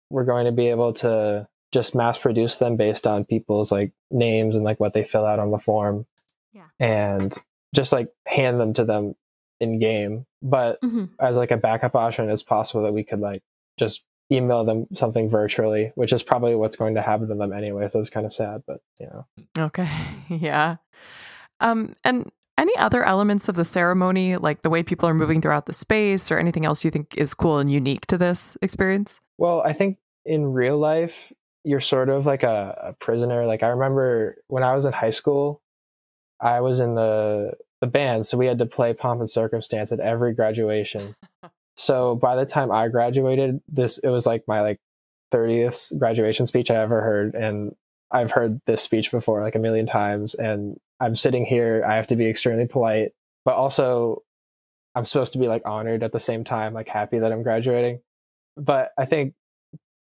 we're 0.08 0.24
going 0.24 0.46
to 0.46 0.50
be 0.52 0.68
able 0.68 0.94
to 0.94 1.46
just 1.72 1.94
mass 1.94 2.16
produce 2.18 2.56
them 2.56 2.76
based 2.76 3.06
on 3.06 3.26
people's 3.26 3.70
like 3.70 3.92
names 4.10 4.54
and 4.54 4.64
like 4.64 4.80
what 4.80 4.94
they 4.94 5.04
fill 5.04 5.26
out 5.26 5.38
on 5.38 5.50
the 5.50 5.58
form 5.58 6.06
Yeah. 6.54 6.64
and 6.80 7.36
just 7.74 7.92
like 7.92 8.08
hand 8.26 8.58
them 8.58 8.72
to 8.72 8.84
them 8.86 9.14
in 9.62 9.78
game 9.78 10.26
but 10.42 10.80
Mhm. 10.82 11.10
as 11.20 11.36
like 11.36 11.50
a 11.52 11.56
backup 11.56 11.94
option 11.94 12.28
it's 12.28 12.42
possible 12.42 12.82
that 12.82 12.92
we 12.92 13.04
could 13.04 13.20
like 13.20 13.42
just 13.78 14.02
email 14.30 14.64
them 14.64 14.86
something 14.92 15.28
virtually 15.28 15.92
which 15.94 16.12
is 16.12 16.22
probably 16.22 16.54
what's 16.54 16.76
going 16.76 16.94
to 16.94 17.02
happen 17.02 17.28
to 17.28 17.34
them 17.34 17.52
anyway 17.52 17.86
so 17.88 18.00
it's 18.00 18.10
kind 18.10 18.26
of 18.26 18.34
sad 18.34 18.62
but 18.66 18.80
you 18.98 19.06
know 19.06 19.26
Okay. 19.58 19.88
Yeah. 20.28 20.76
Um, 21.60 21.94
and 22.04 22.30
any 22.58 22.76
other 22.76 23.02
elements 23.04 23.48
of 23.48 23.54
the 23.56 23.64
ceremony, 23.64 24.36
like 24.36 24.62
the 24.62 24.70
way 24.70 24.82
people 24.82 25.08
are 25.08 25.14
moving 25.14 25.40
throughout 25.40 25.66
the 25.66 25.72
space 25.72 26.30
or 26.30 26.38
anything 26.38 26.64
else 26.66 26.84
you 26.84 26.90
think 26.90 27.16
is 27.16 27.34
cool 27.34 27.58
and 27.58 27.70
unique 27.70 28.06
to 28.06 28.18
this 28.18 28.56
experience? 28.62 29.20
Well, 29.38 29.62
I 29.64 29.72
think 29.72 29.98
in 30.24 30.52
real 30.52 30.78
life, 30.78 31.32
you're 31.64 31.80
sort 31.80 32.08
of 32.08 32.26
like 32.26 32.42
a, 32.42 32.76
a 32.88 32.92
prisoner. 32.94 33.46
Like 33.46 33.62
I 33.62 33.68
remember 33.68 34.36
when 34.48 34.62
I 34.62 34.74
was 34.74 34.84
in 34.84 34.92
high 34.92 35.10
school, 35.10 35.62
I 36.40 36.60
was 36.60 36.80
in 36.80 36.94
the 36.94 37.52
the 37.82 37.88
band, 37.88 38.26
so 38.26 38.38
we 38.38 38.46
had 38.46 38.58
to 38.58 38.66
play 38.66 38.94
Pomp 38.94 39.20
and 39.20 39.28
Circumstance 39.28 39.90
at 39.90 39.98
every 39.98 40.32
graduation. 40.32 41.16
So 41.76 42.14
by 42.14 42.36
the 42.36 42.46
time 42.46 42.70
I 42.70 42.86
graduated, 42.86 43.60
this 43.68 43.98
it 43.98 44.08
was 44.08 44.24
like 44.24 44.44
my 44.46 44.60
like 44.60 44.78
30th 45.34 45.98
graduation 45.98 46.46
speech 46.46 46.70
I 46.70 46.76
ever 46.76 47.00
heard, 47.00 47.34
and 47.34 47.74
I've 48.12 48.30
heard 48.30 48.60
this 48.66 48.82
speech 48.82 49.10
before 49.10 49.42
like 49.42 49.56
a 49.56 49.58
million 49.58 49.86
times. 49.86 50.34
And 50.34 50.78
I'm 51.00 51.16
sitting 51.16 51.44
here, 51.44 51.84
I 51.84 51.96
have 51.96 52.06
to 52.06 52.16
be 52.16 52.28
extremely 52.28 52.68
polite, 52.68 53.12
but 53.44 53.54
also 53.54 54.22
I'm 54.94 55.04
supposed 55.04 55.32
to 55.32 55.40
be 55.40 55.48
like 55.48 55.62
honored 55.64 56.04
at 56.04 56.12
the 56.12 56.20
same 56.20 56.44
time, 56.44 56.74
like 56.74 56.88
happy 56.88 57.18
that 57.18 57.32
I'm 57.32 57.42
graduating. 57.42 58.00
But 58.56 58.92
I 58.96 59.06
think 59.06 59.34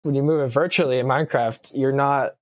when 0.02 0.16
you 0.16 0.24
move 0.24 0.42
it 0.42 0.48
virtually 0.48 1.00
in 1.00 1.06
Minecraft, 1.06 1.72
you're 1.74 1.94
not 1.94 2.36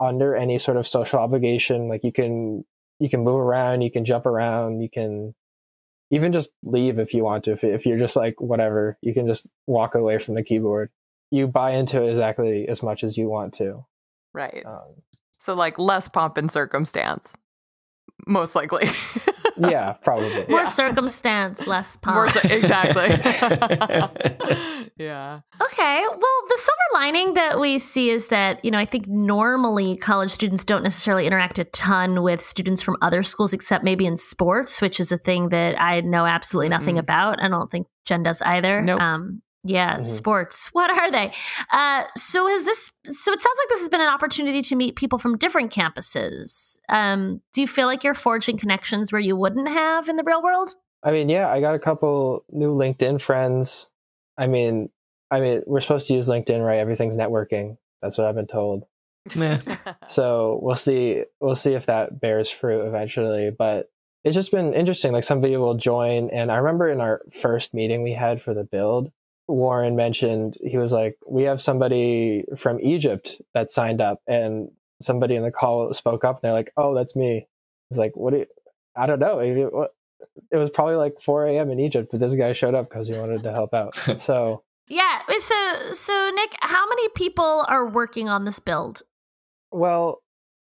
under 0.00 0.34
any 0.34 0.58
sort 0.58 0.78
of 0.78 0.88
social 0.88 1.18
obligation. 1.18 1.88
Like 1.88 2.04
you 2.04 2.12
can 2.12 2.64
you 3.02 3.10
can 3.10 3.24
move 3.24 3.40
around, 3.40 3.82
you 3.82 3.90
can 3.90 4.04
jump 4.04 4.26
around, 4.26 4.80
you 4.80 4.88
can 4.88 5.34
even 6.12 6.32
just 6.32 6.50
leave 6.62 7.00
if 7.00 7.12
you 7.12 7.24
want 7.24 7.42
to. 7.44 7.52
If, 7.52 7.64
if 7.64 7.84
you're 7.84 7.98
just 7.98 8.14
like 8.14 8.40
whatever, 8.40 8.96
you 9.02 9.12
can 9.12 9.26
just 9.26 9.48
walk 9.66 9.96
away 9.96 10.18
from 10.18 10.34
the 10.34 10.44
keyboard. 10.44 10.90
You 11.32 11.48
buy 11.48 11.72
into 11.72 12.00
it 12.00 12.10
exactly 12.10 12.68
as 12.68 12.80
much 12.80 13.02
as 13.02 13.16
you 13.16 13.28
want 13.28 13.54
to. 13.54 13.84
Right. 14.32 14.62
Um, 14.64 15.02
So 15.38 15.54
like 15.54 15.80
less 15.80 16.06
pomp 16.06 16.36
and 16.36 16.48
circumstance, 16.48 17.34
most 18.24 18.54
likely. 18.54 18.88
yeah, 19.58 19.92
probably. 20.02 20.44
More 20.48 20.60
Yeah. 20.60 20.64
circumstance, 20.64 21.66
less 21.66 21.98
More 22.06 22.26
exactly. 22.26 23.08
yeah. 24.96 25.40
Okay. 25.60 26.00
Well, 26.06 26.18
the 26.48 26.56
silver 26.56 26.88
lining 26.94 27.34
that 27.34 27.60
we 27.60 27.78
see 27.78 28.10
is 28.10 28.28
that, 28.28 28.64
you 28.64 28.70
know, 28.70 28.78
I 28.78 28.84
think 28.84 29.06
normally 29.08 29.96
college 29.96 30.30
students 30.30 30.64
don't 30.64 30.82
necessarily 30.82 31.26
interact 31.26 31.58
a 31.58 31.64
ton 31.64 32.22
with 32.22 32.42
students 32.42 32.82
from 32.82 32.96
other 33.02 33.22
schools, 33.22 33.52
except 33.52 33.84
maybe 33.84 34.06
in 34.06 34.16
sports, 34.16 34.80
which 34.80 35.00
is 35.00 35.12
a 35.12 35.18
thing 35.18 35.48
that 35.50 35.80
I 35.80 36.00
know 36.00 36.24
absolutely 36.26 36.68
nothing 36.70 36.96
Mm. 36.96 37.00
about. 37.00 37.42
I 37.42 37.48
don't 37.48 37.70
think 37.70 37.86
Jen 38.04 38.22
does 38.22 38.42
either. 38.42 38.80
Nope. 38.82 39.00
Um, 39.00 39.42
yeah, 39.64 39.98
Mhm. 39.98 40.06
sports. 40.06 40.68
What 40.72 40.90
are 40.90 41.10
they? 41.10 41.32
Uh, 41.70 42.04
so 42.16 42.46
has 42.48 42.64
this? 42.64 42.90
So 43.04 43.32
it 43.32 43.40
sounds 43.42 43.58
like 43.58 43.68
this 43.68 43.80
has 43.80 43.88
been 43.88 44.00
an 44.00 44.08
opportunity 44.08 44.62
to 44.62 44.76
meet 44.76 44.96
people 44.96 45.18
from 45.18 45.36
different 45.38 45.72
campuses. 45.72 46.78
Um, 46.88 47.40
do 47.52 47.60
you 47.60 47.66
feel 47.66 47.86
like 47.86 48.04
you're 48.04 48.14
forging 48.14 48.56
connections 48.58 49.12
where 49.12 49.20
you 49.20 49.36
wouldn't 49.36 49.68
have 49.68 50.08
in 50.08 50.16
the 50.16 50.24
real 50.24 50.42
world? 50.42 50.74
I 51.02 51.10
mean, 51.12 51.28
yeah, 51.28 51.48
I 51.50 51.60
got 51.60 51.74
a 51.74 51.78
couple 51.80 52.44
new 52.50 52.72
LinkedIn 52.74 53.20
friends. 53.20 53.88
I 54.38 54.46
mean, 54.46 54.88
I 55.30 55.40
mean, 55.40 55.62
we're 55.66 55.80
supposed 55.80 56.08
to 56.08 56.14
use 56.14 56.28
LinkedIn, 56.28 56.64
right? 56.64 56.78
Everything's 56.78 57.16
networking. 57.16 57.76
That's 58.02 58.18
what 58.18 58.26
I've 58.26 58.34
been 58.34 58.46
told. 58.46 58.84
So 60.08 60.58
we'll 60.62 60.76
see. 60.76 61.24
We'll 61.40 61.54
see 61.54 61.74
if 61.74 61.86
that 61.86 62.20
bears 62.20 62.50
fruit 62.50 62.86
eventually. 62.86 63.50
But 63.50 63.90
it's 64.24 64.34
just 64.34 64.52
been 64.52 64.74
interesting. 64.74 65.12
Like 65.12 65.24
somebody 65.24 65.56
will 65.56 65.74
join, 65.74 66.30
and 66.30 66.50
I 66.52 66.56
remember 66.56 66.90
in 66.90 67.00
our 67.00 67.22
first 67.32 67.74
meeting 67.74 68.02
we 68.02 68.12
had 68.12 68.40
for 68.42 68.54
the 68.54 68.64
build, 68.64 69.10
Warren 69.48 69.96
mentioned 69.96 70.56
he 70.62 70.78
was 70.78 70.92
like, 70.92 71.18
"We 71.28 71.44
have 71.44 71.60
somebody 71.60 72.44
from 72.56 72.80
Egypt 72.80 73.40
that 73.54 73.70
signed 73.70 74.00
up," 74.00 74.20
and 74.26 74.70
somebody 75.00 75.34
in 75.34 75.42
the 75.42 75.50
call 75.50 75.92
spoke 75.94 76.24
up, 76.24 76.36
and 76.36 76.42
they're 76.42 76.52
like, 76.52 76.72
"Oh, 76.76 76.94
that's 76.94 77.16
me." 77.16 77.48
It's 77.90 77.98
like, 77.98 78.12
"What 78.16 78.32
do 78.32 78.40
you?" 78.40 78.46
I 78.96 79.06
don't 79.06 79.18
know. 79.18 79.38
It, 79.38 79.56
it 80.50 80.56
was 80.56 80.70
probably 80.70 80.96
like 80.96 81.18
4 81.20 81.46
a.m. 81.46 81.70
in 81.70 81.80
Egypt, 81.80 82.08
but 82.10 82.20
this 82.20 82.34
guy 82.34 82.52
showed 82.52 82.74
up 82.74 82.88
because 82.88 83.08
he 83.08 83.14
wanted 83.14 83.42
to 83.42 83.52
help 83.52 83.74
out. 83.74 83.96
So 84.20 84.62
Yeah. 84.88 85.20
So, 85.38 85.92
so 85.92 86.30
Nick, 86.34 86.54
how 86.60 86.88
many 86.88 87.08
people 87.10 87.64
are 87.68 87.88
working 87.88 88.28
on 88.28 88.44
this 88.44 88.58
build? 88.58 89.02
Well, 89.70 90.22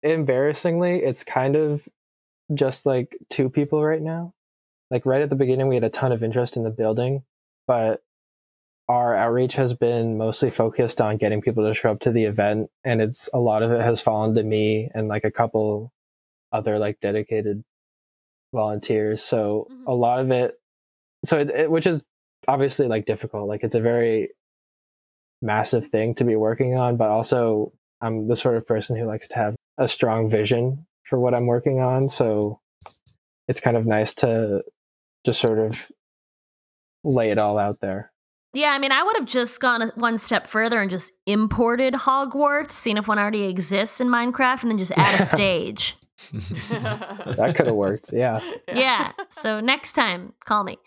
embarrassingly, 0.04 1.04
it's 1.04 1.24
kind 1.24 1.56
of 1.56 1.88
just 2.54 2.86
like 2.86 3.18
two 3.30 3.50
people 3.50 3.84
right 3.84 4.02
now. 4.02 4.34
Like 4.90 5.06
right 5.06 5.22
at 5.22 5.30
the 5.30 5.36
beginning, 5.36 5.68
we 5.68 5.76
had 5.76 5.84
a 5.84 5.90
ton 5.90 6.12
of 6.12 6.24
interest 6.24 6.58
in 6.58 6.64
the 6.64 6.70
building, 6.70 7.24
but 7.66 8.04
our 8.88 9.16
outreach 9.16 9.56
has 9.56 9.74
been 9.74 10.18
mostly 10.18 10.50
focused 10.50 11.00
on 11.02 11.18
getting 11.18 11.42
people 11.42 11.66
to 11.68 11.74
show 11.74 11.92
up 11.92 12.00
to 12.02 12.12
the 12.12 12.26
event, 12.26 12.70
and 12.84 13.02
it's 13.02 13.30
a 13.34 13.40
lot 13.40 13.64
of 13.64 13.72
it 13.72 13.82
has 13.82 14.02
fallen 14.02 14.34
to 14.36 14.44
me 14.44 14.90
and 14.94 15.08
like 15.08 15.24
a 15.24 15.32
couple 15.32 15.92
other 16.52 16.78
like 16.80 17.00
dedicated 17.00 17.64
volunteers. 18.54 19.24
So 19.24 19.68
Mhm. 19.72 19.88
a 19.88 19.94
lot 19.94 20.20
of 20.20 20.32
it, 20.32 20.60
so 21.26 21.40
it, 21.40 21.50
it 21.52 21.72
which 21.72 21.88
is 21.88 22.04
obviously 22.48 22.88
like 22.88 23.06
difficult. 23.06 23.48
Like 23.48 23.64
it's 23.64 23.76
a 23.76 23.80
very 23.82 24.32
massive 25.42 25.88
thing 25.88 26.14
to 26.16 26.24
be 26.24 26.36
working 26.36 26.76
on, 26.76 26.98
but 26.98 27.10
also 27.10 27.72
I'm 28.02 28.28
the 28.28 28.36
sort 28.36 28.58
of 28.58 28.68
person 28.68 28.98
who 28.98 29.06
likes 29.06 29.28
to 29.30 29.36
have 29.36 29.56
a 29.78 29.88
strong 29.88 30.30
vision 30.30 30.86
for 31.04 31.20
what 31.20 31.34
I'm 31.34 31.46
working 31.46 31.80
on. 31.80 32.10
So 32.10 32.60
it's 33.48 33.60
kind 33.62 33.78
of 33.78 33.86
nice 33.86 34.14
to 34.16 34.64
just 35.26 35.40
sort 35.40 35.60
of 35.60 35.92
lay 37.04 37.32
it 37.32 37.38
all 37.38 37.58
out 37.58 37.80
there. 37.80 38.12
Yeah, 38.54 38.72
I 38.72 38.80
mean, 38.80 38.92
I 38.92 39.02
would 39.04 39.16
have 39.16 39.26
just 39.26 39.60
gone 39.62 39.92
one 39.96 40.18
step 40.18 40.46
further 40.46 40.82
and 40.82 40.92
just 40.92 41.14
imported 41.26 41.94
Hogwarts, 41.94 42.72
seen 42.72 42.98
if 42.98 43.08
one 43.08 43.18
already 43.18 43.44
exists 43.44 44.02
in 44.02 44.08
Minecraft, 44.10 44.64
and 44.64 44.72
then 44.72 44.78
just 44.78 44.92
add 44.98 45.20
a 45.20 45.24
stage. 45.38 45.96
That 46.70 47.54
could 47.56 47.66
have 47.68 47.76
worked. 47.76 48.12
Yeah. 48.14 48.40
Yeah. 48.74 49.12
So 49.30 49.60
next 49.62 49.94
time, 49.94 50.34
call 50.46 50.64
me. 50.64 50.78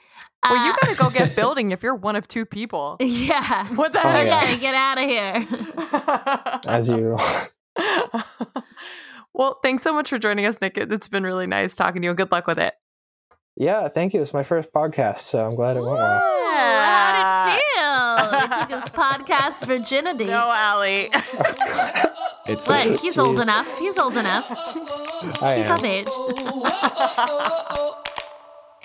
Well, 0.48 0.64
you 0.66 0.72
Uh, 0.72 0.76
gotta 0.82 0.94
go 0.96 1.10
get 1.10 1.34
building 1.34 1.72
if 1.72 1.82
you're 1.82 1.94
one 1.94 2.16
of 2.16 2.28
two 2.28 2.44
people. 2.44 2.96
Yeah. 3.00 3.66
What 3.74 3.92
the 3.94 3.98
Oh, 4.06 4.10
heck? 4.10 4.26
yeah. 4.26 4.50
Yeah, 4.50 4.56
get 4.56 4.74
out 4.74 4.98
of 4.98 5.04
here. 5.04 6.60
As 6.70 6.88
you 6.90 7.16
well, 9.32 9.58
thanks 9.62 9.82
so 9.82 9.92
much 9.92 10.10
for 10.10 10.18
joining 10.18 10.44
us, 10.46 10.60
Nick. 10.60 10.76
It- 10.78 10.92
It's 10.92 11.08
been 11.08 11.24
really 11.24 11.46
nice 11.46 11.74
talking 11.74 12.02
to 12.02 12.06
you. 12.08 12.14
Good 12.14 12.30
luck 12.30 12.46
with 12.46 12.58
it. 12.58 12.74
Yeah, 13.56 13.88
thank 13.88 14.14
you. 14.14 14.20
It's 14.20 14.34
my 14.34 14.42
first 14.42 14.72
podcast, 14.72 15.18
so 15.18 15.46
I'm 15.46 15.54
glad 15.54 15.76
it 15.76 15.80
went 15.80 15.92
well. 15.94 16.18
Ooh, 16.18 16.50
how'd 16.56 16.93
it 18.16 18.30
feel? 18.30 18.40
It 18.40 18.50
took 18.60 18.70
his 18.82 18.84
podcast 18.92 19.66
virginity. 19.66 20.24
No, 20.26 20.52
Allie. 20.54 21.10
It's 22.46 22.68
But 22.68 22.86
a, 22.86 22.96
he's 22.98 23.18
old 23.18 23.40
enough. 23.40 23.78
He's 23.78 23.96
old 23.96 24.18
enough. 24.18 24.44
I 25.40 25.56
He's 25.56 25.66
am. 25.70 25.78
of 25.78 25.84
age. 25.86 26.08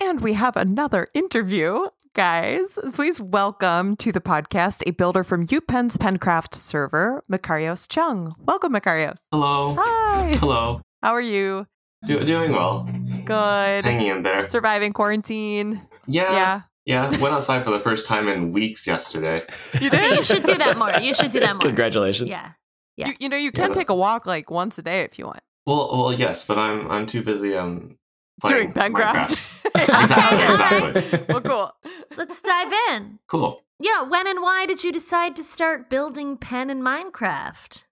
and 0.00 0.20
we 0.22 0.32
have 0.32 0.56
another 0.56 1.08
interview. 1.12 1.88
Guys, 2.14 2.78
please 2.94 3.20
welcome 3.20 3.96
to 3.96 4.12
the 4.12 4.20
podcast 4.20 4.82
a 4.86 4.92
builder 4.92 5.22
from 5.22 5.46
UPenn's 5.52 5.98
Pencraft 5.98 6.54
server, 6.54 7.22
Makarios 7.30 7.86
Chung. 7.86 8.34
Welcome, 8.46 8.72
Makarios. 8.72 9.20
Hello. 9.30 9.76
Hi. 9.78 10.32
Hello. 10.36 10.80
How 11.02 11.12
are 11.14 11.20
you? 11.20 11.66
Do- 12.06 12.24
doing 12.24 12.52
well. 12.52 12.88
Good. 13.26 13.84
Hanging 13.84 14.06
in 14.06 14.22
there. 14.22 14.48
Surviving 14.48 14.94
quarantine. 14.94 15.82
Yeah. 16.06 16.32
Yeah. 16.32 16.60
Yeah. 16.90 17.08
Went 17.20 17.34
outside 17.34 17.62
for 17.64 17.70
the 17.70 17.80
first 17.80 18.06
time 18.06 18.26
in 18.28 18.52
weeks 18.52 18.86
yesterday. 18.86 19.42
You 19.80 19.90
did. 19.90 20.18
you 20.18 20.24
should 20.24 20.42
do 20.44 20.56
that 20.56 20.76
more. 20.76 20.92
You 21.00 21.14
should 21.14 21.30
do 21.30 21.40
that 21.40 21.54
more. 21.54 21.60
Congratulations. 21.60 22.28
Yeah. 22.30 22.52
Yeah. 22.96 23.08
You, 23.08 23.14
you 23.20 23.28
know, 23.28 23.36
you 23.36 23.52
can 23.52 23.68
Yeah. 23.68 23.74
take 23.74 23.90
a 23.90 23.94
walk 23.94 24.26
like 24.26 24.50
once 24.50 24.76
a 24.78 24.82
day 24.82 25.02
if 25.02 25.18
you 25.18 25.26
want. 25.26 25.40
Well, 25.66 25.88
well, 25.92 26.12
yes, 26.12 26.44
but 26.44 26.58
I'm 26.58 26.90
I'm 26.90 27.06
too 27.06 27.22
busy 27.22 27.56
um 27.56 27.96
Doing 28.46 28.72
playing 28.72 28.94
Pencraft. 28.94 29.46
Exactly. 29.72 30.38
Okay. 30.38 30.50
Exactly. 30.52 31.24
well, 31.28 31.40
cool. 31.40 31.72
Let's 32.16 32.42
dive 32.42 32.72
in. 32.90 33.18
Cool. 33.28 33.62
Yeah, 33.78 34.02
when 34.02 34.26
and 34.26 34.42
why 34.42 34.66
did 34.66 34.82
you 34.82 34.90
decide 34.92 35.36
to 35.36 35.44
start 35.44 35.88
building 35.88 36.36
Penn 36.36 36.70
in 36.70 36.82
Minecraft? 36.82 37.84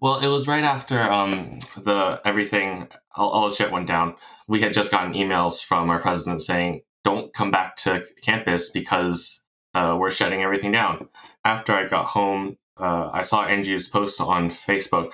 Well, 0.00 0.20
it 0.20 0.28
was 0.28 0.46
right 0.46 0.64
after 0.64 1.00
um 1.00 1.58
the 1.76 2.20
everything 2.24 2.88
all, 3.14 3.30
all 3.30 3.48
the 3.50 3.54
shit 3.54 3.70
went 3.70 3.86
down. 3.88 4.14
We 4.48 4.60
had 4.60 4.72
just 4.72 4.90
gotten 4.90 5.12
emails 5.12 5.62
from 5.62 5.90
our 5.90 5.98
president 6.00 6.40
saying, 6.42 6.80
"Don't 7.04 7.32
come 7.32 7.50
back 7.50 7.76
to 7.78 8.04
campus 8.22 8.70
because 8.70 9.42
uh, 9.74 9.96
we're 9.98 10.10
shutting 10.10 10.42
everything 10.42 10.72
down." 10.72 11.08
After 11.44 11.72
I 11.72 11.88
got 11.88 12.06
home, 12.06 12.56
uh, 12.78 13.10
I 13.12 13.22
saw 13.22 13.44
Angie's 13.44 13.88
post 13.88 14.20
on 14.20 14.50
Facebook 14.50 15.12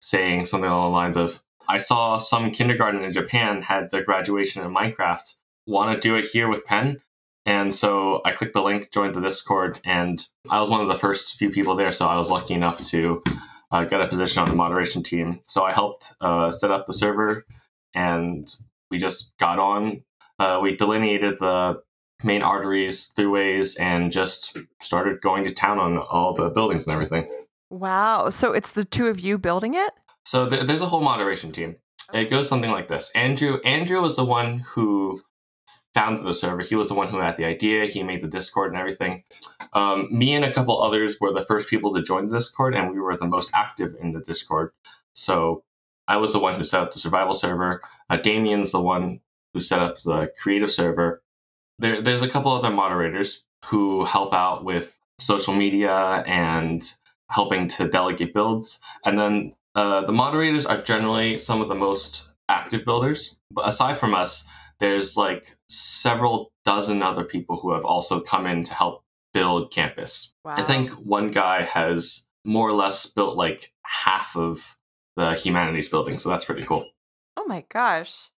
saying 0.00 0.44
something 0.46 0.70
along 0.70 0.90
the 0.90 0.96
lines 0.96 1.16
of, 1.16 1.42
"I 1.68 1.78
saw 1.78 2.18
some 2.18 2.50
kindergarten 2.50 3.02
in 3.02 3.12
Japan 3.12 3.62
had 3.62 3.90
their 3.90 4.04
graduation 4.04 4.64
in 4.64 4.74
Minecraft. 4.74 5.36
Want 5.66 5.94
to 5.94 6.08
do 6.08 6.16
it 6.16 6.26
here 6.26 6.48
with 6.48 6.66
Penn?" 6.66 7.00
And 7.44 7.74
so 7.74 8.20
I 8.24 8.32
clicked 8.32 8.54
the 8.54 8.62
link, 8.62 8.92
joined 8.92 9.14
the 9.14 9.20
Discord, 9.20 9.80
and 9.84 10.24
I 10.48 10.60
was 10.60 10.70
one 10.70 10.80
of 10.80 10.88
the 10.88 10.98
first 10.98 11.36
few 11.36 11.50
people 11.50 11.74
there. 11.74 11.90
So 11.90 12.06
I 12.06 12.16
was 12.16 12.30
lucky 12.30 12.54
enough 12.54 12.84
to 12.88 13.22
uh, 13.72 13.84
got 13.84 14.02
a 14.02 14.06
position 14.06 14.42
on 14.42 14.48
the 14.48 14.54
moderation 14.54 15.02
team. 15.02 15.40
So 15.48 15.64
I 15.64 15.72
helped 15.72 16.14
uh, 16.20 16.50
set 16.50 16.70
up 16.70 16.86
the 16.86 16.92
server, 16.92 17.44
and 17.94 18.54
we 18.90 18.98
just 18.98 19.32
got 19.38 19.58
on. 19.58 20.04
Uh, 20.42 20.58
we 20.58 20.74
delineated 20.74 21.38
the 21.38 21.80
main 22.24 22.42
arteries, 22.42 23.12
throughways, 23.16 23.78
and 23.78 24.10
just 24.10 24.58
started 24.80 25.20
going 25.20 25.44
to 25.44 25.52
town 25.52 25.78
on 25.78 25.98
all 25.98 26.34
the 26.34 26.50
buildings 26.50 26.84
and 26.84 26.92
everything. 26.92 27.28
Wow. 27.70 28.28
So 28.28 28.52
it's 28.52 28.72
the 28.72 28.84
two 28.84 29.06
of 29.06 29.20
you 29.20 29.38
building 29.38 29.74
it? 29.74 29.92
So 30.24 30.48
th- 30.50 30.66
there's 30.66 30.80
a 30.80 30.86
whole 30.86 31.00
moderation 31.00 31.52
team. 31.52 31.76
It 32.12 32.28
goes 32.28 32.48
something 32.48 32.72
like 32.72 32.88
this. 32.88 33.12
Andrew 33.14 33.60
Andrew 33.64 34.00
was 34.00 34.16
the 34.16 34.24
one 34.24 34.58
who 34.58 35.22
founded 35.94 36.24
the 36.24 36.34
server. 36.34 36.62
He 36.62 36.74
was 36.74 36.88
the 36.88 36.94
one 36.94 37.08
who 37.08 37.20
had 37.20 37.36
the 37.36 37.44
idea. 37.44 37.86
He 37.86 38.02
made 38.02 38.20
the 38.20 38.26
Discord 38.26 38.72
and 38.72 38.80
everything. 38.80 39.22
Um, 39.74 40.08
me 40.10 40.34
and 40.34 40.44
a 40.44 40.52
couple 40.52 40.82
others 40.82 41.18
were 41.20 41.32
the 41.32 41.44
first 41.44 41.68
people 41.68 41.94
to 41.94 42.02
join 42.02 42.28
the 42.28 42.38
Discord, 42.38 42.74
and 42.74 42.90
we 42.90 42.98
were 42.98 43.16
the 43.16 43.26
most 43.26 43.52
active 43.54 43.94
in 44.00 44.10
the 44.10 44.20
Discord. 44.20 44.72
So 45.12 45.62
I 46.08 46.16
was 46.16 46.32
the 46.32 46.40
one 46.40 46.56
who 46.56 46.64
set 46.64 46.82
up 46.82 46.92
the 46.92 46.98
survival 46.98 47.32
server. 47.32 47.80
Uh, 48.10 48.16
Damien's 48.16 48.72
the 48.72 48.80
one 48.80 49.20
who 49.52 49.60
set 49.60 49.80
up 49.80 49.96
the 50.02 50.32
creative 50.40 50.70
server. 50.70 51.22
There, 51.78 52.02
there's 52.02 52.22
a 52.22 52.28
couple 52.28 52.52
other 52.52 52.70
moderators 52.70 53.44
who 53.64 54.04
help 54.04 54.32
out 54.32 54.64
with 54.64 54.98
social 55.18 55.54
media 55.54 56.24
and 56.26 56.88
helping 57.30 57.66
to 57.66 57.88
delegate 57.88 58.34
builds. 58.34 58.80
And 59.04 59.18
then 59.18 59.54
uh, 59.74 60.04
the 60.04 60.12
moderators 60.12 60.66
are 60.66 60.82
generally 60.82 61.38
some 61.38 61.60
of 61.60 61.68
the 61.68 61.74
most 61.74 62.28
active 62.48 62.84
builders. 62.84 63.36
But 63.50 63.66
aside 63.68 63.96
from 63.96 64.14
us, 64.14 64.44
there's 64.78 65.16
like 65.16 65.56
several 65.68 66.52
dozen 66.64 67.02
other 67.02 67.24
people 67.24 67.56
who 67.56 67.72
have 67.72 67.84
also 67.84 68.20
come 68.20 68.46
in 68.46 68.64
to 68.64 68.74
help 68.74 69.04
build 69.32 69.72
campus. 69.72 70.34
Wow. 70.44 70.54
I 70.56 70.62
think 70.62 70.90
one 70.90 71.30
guy 71.30 71.62
has 71.62 72.26
more 72.44 72.68
or 72.68 72.72
less 72.72 73.06
built 73.06 73.36
like 73.36 73.72
half 73.84 74.36
of 74.36 74.76
the 75.16 75.34
humanities 75.34 75.88
building, 75.88 76.18
so 76.18 76.28
that's 76.28 76.44
pretty 76.44 76.62
cool. 76.62 76.90
Oh 77.36 77.44
my 77.46 77.64
gosh. 77.68 78.30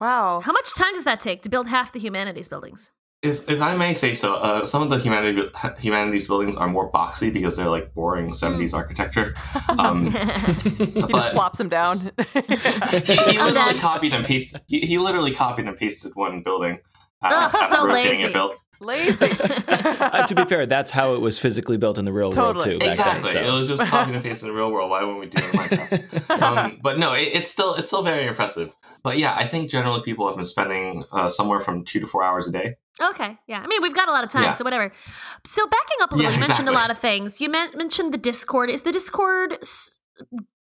Wow. 0.00 0.40
How 0.40 0.52
much 0.52 0.74
time 0.74 0.94
does 0.94 1.04
that 1.04 1.20
take 1.20 1.42
to 1.42 1.48
build 1.48 1.68
half 1.68 1.92
the 1.92 1.98
humanities 1.98 2.48
buildings? 2.48 2.92
If, 3.22 3.48
if 3.48 3.60
I 3.62 3.74
may 3.74 3.92
say 3.94 4.12
so, 4.12 4.34
uh, 4.34 4.64
some 4.64 4.82
of 4.82 4.90
the 4.90 4.98
humanity, 4.98 5.48
humanities 5.78 6.26
buildings 6.28 6.54
are 6.54 6.68
more 6.68 6.92
boxy 6.92 7.32
because 7.32 7.56
they're 7.56 7.70
like 7.70 7.92
boring 7.94 8.30
70s 8.30 8.74
architecture. 8.74 9.34
Um, 9.78 10.06
he 10.06 10.10
just 10.10 11.10
but- 11.10 11.32
plops 11.32 11.60
him 11.60 11.68
down. 11.68 11.98
he, 12.32 13.16
he 13.16 13.38
literally 13.38 13.78
copied 13.78 14.14
and 14.14 14.24
pasted. 14.24 14.62
He, 14.68 14.80
he 14.80 14.98
literally 14.98 15.34
copied 15.34 15.66
and 15.66 15.76
pasted 15.76 16.12
one 16.14 16.42
building. 16.42 16.78
Uh, 17.22 17.28
Ugh, 17.30 17.54
after 17.54 17.74
so 17.74 17.86
rotating 17.86 18.32
lazy. 18.32 18.54
It. 18.80 18.84
Lazy. 18.84 19.32
Uh, 20.06 20.26
to 20.26 20.34
be 20.34 20.44
fair, 20.44 20.66
that's 20.66 20.90
how 20.90 21.14
it 21.14 21.20
was 21.20 21.38
physically 21.38 21.76
built 21.76 21.98
in 21.98 22.04
the 22.04 22.12
real 22.12 22.30
world 22.30 22.60
too. 22.60 22.78
Back 22.78 22.90
Exactly. 22.90 23.32
Then, 23.32 23.48
It 23.48 23.52
was 23.52 23.66
just 23.68 23.82
copy 23.86 24.12
and 24.12 24.22
paste 24.22 24.42
in 24.42 24.48
the 24.48 24.54
real 24.54 24.70
world. 24.70 24.90
Why 24.90 25.02
wouldn't 25.02 25.20
we 25.20 25.26
do 25.26 25.42
it 25.44 25.54
in 25.54 25.60
Minecraft? 25.60 26.42
um, 26.42 26.78
but 26.82 26.98
no, 26.98 27.12
it, 27.12 27.28
it's 27.32 27.50
still 27.50 27.74
it's 27.74 27.88
still 27.88 28.02
very 28.02 28.24
impressive. 28.26 28.74
But 29.02 29.18
yeah, 29.18 29.34
I 29.36 29.48
think 29.48 29.70
generally 29.70 30.00
people 30.02 30.26
have 30.26 30.36
been 30.36 30.44
spending 30.44 31.02
uh, 31.12 31.28
somewhere 31.28 31.60
from 31.60 31.84
two 31.84 32.00
to 32.00 32.06
four 32.06 32.22
hours 32.22 32.46
a 32.46 32.52
day. 32.52 32.76
Okay, 33.00 33.36
yeah. 33.46 33.60
I 33.60 33.66
mean, 33.66 33.82
we've 33.82 33.94
got 33.94 34.08
a 34.08 34.12
lot 34.12 34.24
of 34.24 34.30
time, 34.30 34.44
Yeah. 34.44 34.50
so 34.52 34.64
whatever. 34.64 34.90
So 35.46 35.66
backing 35.66 35.96
up 36.02 36.12
a 36.12 36.16
little, 36.16 36.30
Yeah, 36.30 36.36
you 36.38 36.46
mentioned 36.46 36.68
a 36.68 36.72
lot 36.72 36.90
of 36.90 36.98
things. 36.98 37.40
You 37.40 37.48
men- 37.50 37.70
mentioned 37.74 38.12
the 38.12 38.18
Discord. 38.18 38.70
Is 38.70 38.82
the 38.82 38.92
Discord 38.92 39.54
s- 39.60 39.95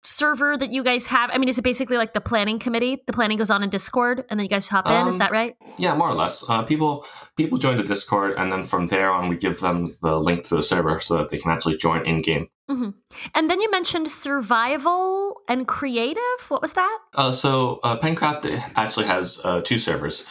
server 0.03 0.57
that 0.57 0.71
you 0.71 0.85
guys 0.85 1.07
have? 1.07 1.31
I 1.33 1.39
mean, 1.39 1.49
is 1.49 1.59
it 1.59 1.63
basically 1.63 1.97
like 1.97 2.13
the 2.13 2.21
planning 2.21 2.59
committee? 2.59 3.03
The 3.07 3.13
planning 3.13 3.39
goes 3.39 3.51
on 3.51 3.63
in 3.63 3.71
Discord, 3.71 4.25
and 4.29 4.39
then 4.39 4.45
you 4.45 4.51
guys 4.51 4.69
hop 4.69 4.87
in. 4.87 5.09
Is 5.09 5.15
Um, 5.15 5.19
that 5.19 5.33
right? 5.33 5.57
Yeah, 5.79 5.95
more 5.95 6.09
or 6.09 6.15
less. 6.15 6.45
Uh, 6.49 6.63
people 6.63 7.07
people 7.37 7.59
join 7.59 7.77
the 7.77 7.83
Discord, 7.85 8.35
and 8.37 8.53
then 8.53 8.65
from 8.65 8.87
there 8.87 9.11
on, 9.11 9.29
we 9.29 9.37
give 9.37 9.61
them 9.61 9.95
the 10.03 10.19
link 10.21 10.45
to 10.45 10.57
the 10.57 10.63
server 10.63 11.01
so 11.01 11.17
that 11.19 11.31
they 11.31 11.39
can 11.39 11.51
actually 11.51 11.77
join 11.77 12.07
in 12.07 12.21
game. 12.23 12.49
hmm 12.69 12.91
And 13.35 13.49
then 13.49 13.61
you 13.61 13.71
mentioned 13.71 14.11
survival 14.11 15.41
and 15.49 15.67
creative. 15.67 16.41
What 16.49 16.63
was 16.63 16.75
that? 16.75 16.99
Uh, 17.15 17.33
so 17.33 17.81
uh, 17.83 17.97
Pencraft 17.99 18.45
actually 18.77 19.07
has 19.07 19.41
uh, 19.45 19.61
two 19.63 19.79
servers. 19.79 20.25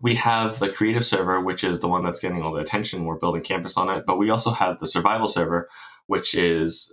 We 0.00 0.16
have 0.16 0.58
the 0.58 0.68
creative 0.68 1.06
server, 1.06 1.40
which 1.40 1.62
is 1.62 1.78
the 1.78 1.88
one 1.88 2.02
that's 2.04 2.18
getting 2.18 2.42
all 2.42 2.52
the 2.52 2.60
attention. 2.60 3.04
We're 3.04 3.18
building 3.18 3.42
campus 3.42 3.76
on 3.76 3.88
it, 3.88 4.04
but 4.04 4.18
we 4.18 4.30
also 4.30 4.50
have 4.50 4.80
the 4.80 4.86
survival 4.88 5.28
server, 5.28 5.68
which 6.08 6.34
is 6.34 6.92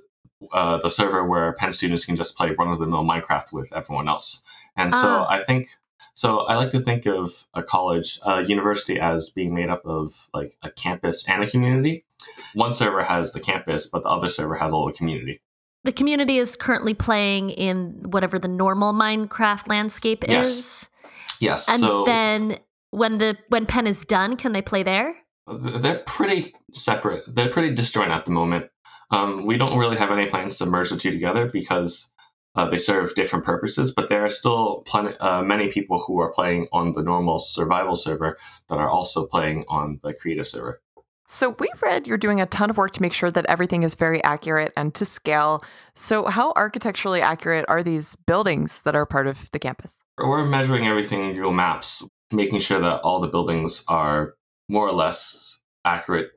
uh, 0.54 0.78
the 0.78 0.90
server 0.90 1.26
where 1.26 1.54
Penn 1.54 1.74
students 1.74 2.06
can 2.06 2.16
just 2.16 2.38
play 2.38 2.52
run 2.58 2.70
of 2.70 2.80
the 2.80 2.86
mill 2.86 3.04
Minecraft 3.04 3.52
with 3.54 3.72
everyone 3.74 4.08
else. 4.08 4.44
And 4.76 4.94
so 4.94 5.08
Ah. 5.08 5.28
I 5.30 5.42
think 5.42 5.68
so. 6.14 6.40
I 6.42 6.56
like 6.56 6.72
to 6.72 6.80
think 6.80 7.06
of 7.06 7.46
a 7.54 7.62
college, 7.64 8.20
a 8.26 8.44
university, 8.44 9.00
as 9.00 9.30
being 9.30 9.54
made 9.54 9.70
up 9.70 9.86
of 9.86 10.30
like 10.34 10.56
a 10.64 10.72
campus 10.72 11.28
and 11.28 11.44
a 11.44 11.48
community. 11.50 12.06
One 12.54 12.72
server 12.74 13.04
has 13.04 13.34
the 13.34 13.40
campus, 13.40 13.88
but 13.88 14.04
the 14.04 14.10
other 14.10 14.30
server 14.30 14.56
has 14.56 14.72
all 14.72 14.86
the 14.86 14.94
community. 14.94 15.42
The 15.84 15.92
community 15.94 16.38
is 16.38 16.56
currently 16.56 16.94
playing 16.94 17.52
in 17.52 18.02
whatever 18.04 18.38
the 18.38 18.48
normal 18.50 18.94
Minecraft 18.94 19.68
landscape 19.68 20.24
Yes. 20.28 20.48
is, 20.48 20.90
Yes. 21.40 21.70
and 21.70 21.80
so 21.80 22.04
then 22.06 22.60
when 22.92 23.18
the 23.18 23.38
when 23.50 23.66
Penn 23.66 23.88
is 23.88 24.04
done, 24.06 24.36
can 24.36 24.52
they 24.54 24.62
play 24.62 24.84
there? 24.84 25.16
they're 25.52 26.04
pretty 26.06 26.54
separate. 26.74 27.24
They're 27.28 27.50
pretty 27.50 27.74
disjoint 27.74 28.12
at 28.12 28.26
the 28.26 28.32
moment. 28.32 28.70
Um, 29.12 29.46
we 29.46 29.58
don't 29.58 29.78
really 29.78 29.98
have 29.98 30.12
any 30.12 30.28
plans 30.28 30.58
to 30.58 30.66
merge 30.66 30.90
the 30.90 30.98
two 30.98 31.12
together 31.12 31.48
because 31.48 32.10
uh, 32.56 32.66
they 32.66 32.78
serve 32.78 33.16
different 33.16 33.46
purposes. 33.46 33.92
But 33.92 34.10
there 34.10 34.24
are 34.24 34.30
still 34.30 34.84
plenty, 34.86 35.16
uh, 35.18 35.42
many 35.42 35.70
people 35.70 36.00
who 36.00 36.20
are 36.20 36.32
playing 36.32 36.68
on 36.72 36.94
the 36.94 37.04
normal 37.04 37.40
survival 37.40 37.96
server 37.96 38.38
that 38.68 38.78
are 38.78 38.90
also 38.90 39.26
playing 39.26 39.66
on 39.68 40.00
the 40.04 40.14
creative 40.14 40.48
server. 40.48 40.82
So 41.32 41.56
we 41.60 41.70
read 41.80 42.08
you're 42.08 42.18
doing 42.18 42.42
a 42.42 42.48
ton 42.48 42.72
of 42.72 42.78
work 42.78 42.92
to 42.94 43.04
make 43.04 43.14
sure 43.14 43.30
that 43.30 43.46
everything 43.46 43.84
is 43.84 43.94
very 43.94 44.24
accurate 44.24 44.74
and 44.76 44.96
to 44.96 45.06
scale. 45.06 45.64
So 45.94 46.26
how 46.26 46.54
architecturally 46.56 47.22
accurate 47.22 47.66
are 47.68 47.84
these 47.84 48.16
buildings 48.16 48.82
that 48.82 48.96
are 48.96 49.06
part 49.06 49.28
of 49.28 49.50
the 49.52 49.60
campus? 49.60 50.00
We're 50.18 50.44
measuring 50.46 50.88
everything 50.88 51.24
in 51.24 51.36
Google 51.36 51.54
Maps, 51.54 52.04
making 52.32 52.60
sure 52.62 52.80
that 52.80 53.02
all 53.02 53.20
the 53.20 53.28
buildings 53.28 53.84
are 53.88 54.34
more 54.70 54.88
or 54.88 54.92
less 54.92 55.60
accurate 55.86 56.32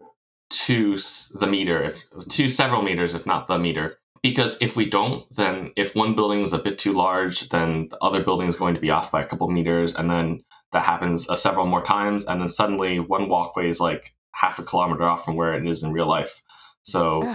to 0.53 0.97
the 1.35 1.47
meter, 1.47 1.83
if 1.83 2.05
to 2.29 2.49
several 2.49 2.83
meters, 2.83 3.15
if 3.15 3.27
not 3.27 3.47
the 3.47 3.59
meter. 3.59 3.99
Because 4.23 4.57
if 4.61 4.77
we 4.77 4.89
don't, 4.89 5.25
then 5.35 5.73
if 5.77 5.97
one 5.97 6.15
building 6.15 6.43
is 6.43 6.53
a 6.53 6.59
bit 6.59 6.79
too 6.79 6.93
large, 6.93 7.49
then 7.49 7.89
the 7.89 7.99
other 8.01 8.23
building 8.23 8.47
is 8.47 8.55
going 8.55 8.75
to 8.75 8.81
be 8.81 8.91
off 8.91 9.11
by 9.11 9.23
a 9.23 9.27
couple 9.27 9.49
meters, 9.51 9.97
and 9.97 10.09
then 10.09 10.45
that 10.71 10.83
happens 10.83 11.29
uh, 11.29 11.37
several 11.37 11.67
more 11.67 11.83
times, 11.83 12.25
and 12.27 12.41
then 12.41 12.49
suddenly 12.49 13.01
one 13.01 13.29
walkway 13.29 13.69
is 13.69 13.81
like 13.81 14.15
half 14.33 14.59
a 14.59 14.63
kilometer 14.63 15.03
off 15.03 15.25
from 15.25 15.37
where 15.37 15.53
it 15.53 15.67
is 15.67 15.83
in 15.83 15.93
real 15.93 16.07
life. 16.07 16.41
So 16.83 17.35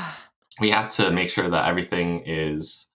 we 0.59 0.71
have 0.71 0.89
to 0.91 1.11
make 1.11 1.29
sure 1.29 1.49
that 1.49 1.67
everything 1.67 2.23
is 2.25 2.89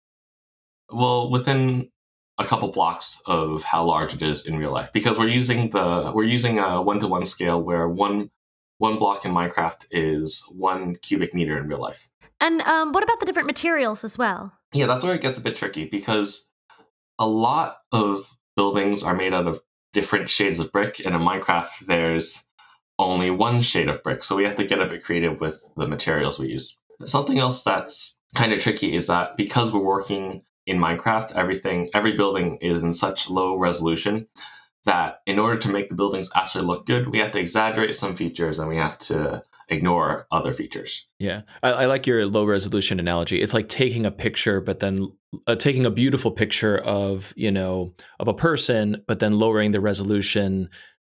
well 0.90 1.30
within 1.30 1.90
a 2.38 2.44
couple 2.44 2.68
blocks 2.72 3.20
of 3.26 3.62
how 3.62 3.84
large 3.84 4.14
it 4.14 4.22
is 4.22 4.46
in 4.46 4.56
real 4.56 4.72
life 4.72 4.92
because 4.92 5.18
we're 5.18 5.28
using 5.28 5.70
the 5.70 6.12
we're 6.14 6.24
using 6.24 6.58
a 6.58 6.80
one 6.80 6.98
to 6.98 7.06
one 7.06 7.24
scale 7.24 7.62
where 7.62 7.88
one 7.88 8.30
one 8.82 8.98
block 8.98 9.24
in 9.24 9.30
Minecraft 9.30 9.86
is 9.92 10.44
one 10.50 10.96
cubic 10.96 11.32
meter 11.32 11.56
in 11.56 11.68
real 11.68 11.80
life. 11.80 12.10
And 12.40 12.60
um, 12.62 12.90
what 12.90 13.04
about 13.04 13.20
the 13.20 13.26
different 13.26 13.46
materials 13.46 14.02
as 14.02 14.18
well? 14.18 14.52
Yeah, 14.72 14.86
that's 14.86 15.04
where 15.04 15.14
it 15.14 15.22
gets 15.22 15.38
a 15.38 15.40
bit 15.40 15.54
tricky 15.54 15.84
because 15.84 16.48
a 17.20 17.28
lot 17.28 17.76
of 17.92 18.28
buildings 18.56 19.04
are 19.04 19.14
made 19.14 19.32
out 19.32 19.46
of 19.46 19.60
different 19.92 20.28
shades 20.28 20.58
of 20.58 20.72
brick, 20.72 21.00
and 21.04 21.14
in 21.14 21.20
Minecraft, 21.20 21.86
there's 21.86 22.44
only 22.98 23.30
one 23.30 23.62
shade 23.62 23.88
of 23.88 24.02
brick. 24.02 24.24
So 24.24 24.34
we 24.34 24.44
have 24.44 24.56
to 24.56 24.66
get 24.66 24.80
a 24.80 24.86
bit 24.86 25.04
creative 25.04 25.40
with 25.40 25.64
the 25.76 25.86
materials 25.86 26.40
we 26.40 26.48
use. 26.48 26.76
Something 27.06 27.38
else 27.38 27.62
that's 27.62 28.18
kind 28.34 28.52
of 28.52 28.60
tricky 28.60 28.96
is 28.96 29.06
that 29.06 29.36
because 29.36 29.72
we're 29.72 29.78
working 29.78 30.42
in 30.66 30.78
Minecraft, 30.78 31.36
everything, 31.36 31.88
every 31.94 32.16
building 32.16 32.56
is 32.60 32.82
in 32.82 32.92
such 32.92 33.30
low 33.30 33.56
resolution 33.56 34.26
that 34.84 35.20
in 35.26 35.38
order 35.38 35.58
to 35.58 35.68
make 35.70 35.88
the 35.88 35.94
buildings 35.94 36.30
actually 36.34 36.64
look 36.64 36.86
good, 36.86 37.08
we 37.10 37.18
have 37.18 37.32
to 37.32 37.40
exaggerate 37.40 37.94
some 37.94 38.16
features 38.16 38.58
and 38.58 38.68
we 38.68 38.76
have 38.76 38.98
to 38.98 39.42
ignore 39.68 40.26
other 40.32 40.52
features. 40.52 41.06
Yeah, 41.18 41.42
I, 41.62 41.70
I 41.72 41.86
like 41.86 42.06
your 42.06 42.26
low 42.26 42.44
resolution 42.44 42.98
analogy. 43.00 43.40
It's 43.40 43.54
like 43.54 43.68
taking 43.68 44.04
a 44.04 44.10
picture, 44.10 44.60
but 44.60 44.80
then 44.80 45.10
uh, 45.46 45.54
taking 45.54 45.86
a 45.86 45.90
beautiful 45.90 46.30
picture 46.30 46.78
of 46.78 47.32
you 47.36 47.50
know 47.50 47.94
of 48.20 48.28
a 48.28 48.34
person, 48.34 49.02
but 49.06 49.20
then 49.20 49.38
lowering 49.38 49.70
the 49.70 49.80
resolution, 49.80 50.68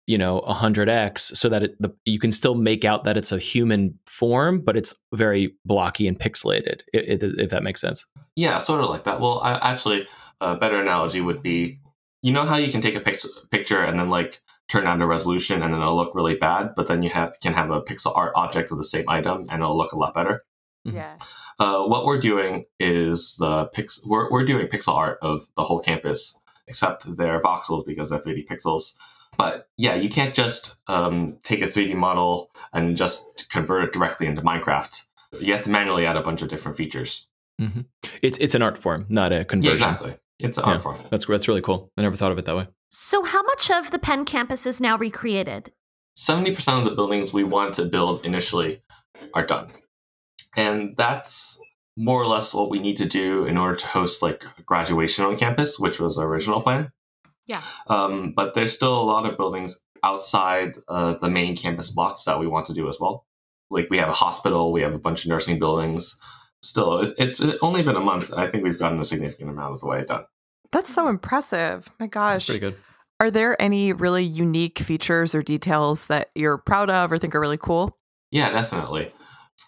you 0.07 0.19
know, 0.19 0.41
hundred 0.41 0.89
x, 0.89 1.31
so 1.35 1.49
that 1.49 1.63
it, 1.63 1.77
the, 1.81 1.95
you 2.05 2.19
can 2.19 2.33
still 2.33 2.57
make 2.57 2.85
out 2.85 3.05
that 3.05 3.17
it's 3.17 3.33
a 3.33 3.39
human 3.39 3.99
form, 4.07 4.61
but 4.61 4.77
it's 4.77 4.95
very 5.15 5.55
blocky 5.65 6.07
and 6.09 6.19
pixelated. 6.19 6.81
i- 6.95 6.99
i- 6.99 7.19
if 7.21 7.51
that 7.51 7.63
makes 7.63 7.81
sense. 7.81 8.05
Yeah, 8.37 8.59
sort 8.59 8.83
of 8.83 8.91
like 8.91 9.05
that. 9.05 9.21
Well, 9.21 9.41
I, 9.41 9.71
actually, 9.73 10.07
a 10.41 10.57
better 10.57 10.81
analogy 10.81 11.21
would 11.21 11.43
be, 11.43 11.79
you 12.23 12.33
know 12.33 12.45
how 12.45 12.57
you 12.57 12.71
can 12.73 12.81
take 12.81 12.95
a 12.95 13.01
pic- 13.01 13.21
picture 13.51 13.83
and 13.85 13.99
then 13.99 14.09
like 14.11 14.41
turn 14.69 14.85
down 14.85 14.99
the 14.99 15.07
resolution 15.07 15.63
and 15.63 15.75
then 15.75 15.81
it'll 15.81 15.97
look 15.97 16.15
really 16.15 16.37
bad, 16.37 16.75
but 16.77 16.87
then 16.87 17.03
you 17.03 17.11
have 17.11 17.33
can 17.41 17.53
have 17.53 17.71
a 17.71 17.83
pixel 17.83 18.17
art 18.17 18.33
object 18.37 18.71
with 18.71 18.79
the 18.79 18.85
same 18.85 19.05
item 19.09 19.47
and 19.51 19.61
it'll 19.63 19.77
look 19.77 19.93
a 19.93 19.99
lot 19.99 20.15
better. 20.15 20.45
Mhm. 20.87 20.95
Yeah. 20.95 21.15
Uh, 21.59 21.83
what 21.85 22.07
we're 22.07 22.19
doing 22.21 22.65
is 22.81 23.37
the 23.39 23.67
pix. 23.67 24.01
We're 24.07 24.31
we're 24.31 24.45
doing 24.45 24.67
pixel 24.69 24.95
art 24.95 25.19
of 25.23 25.47
the 25.57 25.65
whole 25.65 25.81
campus, 25.81 26.39
except 26.67 27.17
they're 27.17 27.41
voxels 27.41 27.85
because 27.87 28.11
they're 28.11 28.19
3D 28.21 28.47
pixels. 28.49 28.95
But 29.39 29.69
yeah, 29.77 29.95
you 29.95 30.09
can't 30.11 30.35
just 30.35 30.77
um, 30.89 31.37
take 31.43 31.63
a 31.63 31.67
3D 31.67 31.95
model 31.95 32.51
and 32.73 32.97
just 32.97 33.49
convert 33.51 33.85
it 33.85 33.93
directly 33.93 34.27
into 34.27 34.43
Minecraft. 34.43 35.05
You 35.41 35.55
have 35.55 35.63
to 35.65 35.71
manually 35.71 36.05
add 36.07 36.17
a 36.17 36.23
bunch 36.23 36.43
of 36.43 36.49
different 36.51 36.77
features. 36.77 37.27
It's 38.23 38.39
it's 38.39 38.55
an 38.55 38.63
art 38.63 38.77
form, 38.77 39.07
not 39.09 39.33
a 39.33 39.37
Yeah, 39.37 39.45
conversion. 39.45 39.75
exactly. 39.77 40.17
It's 40.43 40.59
an 40.59 40.65
Yeah. 40.67 40.79
form. 40.79 40.99
That's 41.11 41.27
that's 41.27 41.49
really 41.49 41.61
cool. 41.63 41.91
I 41.97 42.03
never 42.03 42.17
thought 42.17 42.33
of 42.33 42.39
it 42.39 42.45
that 42.47 42.57
way. 42.57 42.69
So, 42.91 43.25
how 43.25 43.43
much 43.43 43.71
of 43.71 43.91
the 43.91 43.99
Penn 43.99 44.25
campus 44.25 44.67
is 44.67 44.81
now 44.81 44.97
recreated? 44.99 45.73
70% 46.17 46.79
of 46.79 46.85
the 46.85 46.91
buildings 46.95 47.33
we 47.33 47.45
wanted 47.45 47.75
to 47.75 47.85
build 47.87 48.25
initially 48.25 48.83
are 49.35 49.47
done. 49.47 49.69
And 50.57 50.95
that's 50.97 51.59
more 51.97 52.21
or 52.21 52.27
less 52.27 52.53
what 52.53 52.71
we 52.71 52.79
need 52.79 52.97
to 52.99 53.07
do 53.07 53.45
in 53.47 53.57
order 53.57 53.77
to 53.77 53.87
host 53.87 54.23
like 54.23 54.45
graduation 54.67 55.25
on 55.25 55.37
campus, 55.37 55.79
which 55.79 56.01
was 56.01 56.19
our 56.19 56.27
original 56.27 56.61
plan. 56.61 56.93
Yeah. 57.47 57.63
Um, 57.89 58.33
but 58.37 58.55
there's 58.55 58.73
still 58.73 58.99
a 59.01 59.03
lot 59.05 59.27
of 59.27 59.37
buildings 59.37 59.81
outside 60.05 60.77
uh, 60.89 61.15
the 61.15 61.29
main 61.29 61.57
campus 61.57 61.91
blocks 61.91 62.25
that 62.25 62.39
we 62.39 62.47
want 62.47 62.67
to 62.67 62.75
do 62.75 62.89
as 62.89 62.99
well. 63.01 63.27
Like 63.71 63.89
we 63.91 63.99
have 63.99 64.09
a 64.09 64.13
hospital, 64.13 64.73
we 64.73 64.83
have 64.83 64.95
a 64.95 64.99
bunch 64.99 65.25
of 65.25 65.31
nursing 65.31 65.59
buildings. 65.59 66.19
Still, 66.63 67.01
it, 67.01 67.15
it's 67.19 67.41
only 67.61 67.83
been 67.83 67.97
a 67.97 68.01
month. 68.01 68.33
I 68.33 68.49
think 68.49 68.65
we've 68.65 68.79
gotten 68.79 69.01
a 69.01 69.05
significant 69.05 69.51
amount 69.51 69.75
of 69.75 69.81
the 69.81 69.87
way 69.87 70.05
done. 70.05 70.25
That's 70.71 70.93
so 70.93 71.09
impressive. 71.09 71.91
My 71.99 72.07
That's 72.07 72.15
gosh. 72.15 72.47
pretty 72.47 72.61
good. 72.61 72.77
Are 73.21 73.31
there 73.31 73.61
any 73.61 73.93
really 73.93 74.25
unique 74.25 74.79
features 74.79 75.35
or 75.35 75.43
details 75.43 76.07
that 76.07 76.31
you're 76.35 76.59
proud 76.59 76.91
of 76.91 77.13
or 77.13 77.19
think 77.19 77.35
are 77.35 77.41
really 77.41 77.59
cool? 77.59 77.99
Yeah, 78.31 78.51
definitely. 78.51 79.13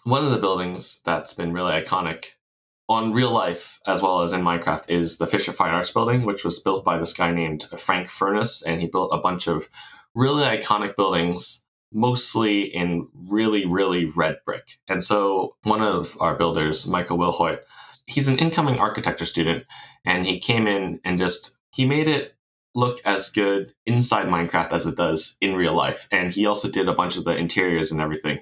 One 0.03 0.25
of 0.25 0.31
the 0.31 0.39
buildings 0.39 0.99
that's 1.05 1.33
been 1.33 1.53
really 1.53 1.71
iconic 1.71 2.31
on 2.87 3.13
real 3.13 3.31
life 3.31 3.79
as 3.87 4.01
well 4.01 4.21
as 4.21 4.33
in 4.33 4.41
Minecraft 4.41 4.89
is 4.89 5.17
the 5.17 5.27
Fisher 5.27 5.51
Fine 5.51 5.73
Arts 5.73 5.91
building, 5.91 6.23
which 6.23 6.43
was 6.43 6.59
built 6.59 6.85
by 6.85 6.97
this 6.97 7.13
guy 7.13 7.31
named 7.31 7.67
Frank 7.77 8.09
Furness, 8.09 8.61
and 8.61 8.79
he 8.79 8.87
built 8.87 9.09
a 9.11 9.19
bunch 9.19 9.47
of 9.47 9.67
really 10.13 10.43
iconic 10.43 10.95
buildings, 10.95 11.63
mostly 11.95 12.63
in 12.63 13.07
really, 13.27 13.65
really 13.65 14.05
red 14.05 14.37
brick. 14.45 14.77
And 14.87 15.03
so 15.03 15.55
one 15.63 15.81
of 15.81 16.15
our 16.19 16.35
builders, 16.35 16.85
Michael 16.85 17.17
Wilhoit, 17.17 17.59
he's 18.05 18.27
an 18.27 18.37
incoming 18.37 18.77
architecture 18.77 19.25
student, 19.25 19.65
and 20.05 20.25
he 20.25 20.39
came 20.39 20.67
in 20.67 20.99
and 21.05 21.17
just 21.17 21.57
he 21.71 21.85
made 21.85 22.07
it 22.07 22.35
look 22.75 22.99
as 23.05 23.29
good 23.29 23.73
inside 23.85 24.27
Minecraft 24.27 24.73
as 24.73 24.85
it 24.85 24.97
does 24.97 25.37
in 25.39 25.55
real 25.55 25.73
life. 25.73 26.07
And 26.11 26.31
he 26.31 26.45
also 26.45 26.69
did 26.69 26.89
a 26.89 26.93
bunch 26.93 27.15
of 27.17 27.23
the 27.23 27.35
interiors 27.35 27.91
and 27.91 28.01
everything. 28.01 28.39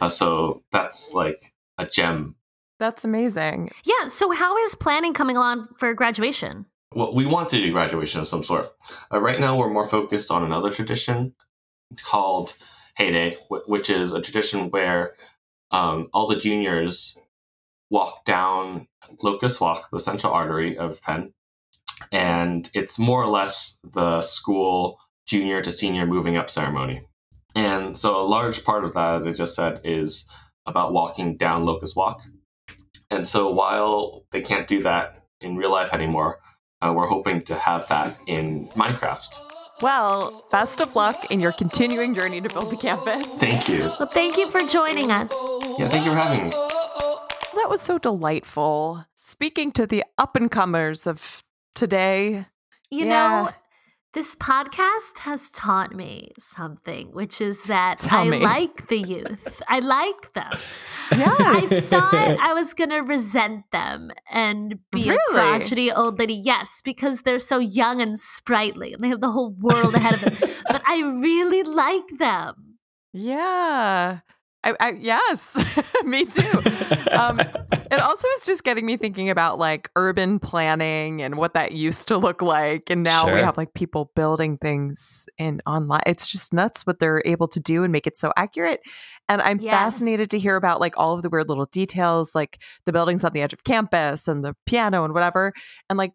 Uh, 0.00 0.08
so 0.08 0.64
that's 0.72 1.14
like 1.14 1.54
a 1.78 1.86
gem. 1.86 2.34
That's 2.80 3.04
amazing. 3.04 3.70
Yeah. 3.84 4.06
So 4.06 4.32
how 4.32 4.56
is 4.58 4.74
planning 4.74 5.14
coming 5.14 5.36
along 5.36 5.68
for 5.78 5.94
graduation? 5.94 6.66
Well, 6.94 7.14
we 7.14 7.24
want 7.24 7.50
to 7.50 7.56
do 7.56 7.72
graduation 7.72 8.20
of 8.20 8.28
some 8.28 8.42
sort. 8.42 8.72
Uh, 9.12 9.20
right 9.20 9.38
now, 9.38 9.56
we're 9.56 9.70
more 9.70 9.86
focused 9.86 10.30
on 10.30 10.42
another 10.42 10.70
tradition 10.70 11.34
called 12.02 12.54
Heyday, 12.96 13.36
which 13.48 13.90
is 13.90 14.12
a 14.12 14.20
tradition 14.20 14.70
where 14.70 15.14
um, 15.70 16.08
all 16.12 16.26
the 16.26 16.36
juniors 16.36 17.16
walk 17.90 18.24
down 18.24 18.88
Locust 19.22 19.60
Walk, 19.60 19.88
the 19.90 20.00
central 20.00 20.32
artery 20.32 20.76
of 20.76 21.00
Penn, 21.02 21.32
and 22.10 22.68
it's 22.74 22.98
more 22.98 23.22
or 23.22 23.28
less 23.28 23.78
the 23.92 24.20
school 24.20 24.98
junior 25.26 25.62
to 25.62 25.72
senior 25.72 26.06
moving 26.06 26.36
up 26.36 26.50
ceremony. 26.50 27.02
And 27.54 27.96
so 27.96 28.20
a 28.20 28.26
large 28.26 28.64
part 28.64 28.84
of 28.84 28.94
that, 28.94 29.16
as 29.16 29.26
I 29.26 29.30
just 29.30 29.54
said, 29.54 29.80
is 29.84 30.28
about 30.66 30.92
walking 30.92 31.36
down 31.36 31.64
Locust 31.64 31.96
Walk. 31.96 32.20
And 33.10 33.26
so 33.26 33.50
while 33.50 34.24
they 34.30 34.40
can't 34.40 34.66
do 34.66 34.82
that 34.82 35.24
in 35.40 35.56
real 35.56 35.70
life 35.70 35.92
anymore, 35.92 36.40
uh, 36.82 36.92
we're 36.94 37.06
hoping 37.06 37.40
to 37.42 37.54
have 37.54 37.88
that 37.88 38.16
in 38.26 38.68
Minecraft. 38.68 39.45
Well, 39.82 40.46
best 40.50 40.80
of 40.80 40.96
luck 40.96 41.26
in 41.30 41.38
your 41.40 41.52
continuing 41.52 42.14
journey 42.14 42.40
to 42.40 42.48
build 42.48 42.70
the 42.70 42.76
campus. 42.76 43.26
Thank 43.38 43.68
you. 43.68 43.92
Well, 43.98 44.08
thank 44.08 44.36
you 44.38 44.50
for 44.50 44.60
joining 44.62 45.10
us. 45.10 45.30
Yeah, 45.78 45.88
thank 45.88 46.04
you 46.06 46.12
for 46.12 46.16
having 46.18 46.44
me. 46.44 46.50
That 46.50 47.66
was 47.68 47.80
so 47.82 47.98
delightful. 47.98 49.04
Speaking 49.14 49.72
to 49.72 49.86
the 49.86 50.04
up 50.16 50.34
and 50.36 50.50
comers 50.50 51.06
of 51.06 51.44
today. 51.74 52.46
You 52.90 53.04
Yeah. 53.06 53.12
know, 53.42 53.50
this 54.16 54.34
podcast 54.34 55.18
has 55.18 55.50
taught 55.50 55.94
me 55.94 56.32
something, 56.38 57.08
which 57.12 57.40
is 57.42 57.64
that 57.64 57.98
Tell 57.98 58.20
I 58.20 58.28
me. 58.28 58.38
like 58.38 58.88
the 58.88 58.96
youth. 58.98 59.60
I 59.68 59.80
like 59.80 60.32
them. 60.32 60.52
Yes. 61.12 61.38
I 61.38 61.80
thought 61.82 62.14
I 62.40 62.54
was 62.54 62.72
going 62.72 62.88
to 62.90 63.00
resent 63.00 63.70
them 63.72 64.10
and 64.30 64.78
be 64.90 65.08
a 65.08 65.12
Really? 65.12 65.20
crotchety 65.34 65.92
old 65.92 66.18
lady. 66.18 66.32
Yes, 66.34 66.80
because 66.82 67.22
they're 67.22 67.38
so 67.38 67.58
young 67.58 68.00
and 68.00 68.18
sprightly 68.18 68.94
and 68.94 69.04
they 69.04 69.08
have 69.08 69.20
the 69.20 69.30
whole 69.30 69.50
world 69.52 69.94
ahead 69.94 70.14
of 70.14 70.20
them. 70.40 70.50
but 70.68 70.82
I 70.86 71.02
really 71.02 71.62
like 71.62 72.08
them. 72.18 72.78
yeah. 73.12 74.20
I, 74.66 74.74
I, 74.80 74.90
yes, 74.98 75.64
me 76.04 76.24
too. 76.24 76.62
Um, 77.12 77.40
it 77.88 78.00
also 78.00 78.26
is 78.38 78.46
just 78.46 78.64
getting 78.64 78.84
me 78.84 78.96
thinking 78.96 79.30
about 79.30 79.60
like 79.60 79.90
urban 79.94 80.40
planning 80.40 81.22
and 81.22 81.36
what 81.36 81.54
that 81.54 81.70
used 81.72 82.08
to 82.08 82.16
look 82.18 82.42
like. 82.42 82.90
And 82.90 83.04
now 83.04 83.32
we 83.32 83.40
have 83.40 83.56
like 83.56 83.74
people 83.74 84.10
building 84.16 84.58
things 84.58 85.26
in 85.38 85.62
online. 85.66 86.02
It's 86.04 86.28
just 86.30 86.52
nuts 86.52 86.84
what 86.84 86.98
they're 86.98 87.22
able 87.24 87.46
to 87.48 87.60
do 87.60 87.84
and 87.84 87.92
make 87.92 88.08
it 88.08 88.16
so 88.16 88.32
accurate. 88.36 88.80
And 89.28 89.40
I'm 89.40 89.60
Yes. 89.60 89.70
fascinated 89.70 90.30
to 90.30 90.38
hear 90.38 90.56
about 90.56 90.80
like 90.80 90.94
all 90.98 91.14
of 91.14 91.22
the 91.22 91.30
weird 91.30 91.48
little 91.48 91.66
details, 91.66 92.34
like 92.34 92.60
the 92.86 92.92
buildings 92.92 93.22
on 93.22 93.32
the 93.32 93.42
edge 93.42 93.52
of 93.52 93.62
campus 93.62 94.26
and 94.26 94.44
the 94.44 94.54
piano 94.66 95.04
and 95.04 95.14
whatever. 95.14 95.52
And 95.88 95.96
like 95.96 96.12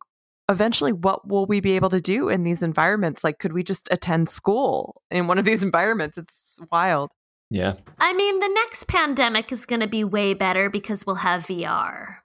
eventually 0.49 0.91
what 0.91 1.25
will 1.27 1.45
we 1.45 1.61
be 1.61 1.77
able 1.77 1.89
to 1.89 2.01
do 2.01 2.27
in 2.27 2.43
these 2.43 2.61
environments? 2.61 3.23
Like, 3.23 3.39
could 3.39 3.53
we 3.53 3.63
just 3.63 3.87
attend 3.91 4.27
school 4.27 5.01
in 5.09 5.27
one 5.27 5.39
of 5.39 5.45
these 5.45 5.63
environments? 5.69 6.17
It's 6.17 6.59
wild. 6.69 7.11
Yeah. 7.51 7.73
I 7.99 8.13
mean, 8.13 8.39
the 8.39 8.47
next 8.47 8.87
pandemic 8.87 9.51
is 9.51 9.65
going 9.67 9.81
to 9.81 9.87
be 9.87 10.03
way 10.03 10.33
better 10.33 10.69
because 10.69 11.05
we'll 11.05 11.17
have 11.17 11.45
VR. 11.45 12.15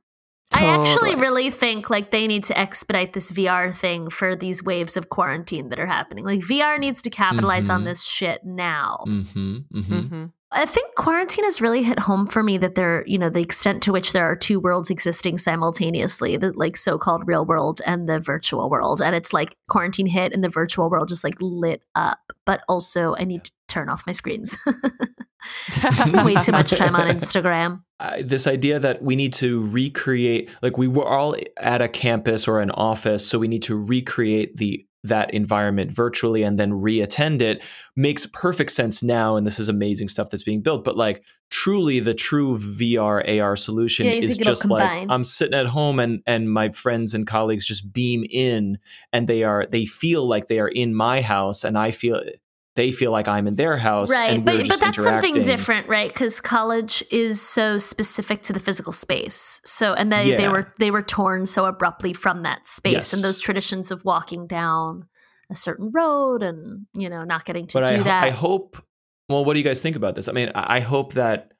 I 0.54 0.64
actually 0.66 1.16
really 1.16 1.50
think 1.50 1.90
like 1.90 2.12
they 2.12 2.26
need 2.28 2.44
to 2.44 2.58
expedite 2.58 3.12
this 3.12 3.32
VR 3.32 3.74
thing 3.76 4.08
for 4.08 4.36
these 4.36 4.62
waves 4.62 4.96
of 4.96 5.08
quarantine 5.10 5.68
that 5.70 5.80
are 5.80 5.86
happening. 5.86 6.24
Like 6.24 6.40
VR 6.40 6.78
needs 6.78 7.02
to 7.02 7.10
capitalize 7.10 7.68
on 7.68 7.82
Mhm. 7.82 7.86
this 7.86 8.04
shit 8.04 8.42
now. 8.44 9.04
Mm-hmm. 9.06 9.56
Mm-hmm. 9.74 9.94
Mhm. 9.94 10.32
I 10.52 10.64
think 10.64 10.94
quarantine 10.94 11.44
has 11.44 11.60
really 11.60 11.82
hit 11.82 11.98
home 11.98 12.26
for 12.28 12.42
me 12.44 12.56
that 12.58 12.76
there, 12.76 13.02
you 13.06 13.18
know, 13.18 13.28
the 13.28 13.40
extent 13.42 13.82
to 13.82 13.92
which 13.92 14.12
there 14.12 14.24
are 14.24 14.36
two 14.36 14.60
worlds 14.60 14.88
existing 14.88 15.38
simultaneously, 15.38 16.36
the 16.36 16.52
like 16.54 16.76
so-called 16.76 17.26
real 17.26 17.44
world 17.44 17.80
and 17.84 18.08
the 18.08 18.20
virtual 18.20 18.70
world. 18.70 19.02
And 19.02 19.14
it's 19.16 19.32
like 19.32 19.56
quarantine 19.68 20.06
hit 20.06 20.32
and 20.32 20.44
the 20.44 20.48
virtual 20.48 20.88
world 20.88 21.08
just 21.08 21.24
like 21.24 21.34
lit 21.40 21.82
up. 21.96 22.20
But 22.46 22.62
also 22.68 23.16
I 23.18 23.24
need 23.24 23.44
to 23.44 23.50
turn 23.68 23.88
off 23.88 24.02
my 24.06 24.12
screens. 24.12 24.56
Way 26.12 26.34
too 26.36 26.52
much 26.52 26.70
time 26.70 26.94
on 26.94 27.08
Instagram. 27.08 27.82
This 28.20 28.46
idea 28.46 28.78
that 28.78 29.00
we 29.00 29.16
need 29.16 29.32
to 29.34 29.66
recreate 29.68 30.50
like 30.60 30.76
we 30.76 30.86
were 30.86 31.08
all 31.08 31.34
at 31.56 31.80
a 31.80 31.88
campus 31.88 32.46
or 32.46 32.60
an 32.60 32.70
office 32.72 33.26
so 33.26 33.38
we 33.38 33.48
need 33.48 33.62
to 33.62 33.74
recreate 33.74 34.54
the 34.58 34.86
that 35.04 35.32
environment 35.32 35.90
virtually 35.90 36.42
and 36.42 36.58
then 36.58 36.72
reattend 36.72 37.40
it 37.40 37.64
makes 37.94 38.26
perfect 38.26 38.72
sense 38.72 39.02
now 39.02 39.36
and 39.36 39.46
this 39.46 39.58
is 39.58 39.70
amazing 39.70 40.08
stuff 40.08 40.28
that's 40.28 40.42
being 40.42 40.60
built 40.60 40.84
but 40.84 40.94
like 40.94 41.24
truly 41.48 42.00
the 42.00 42.12
true 42.12 42.58
VR 42.58 43.40
AR 43.40 43.56
solution 43.56 44.04
Yeah, 44.04 44.12
is 44.12 44.36
just 44.36 44.68
like. 44.68 45.06
I'm 45.08 45.24
sitting 45.24 45.58
at 45.58 45.66
home 45.66 45.98
and 45.98 46.22
and 46.26 46.52
my 46.52 46.70
friends 46.70 47.14
and 47.14 47.26
colleagues 47.26 47.66
just 47.66 47.92
beam 47.94 48.26
in 48.28 48.78
and 49.12 49.26
they 49.26 49.42
are 49.42 49.66
they 49.70 49.86
feel 49.86 50.26
like 50.26 50.48
they 50.48 50.60
are 50.60 50.68
in 50.68 50.94
my 50.94 51.22
house 51.22 51.64
and 51.64 51.78
I 51.78 51.92
feel 51.92 52.20
they 52.76 52.90
feel 52.90 53.10
like 53.10 53.26
I'm 53.26 53.46
in 53.46 53.56
their 53.56 53.76
house 53.76 54.10
right 54.10 54.44
but 54.44 54.68
but 54.68 54.80
that's 54.80 55.02
something 55.02 55.32
different 55.42 55.88
right? 55.88 56.12
Because 56.12 56.40
college 56.40 57.02
is 57.10 57.40
so 57.40 57.78
specific 57.78 58.42
to 58.42 58.52
the 58.52 58.60
physical 58.60 58.92
space. 58.92 59.60
So 59.64 59.94
and 59.94 60.12
they, 60.12 60.36
they 60.36 60.48
were 60.48 60.72
they 60.78 60.90
were 60.90 61.02
torn 61.02 61.46
so 61.46 61.64
abruptly 61.64 62.12
from 62.12 62.42
that 62.42 62.66
space 62.66 63.12
and 63.12 63.22
those 63.22 63.40
traditions 63.40 63.90
of 63.90 64.04
walking 64.04 64.46
down 64.46 65.08
a 65.50 65.54
certain 65.54 65.90
road 65.92 66.42
and 66.42 66.86
you 66.94 67.08
know 67.08 67.22
not 67.22 67.44
getting 67.44 67.66
to 67.68 67.74
but 67.74 67.88
do 67.88 67.96
I, 67.96 68.02
that. 68.02 68.24
I 68.24 68.30
hope 68.30 68.82
well 69.28 69.44
what 69.44 69.54
do 69.54 69.60
you 69.60 69.64
guys 69.64 69.80
think 69.80 69.96
about 69.96 70.14
this? 70.14 70.28
I 70.28 70.32
mean 70.32 70.50
i 70.54 70.76
I 70.76 70.80
hope 70.80 71.14
that 71.14 71.52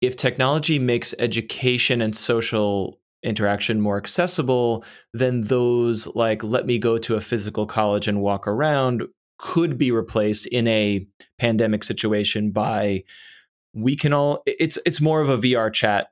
if 0.00 0.16
technology 0.16 0.78
makes 0.78 1.14
education 1.18 2.00
and 2.00 2.14
social 2.14 3.00
interaction 3.22 3.80
more 3.80 3.96
accessible 3.96 4.84
then 5.14 5.40
those 5.42 6.06
like 6.14 6.42
let 6.44 6.66
me 6.66 6.78
go 6.78 6.98
to 6.98 7.16
a 7.16 7.20
physical 7.20 7.66
college 7.66 8.06
and 8.06 8.20
walk 8.20 8.46
around 8.46 9.02
could 9.38 9.76
be 9.78 9.90
replaced 9.90 10.46
in 10.46 10.66
a 10.68 11.06
pandemic 11.38 11.84
situation 11.84 12.50
by 12.50 13.02
we 13.74 13.96
can 13.96 14.12
all 14.12 14.42
it's 14.46 14.78
it's 14.86 15.00
more 15.00 15.20
of 15.20 15.28
a 15.28 15.36
vr 15.38 15.72
chat 15.72 16.08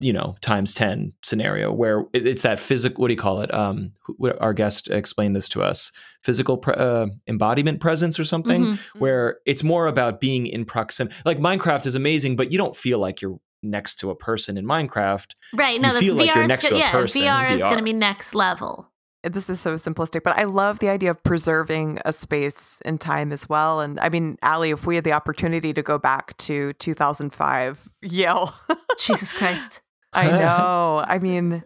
you 0.00 0.12
know 0.12 0.36
times 0.40 0.74
10 0.74 1.12
scenario 1.22 1.72
where 1.72 2.04
it's 2.12 2.42
that 2.42 2.58
physical 2.58 3.02
what 3.02 3.08
do 3.08 3.14
you 3.14 3.18
call 3.20 3.40
it? 3.40 3.52
Um 3.54 3.92
who- 4.04 4.32
our 4.40 4.52
guest 4.52 4.90
explained 4.90 5.36
this 5.36 5.48
to 5.50 5.62
us 5.62 5.92
physical 6.22 6.56
pre- 6.58 6.74
uh, 6.74 7.06
embodiment 7.28 7.80
presence 7.80 8.18
or 8.18 8.24
something 8.24 8.62
Mhm. 8.64 8.78
where 8.98 9.38
it's 9.46 9.62
more 9.62 9.86
about 9.86 10.20
being 10.20 10.46
in 10.46 10.64
proximity 10.64 11.14
like 11.24 11.38
minecraft 11.38 11.86
is 11.86 11.94
amazing 11.94 12.36
but 12.36 12.50
you 12.52 12.58
don't 12.58 12.76
feel 12.76 12.98
like 12.98 13.20
you're 13.20 13.38
next 13.64 14.00
to 14.00 14.10
a 14.10 14.16
person 14.16 14.58
in 14.58 14.64
minecraft. 14.64 15.34
Right 15.52 15.80
no 15.80 15.88
you 15.88 15.92
that's 15.94 16.04
feel 16.04 16.14
like 16.16 16.34
you're 16.34 16.46
next 16.48 16.66
to 16.66 16.74
a 16.74 16.78
yeah 16.78 16.90
person 16.90 17.22
VR 17.22 17.50
is 17.52 17.60
going 17.62 17.78
to 17.78 17.84
be 17.84 17.92
next 17.92 18.34
level 18.34 18.91
this 19.24 19.48
is 19.48 19.60
so 19.60 19.74
simplistic, 19.74 20.22
but 20.24 20.36
I 20.38 20.44
love 20.44 20.80
the 20.80 20.88
idea 20.88 21.10
of 21.10 21.22
preserving 21.22 22.00
a 22.04 22.12
space 22.12 22.80
and 22.84 23.00
time 23.00 23.30
as 23.32 23.48
well. 23.48 23.80
And 23.80 24.00
I 24.00 24.08
mean, 24.08 24.36
Allie, 24.42 24.70
if 24.70 24.86
we 24.86 24.96
had 24.96 25.04
the 25.04 25.12
opportunity 25.12 25.72
to 25.72 25.82
go 25.82 25.98
back 25.98 26.36
to 26.38 26.72
2005 26.74 27.88
Yale, 28.02 28.52
Jesus 28.98 29.32
Christ 29.32 29.80
I 30.12 30.26
know. 30.38 31.04
I 31.06 31.18
mean, 31.18 31.62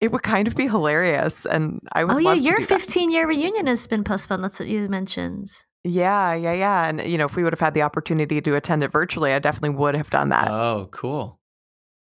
it 0.00 0.12
would 0.12 0.22
kind 0.22 0.46
of 0.48 0.54
be 0.54 0.68
hilarious, 0.68 1.44
and 1.46 1.80
I 1.92 2.04
would. 2.04 2.14
oh 2.14 2.18
yeah 2.18 2.28
love 2.30 2.38
to 2.38 2.44
your 2.44 2.60
15 2.60 3.10
year 3.10 3.26
reunion 3.26 3.66
has 3.66 3.86
been 3.86 4.04
postponed 4.04 4.44
that's 4.44 4.60
what 4.60 4.68
you 4.68 4.88
mentioned 4.88 5.46
Yeah, 5.84 6.34
yeah, 6.34 6.52
yeah. 6.52 6.86
And 6.88 7.02
you 7.04 7.16
know, 7.18 7.26
if 7.26 7.34
we 7.36 7.42
would 7.44 7.52
have 7.52 7.60
had 7.60 7.74
the 7.74 7.82
opportunity 7.82 8.40
to 8.40 8.54
attend 8.56 8.84
it 8.84 8.92
virtually, 8.92 9.32
I 9.32 9.38
definitely 9.38 9.70
would 9.78 9.94
have 9.96 10.10
done 10.10 10.28
that. 10.30 10.48
oh 10.50 10.88
cool 10.92 11.38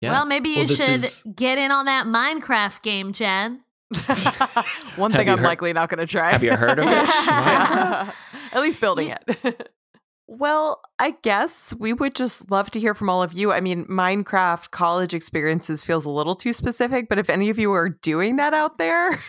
yeah 0.00 0.10
well 0.10 0.26
maybe 0.26 0.48
you 0.50 0.56
Well, 0.58 0.66
should 0.66 1.04
is- 1.04 1.22
get 1.36 1.56
in 1.56 1.70
on 1.70 1.84
that 1.86 2.06
minecraft 2.06 2.82
game 2.82 3.12
jen 3.12 3.60
One 4.96 5.10
Have 5.12 5.18
thing 5.20 5.28
I'm 5.28 5.38
heard- 5.38 5.44
likely 5.46 5.72
not 5.72 5.88
going 5.88 5.98
to 5.98 6.06
try. 6.06 6.30
have 6.32 6.42
you 6.44 6.54
heard 6.56 6.78
of 6.78 6.86
it? 6.86 6.90
Minecraft? 7.06 8.12
At 8.52 8.62
least 8.62 8.80
building 8.80 9.08
it. 9.08 9.70
Well, 10.26 10.80
I 10.98 11.16
guess 11.22 11.74
we 11.78 11.92
would 11.92 12.14
just 12.14 12.50
love 12.50 12.70
to 12.70 12.80
hear 12.80 12.94
from 12.94 13.10
all 13.10 13.22
of 13.22 13.34
you. 13.34 13.52
I 13.52 13.60
mean, 13.60 13.84
Minecraft 13.84 14.70
college 14.70 15.12
experiences 15.12 15.84
feels 15.84 16.06
a 16.06 16.10
little 16.10 16.34
too 16.34 16.54
specific, 16.54 17.10
but 17.10 17.18
if 17.18 17.28
any 17.28 17.50
of 17.50 17.58
you 17.58 17.70
are 17.74 17.90
doing 17.90 18.36
that 18.36 18.54
out 18.54 18.78
there, 18.78 19.22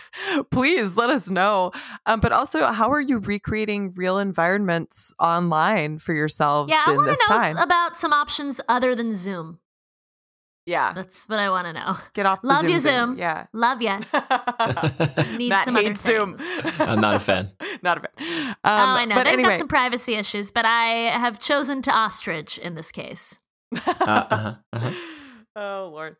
please 0.50 0.96
let 0.96 1.10
us 1.10 1.28
know. 1.28 1.70
Um, 2.06 2.20
but 2.20 2.32
also, 2.32 2.64
how 2.72 2.90
are 2.90 3.00
you 3.00 3.18
recreating 3.18 3.92
real 3.94 4.18
environments 4.18 5.12
online 5.20 5.98
for 5.98 6.14
yourselves 6.14 6.72
Yeah, 6.72 6.82
I 6.86 6.92
in 6.92 6.96
want 6.96 7.08
this 7.08 7.18
to 7.26 7.30
know 7.30 7.38
time? 7.38 7.56
about 7.58 7.98
some 7.98 8.14
options 8.14 8.62
other 8.66 8.94
than 8.94 9.14
Zoom. 9.14 9.58
Yeah. 10.66 10.92
That's 10.92 11.28
what 11.28 11.38
I 11.38 11.48
want 11.48 11.66
to 11.68 11.72
know. 11.72 11.84
Let's 11.86 12.08
get 12.08 12.26
off 12.26 12.42
the 12.42 12.48
Love 12.48 12.62
Zoom 12.62 12.70
you, 12.70 12.78
Zoom. 12.80 13.10
Other 13.12 13.18
Yeah. 13.18 13.46
Love 13.52 13.80
ya. 13.80 14.00
Need 15.38 15.48
Matt 15.48 15.64
some 15.64 15.76
other 15.76 15.86
hates 15.86 16.00
Zoom. 16.00 16.36
I'm 16.80 17.00
not 17.00 17.14
a 17.14 17.20
fan. 17.20 17.52
not 17.82 17.98
a 17.98 18.00
fan. 18.00 18.10
Um, 18.48 18.56
oh, 18.64 18.72
I 18.72 19.04
know. 19.04 19.14
But 19.14 19.24
They've 19.24 19.34
anyway, 19.34 19.50
got 19.50 19.58
some 19.58 19.68
privacy 19.68 20.14
issues, 20.14 20.50
but 20.50 20.64
I 20.64 21.16
have 21.16 21.38
chosen 21.38 21.82
to 21.82 21.92
ostrich 21.92 22.58
in 22.58 22.74
this 22.74 22.90
case. 22.90 23.38
Uh, 23.74 23.80
uh-huh, 24.00 24.54
uh-huh. 24.72 24.90
oh 25.56 25.90
Lord. 25.92 26.16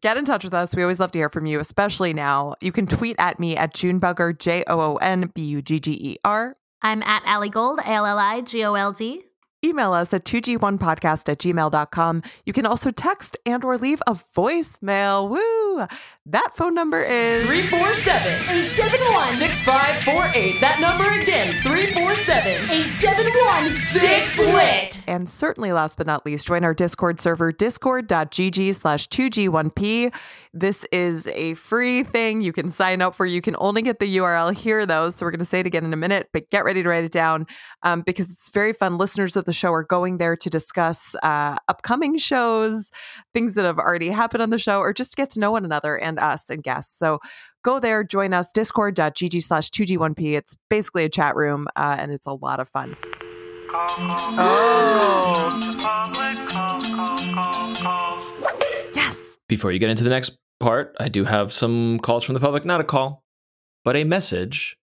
Get 0.00 0.16
in 0.16 0.24
touch 0.24 0.42
with 0.42 0.52
us. 0.52 0.74
We 0.74 0.82
always 0.82 0.98
love 0.98 1.12
to 1.12 1.18
hear 1.18 1.28
from 1.28 1.46
you, 1.46 1.60
especially 1.60 2.12
now. 2.12 2.56
You 2.60 2.72
can 2.72 2.88
tweet 2.88 3.16
at 3.20 3.38
me 3.38 3.56
at 3.56 3.72
Joonbugger, 3.72 4.36
J 4.38 4.64
O 4.66 4.80
O 4.80 4.96
N 4.96 5.30
B 5.34 5.42
U 5.42 5.62
G 5.62 5.78
G 5.78 5.92
E 5.92 6.18
R. 6.24 6.56
I'm 6.82 7.02
at 7.02 7.22
Allie 7.24 7.48
Gold, 7.48 7.78
A 7.78 7.88
L 7.88 8.04
L 8.04 8.18
I 8.18 8.40
G 8.42 8.64
O 8.64 8.74
L 8.74 8.92
D. 8.92 9.24
Email 9.66 9.92
us 9.92 10.14
at 10.14 10.24
2g1podcast 10.24 11.28
at 11.28 11.38
gmail.com. 11.40 12.22
You 12.44 12.52
can 12.52 12.66
also 12.66 12.92
text 12.92 13.36
and 13.44 13.64
or 13.64 13.76
leave 13.76 14.00
a 14.06 14.14
voicemail. 14.14 15.28
Woo! 15.28 15.86
That 16.24 16.56
phone 16.56 16.74
number 16.74 17.02
is 17.02 17.44
347 17.46 18.32
871 18.42 19.36
6548. 19.36 20.60
That 20.60 20.80
number 20.80 21.10
again 21.20 21.60
347 21.62 22.70
871 22.70 23.76
6 23.76 24.38
lit. 24.38 25.00
And 25.08 25.28
certainly 25.28 25.72
last 25.72 25.98
but 25.98 26.06
not 26.06 26.24
least, 26.24 26.46
join 26.46 26.62
our 26.62 26.74
Discord 26.74 27.20
server, 27.20 27.50
discord.gg 27.50 28.74
slash 28.74 29.08
2G1P. 29.08 30.12
This 30.52 30.86
is 30.90 31.26
a 31.28 31.52
free 31.54 32.02
thing 32.02 32.40
you 32.40 32.52
can 32.52 32.70
sign 32.70 33.02
up 33.02 33.14
for. 33.14 33.26
You 33.26 33.42
can 33.42 33.54
only 33.58 33.82
get 33.82 33.98
the 33.98 34.16
URL 34.16 34.54
here, 34.54 34.86
though. 34.86 35.10
So 35.10 35.26
we're 35.26 35.30
going 35.32 35.40
to 35.40 35.44
say 35.44 35.60
it 35.60 35.66
again 35.66 35.84
in 35.84 35.92
a 35.92 35.98
minute, 35.98 36.30
but 36.32 36.48
get 36.48 36.64
ready 36.64 36.82
to 36.82 36.88
write 36.88 37.04
it 37.04 37.12
down 37.12 37.46
um, 37.82 38.00
because 38.00 38.30
it's 38.30 38.48
very 38.48 38.72
fun. 38.72 38.96
Listeners 38.96 39.36
of 39.36 39.44
the 39.44 39.52
show 39.56 39.72
are 39.72 39.82
going 39.82 40.18
there 40.18 40.36
to 40.36 40.50
discuss 40.50 41.16
uh, 41.22 41.56
upcoming 41.68 42.18
shows, 42.18 42.90
things 43.34 43.54
that 43.54 43.64
have 43.64 43.78
already 43.78 44.10
happened 44.10 44.42
on 44.42 44.50
the 44.50 44.58
show, 44.58 44.78
or 44.80 44.92
just 44.92 45.16
get 45.16 45.30
to 45.30 45.40
know 45.40 45.52
one 45.52 45.64
another 45.64 45.96
and 45.96 46.18
us 46.18 46.50
and 46.50 46.62
guests. 46.62 46.96
So 46.96 47.18
go 47.64 47.80
there, 47.80 48.04
join 48.04 48.32
us, 48.32 48.52
discord.gg 48.52 49.42
slash 49.42 49.70
2G1P. 49.70 50.36
It's 50.36 50.56
basically 50.70 51.04
a 51.04 51.08
chat 51.08 51.34
room, 51.34 51.66
uh, 51.74 51.96
and 51.98 52.12
it's 52.12 52.26
a 52.26 52.32
lot 52.32 52.60
of 52.60 52.68
fun. 52.68 52.96
Yes. 58.94 59.38
Before 59.48 59.72
you 59.72 59.78
get 59.78 59.90
into 59.90 60.04
the 60.04 60.10
next 60.10 60.38
part, 60.60 60.94
I 61.00 61.08
do 61.08 61.24
have 61.24 61.52
some 61.52 61.98
calls 61.98 62.24
from 62.24 62.34
the 62.34 62.40
public. 62.40 62.64
Not 62.64 62.80
a 62.80 62.84
call, 62.84 63.22
but 63.84 63.96
a 63.96 64.04
message 64.04 64.76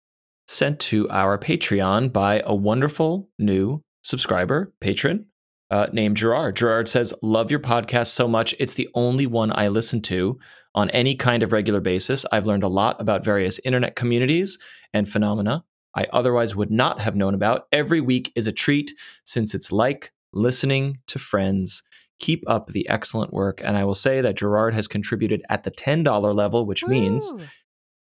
sent 0.47 0.79
to 0.79 1.09
our 1.09 1.37
Patreon 1.37 2.11
by 2.11 2.41
a 2.45 2.53
wonderful 2.53 3.29
new 3.39 3.81
subscriber, 4.03 4.71
patron, 4.79 5.25
uh, 5.71 5.87
named 5.91 6.17
Gerard. 6.17 6.55
Gerard 6.55 6.87
says, 6.87 7.13
Love 7.21 7.49
your 7.49 7.59
podcast 7.59 8.07
so 8.07 8.27
much. 8.27 8.53
It's 8.59 8.75
the 8.75 8.89
only 8.93 9.25
one 9.25 9.51
I 9.55 9.69
listen 9.69 10.01
to 10.03 10.39
on 10.75 10.91
any 10.91 11.15
kind 11.15 11.41
of 11.41 11.51
regular 11.51 11.81
basis. 11.81 12.25
I've 12.31 12.45
learned 12.45 12.63
a 12.63 12.67
lot 12.67 13.01
about 13.01 13.25
various 13.25 13.59
internet 13.65 13.95
communities 13.95 14.59
and 14.93 15.09
phenomena 15.09 15.65
I 15.95 16.07
otherwise 16.11 16.55
would 16.55 16.71
not 16.71 16.99
have 16.99 17.15
known 17.15 17.33
about. 17.33 17.67
Every 17.71 18.01
week 18.01 18.31
is 18.35 18.47
a 18.47 18.51
treat 18.51 18.93
since 19.23 19.53
it's 19.53 19.71
like 19.71 20.11
listening 20.33 20.99
to 21.07 21.19
friends. 21.19 21.83
Keep 22.19 22.43
up 22.47 22.67
the 22.67 22.87
excellent 22.89 23.33
work. 23.33 23.61
And 23.63 23.77
I 23.77 23.83
will 23.83 23.95
say 23.95 24.21
that 24.21 24.37
Gerard 24.37 24.73
has 24.73 24.87
contributed 24.87 25.43
at 25.49 25.63
the 25.63 25.71
$10 25.71 26.35
level, 26.35 26.65
which 26.65 26.85
means 26.85 27.31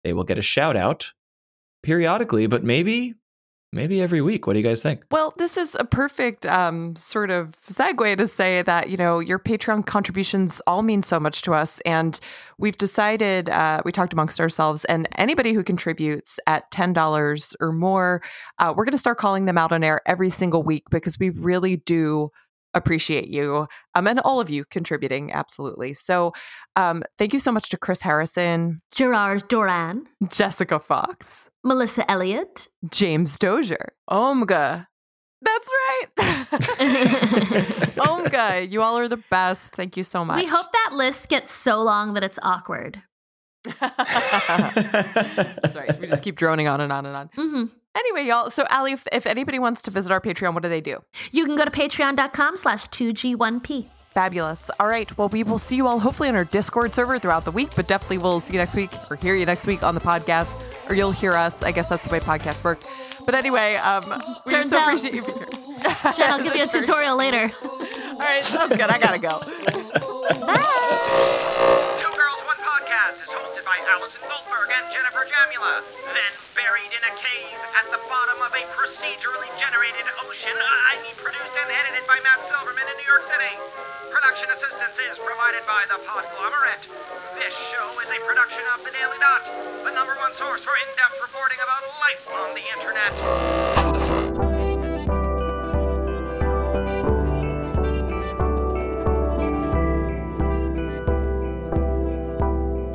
they 0.05 0.13
will 0.13 0.25
get 0.25 0.39
a 0.39 0.43
shout 0.43 0.77
out 0.77 1.13
periodically, 1.83 2.47
but 2.47 2.65
maybe, 2.65 3.15
maybe 3.73 4.01
every 4.01 4.21
week. 4.21 4.47
What 4.47 4.55
do 4.55 4.61
you 4.61 4.65
guys 4.65 4.83
think? 4.83 5.05
Well, 5.11 5.35
this 5.37 5.57
is 5.57 5.77
a 5.79 5.85
perfect 5.85 6.47
um, 6.47 6.97
sort 6.97 7.31
of 7.31 7.55
segue 7.71 8.17
to 8.17 8.27
say 8.27 8.63
that, 8.63 8.91
you 8.91 8.97
know, 8.97 9.19
your 9.19 9.39
Patreon 9.39 9.87
contributions 9.87 10.61
all 10.67 10.83
mean 10.83 11.03
so 11.03 11.21
much 11.21 11.43
to 11.43 11.55
us. 11.55 11.81
And 11.81 12.19
we've 12.59 12.79
decided, 12.79 13.51
uh, 13.51 13.83
we 13.85 13.93
talked 13.93 14.13
amongst 14.13 14.41
ourselves, 14.41 14.85
and 14.87 15.09
anybody 15.17 15.53
who 15.53 15.63
contributes 15.63 16.41
at 16.47 16.71
$10 16.71 17.55
or 17.61 17.73
more, 17.73 18.23
uh, 18.59 18.73
we're 18.77 18.85
going 18.85 18.93
to 18.93 18.99
start 18.99 19.19
calling 19.19 19.45
them 19.45 19.59
out 19.59 19.73
on 19.73 19.85
air 19.85 20.01
every 20.07 20.31
single 20.31 20.63
week 20.63 20.85
because 20.91 21.19
we 21.19 21.31
really 21.31 21.77
do 21.77 22.31
appreciate 22.75 23.29
you 23.29 23.67
um, 23.95 24.07
and 24.07 24.21
all 24.21 24.41
of 24.41 24.51
you 24.51 24.65
contributing. 24.65 25.33
Absolutely. 25.33 25.95
So 25.95 26.33
um, 26.77 27.03
thank 27.17 27.33
you 27.33 27.39
so 27.39 27.51
much 27.53 27.69
to 27.71 27.79
Chris 27.79 28.03
Harrison, 28.03 28.81
Gerard 28.93 29.49
Doran, 29.49 30.07
Jessica 30.29 30.79
Fox, 30.79 31.51
Melissa 31.65 32.09
Elliott, 32.11 32.69
James 32.91 33.39
Dozier, 33.39 33.93
Omga. 34.11 34.87
That's 35.41 35.71
right. 35.71 36.07
Omga, 37.97 38.71
you 38.73 38.83
all 38.83 38.99
are 38.99 39.09
the 39.09 39.23
best. 39.31 39.75
Thank 39.77 39.97
you 39.97 40.03
so 40.03 40.25
much. 40.25 40.43
We 40.43 40.47
hope 40.47 40.67
that 40.73 40.91
list 40.95 41.29
gets 41.29 41.53
so 41.53 41.81
long 41.81 42.15
that 42.15 42.25
it's 42.25 42.39
awkward. 42.43 43.03
That's 43.81 45.77
right. 45.77 45.99
We 46.01 46.07
just 46.07 46.23
keep 46.23 46.37
droning 46.37 46.69
on 46.69 46.81
and 46.81 46.93
on 46.93 47.07
and 47.07 47.17
on. 47.17 47.31
hmm 47.35 47.65
Anyway, 47.99 48.25
y'all. 48.27 48.49
So, 48.51 48.65
Allie, 48.71 48.93
if, 48.93 49.07
if 49.13 49.27
anybody 49.27 49.59
wants 49.59 49.83
to 49.83 49.91
visit 49.91 50.13
our 50.13 50.21
Patreon, 50.21 50.55
what 50.55 50.63
do 50.63 50.69
they 50.69 50.81
do? 50.81 51.03
You 51.33 51.45
can 51.45 51.57
go 51.57 51.65
to 51.65 51.71
patreon.com 51.71 52.57
slash 52.57 52.87
2G1P. 52.87 53.89
Fabulous. 54.15 54.71
All 54.81 54.89
right. 54.89 55.17
Well, 55.19 55.29
we 55.29 55.43
will 55.45 55.59
see 55.59 55.77
you 55.77 55.87
all 55.87 56.01
hopefully 56.01 56.29
on 56.29 56.35
our 56.35 56.45
Discord 56.45 56.95
server 56.95 57.19
throughout 57.19 57.45
the 57.45 57.51
week, 57.53 57.71
but 57.77 57.87
definitely 57.87 58.19
we'll 58.19 58.41
see 58.41 58.55
you 58.55 58.59
next 58.59 58.75
week 58.75 58.91
or 59.11 59.17
hear 59.17 59.35
you 59.37 59.47
next 59.47 59.67
week 59.67 59.83
on 59.85 59.95
the 59.95 60.01
podcast, 60.01 60.59
or 60.89 60.95
you'll 60.95 61.13
hear 61.13 61.35
us. 61.35 61.63
I 61.63 61.71
guess 61.73 61.89
that's 61.89 62.07
the 62.07 62.13
way 62.13 62.19
podcasts 62.21 62.65
work. 62.65 62.81
But 63.25 63.35
anyway, 63.35 63.77
um, 63.77 64.23
we 64.47 64.53
Turns 64.53 64.71
so 64.71 64.79
out- 64.79 64.89
appreciate 64.89 65.15
you 65.15 65.23
being 65.23 65.37
here. 65.39 65.47
Jen, 66.17 66.31
I'll 66.33 66.43
give 66.43 66.57
you 66.57 66.65
a 66.65 66.67
tutorial 66.69 67.17
later. 67.17 67.53
All 67.63 68.19
right. 68.19 68.43
Sounds 68.43 68.71
good. 68.77 68.81
I 68.91 68.99
got 68.99 69.13
to 69.13 69.19
go. 69.19 69.41
Two 71.99 72.08
by 73.69 73.77
Allison 73.93 74.25
Goldberg 74.25 74.73
and 74.81 74.89
Jennifer 74.89 75.29
Jamula. 75.29 75.85
Then 76.17 76.33
buried 76.57 76.89
in 76.89 77.05
a 77.05 77.13
cave 77.21 77.61
at 77.77 77.85
the 77.93 78.01
bottom 78.09 78.41
of 78.41 78.49
a 78.57 78.65
procedurally 78.73 79.53
generated 79.61 80.09
ocean, 80.25 80.57
uh, 80.57 80.89
I 80.89 80.97
mean 81.05 81.13
produced 81.21 81.53
and 81.53 81.69
edited 81.69 82.09
by 82.09 82.17
Matt 82.25 82.41
Silverman 82.41 82.89
in 82.89 82.97
New 82.97 83.05
York 83.05 83.29
City. 83.29 83.53
Production 84.09 84.49
assistance 84.57 84.97
is 85.05 85.21
provided 85.21 85.69
by 85.69 85.85
the 85.93 86.01
Podglomerate. 86.01 86.89
This 87.37 87.53
show 87.53 87.93
is 88.01 88.09
a 88.09 88.17
production 88.25 88.65
of 88.73 88.81
The 88.89 88.93
Daily 88.97 89.21
Dot, 89.21 89.45
the 89.85 89.93
number 89.93 90.17
one 90.17 90.33
source 90.33 90.65
for 90.65 90.73
in-depth 90.73 91.21
reporting 91.21 91.61
about 91.61 91.85
life 92.01 92.25
on 92.25 92.49
the 92.57 92.65
internet. 92.73 93.13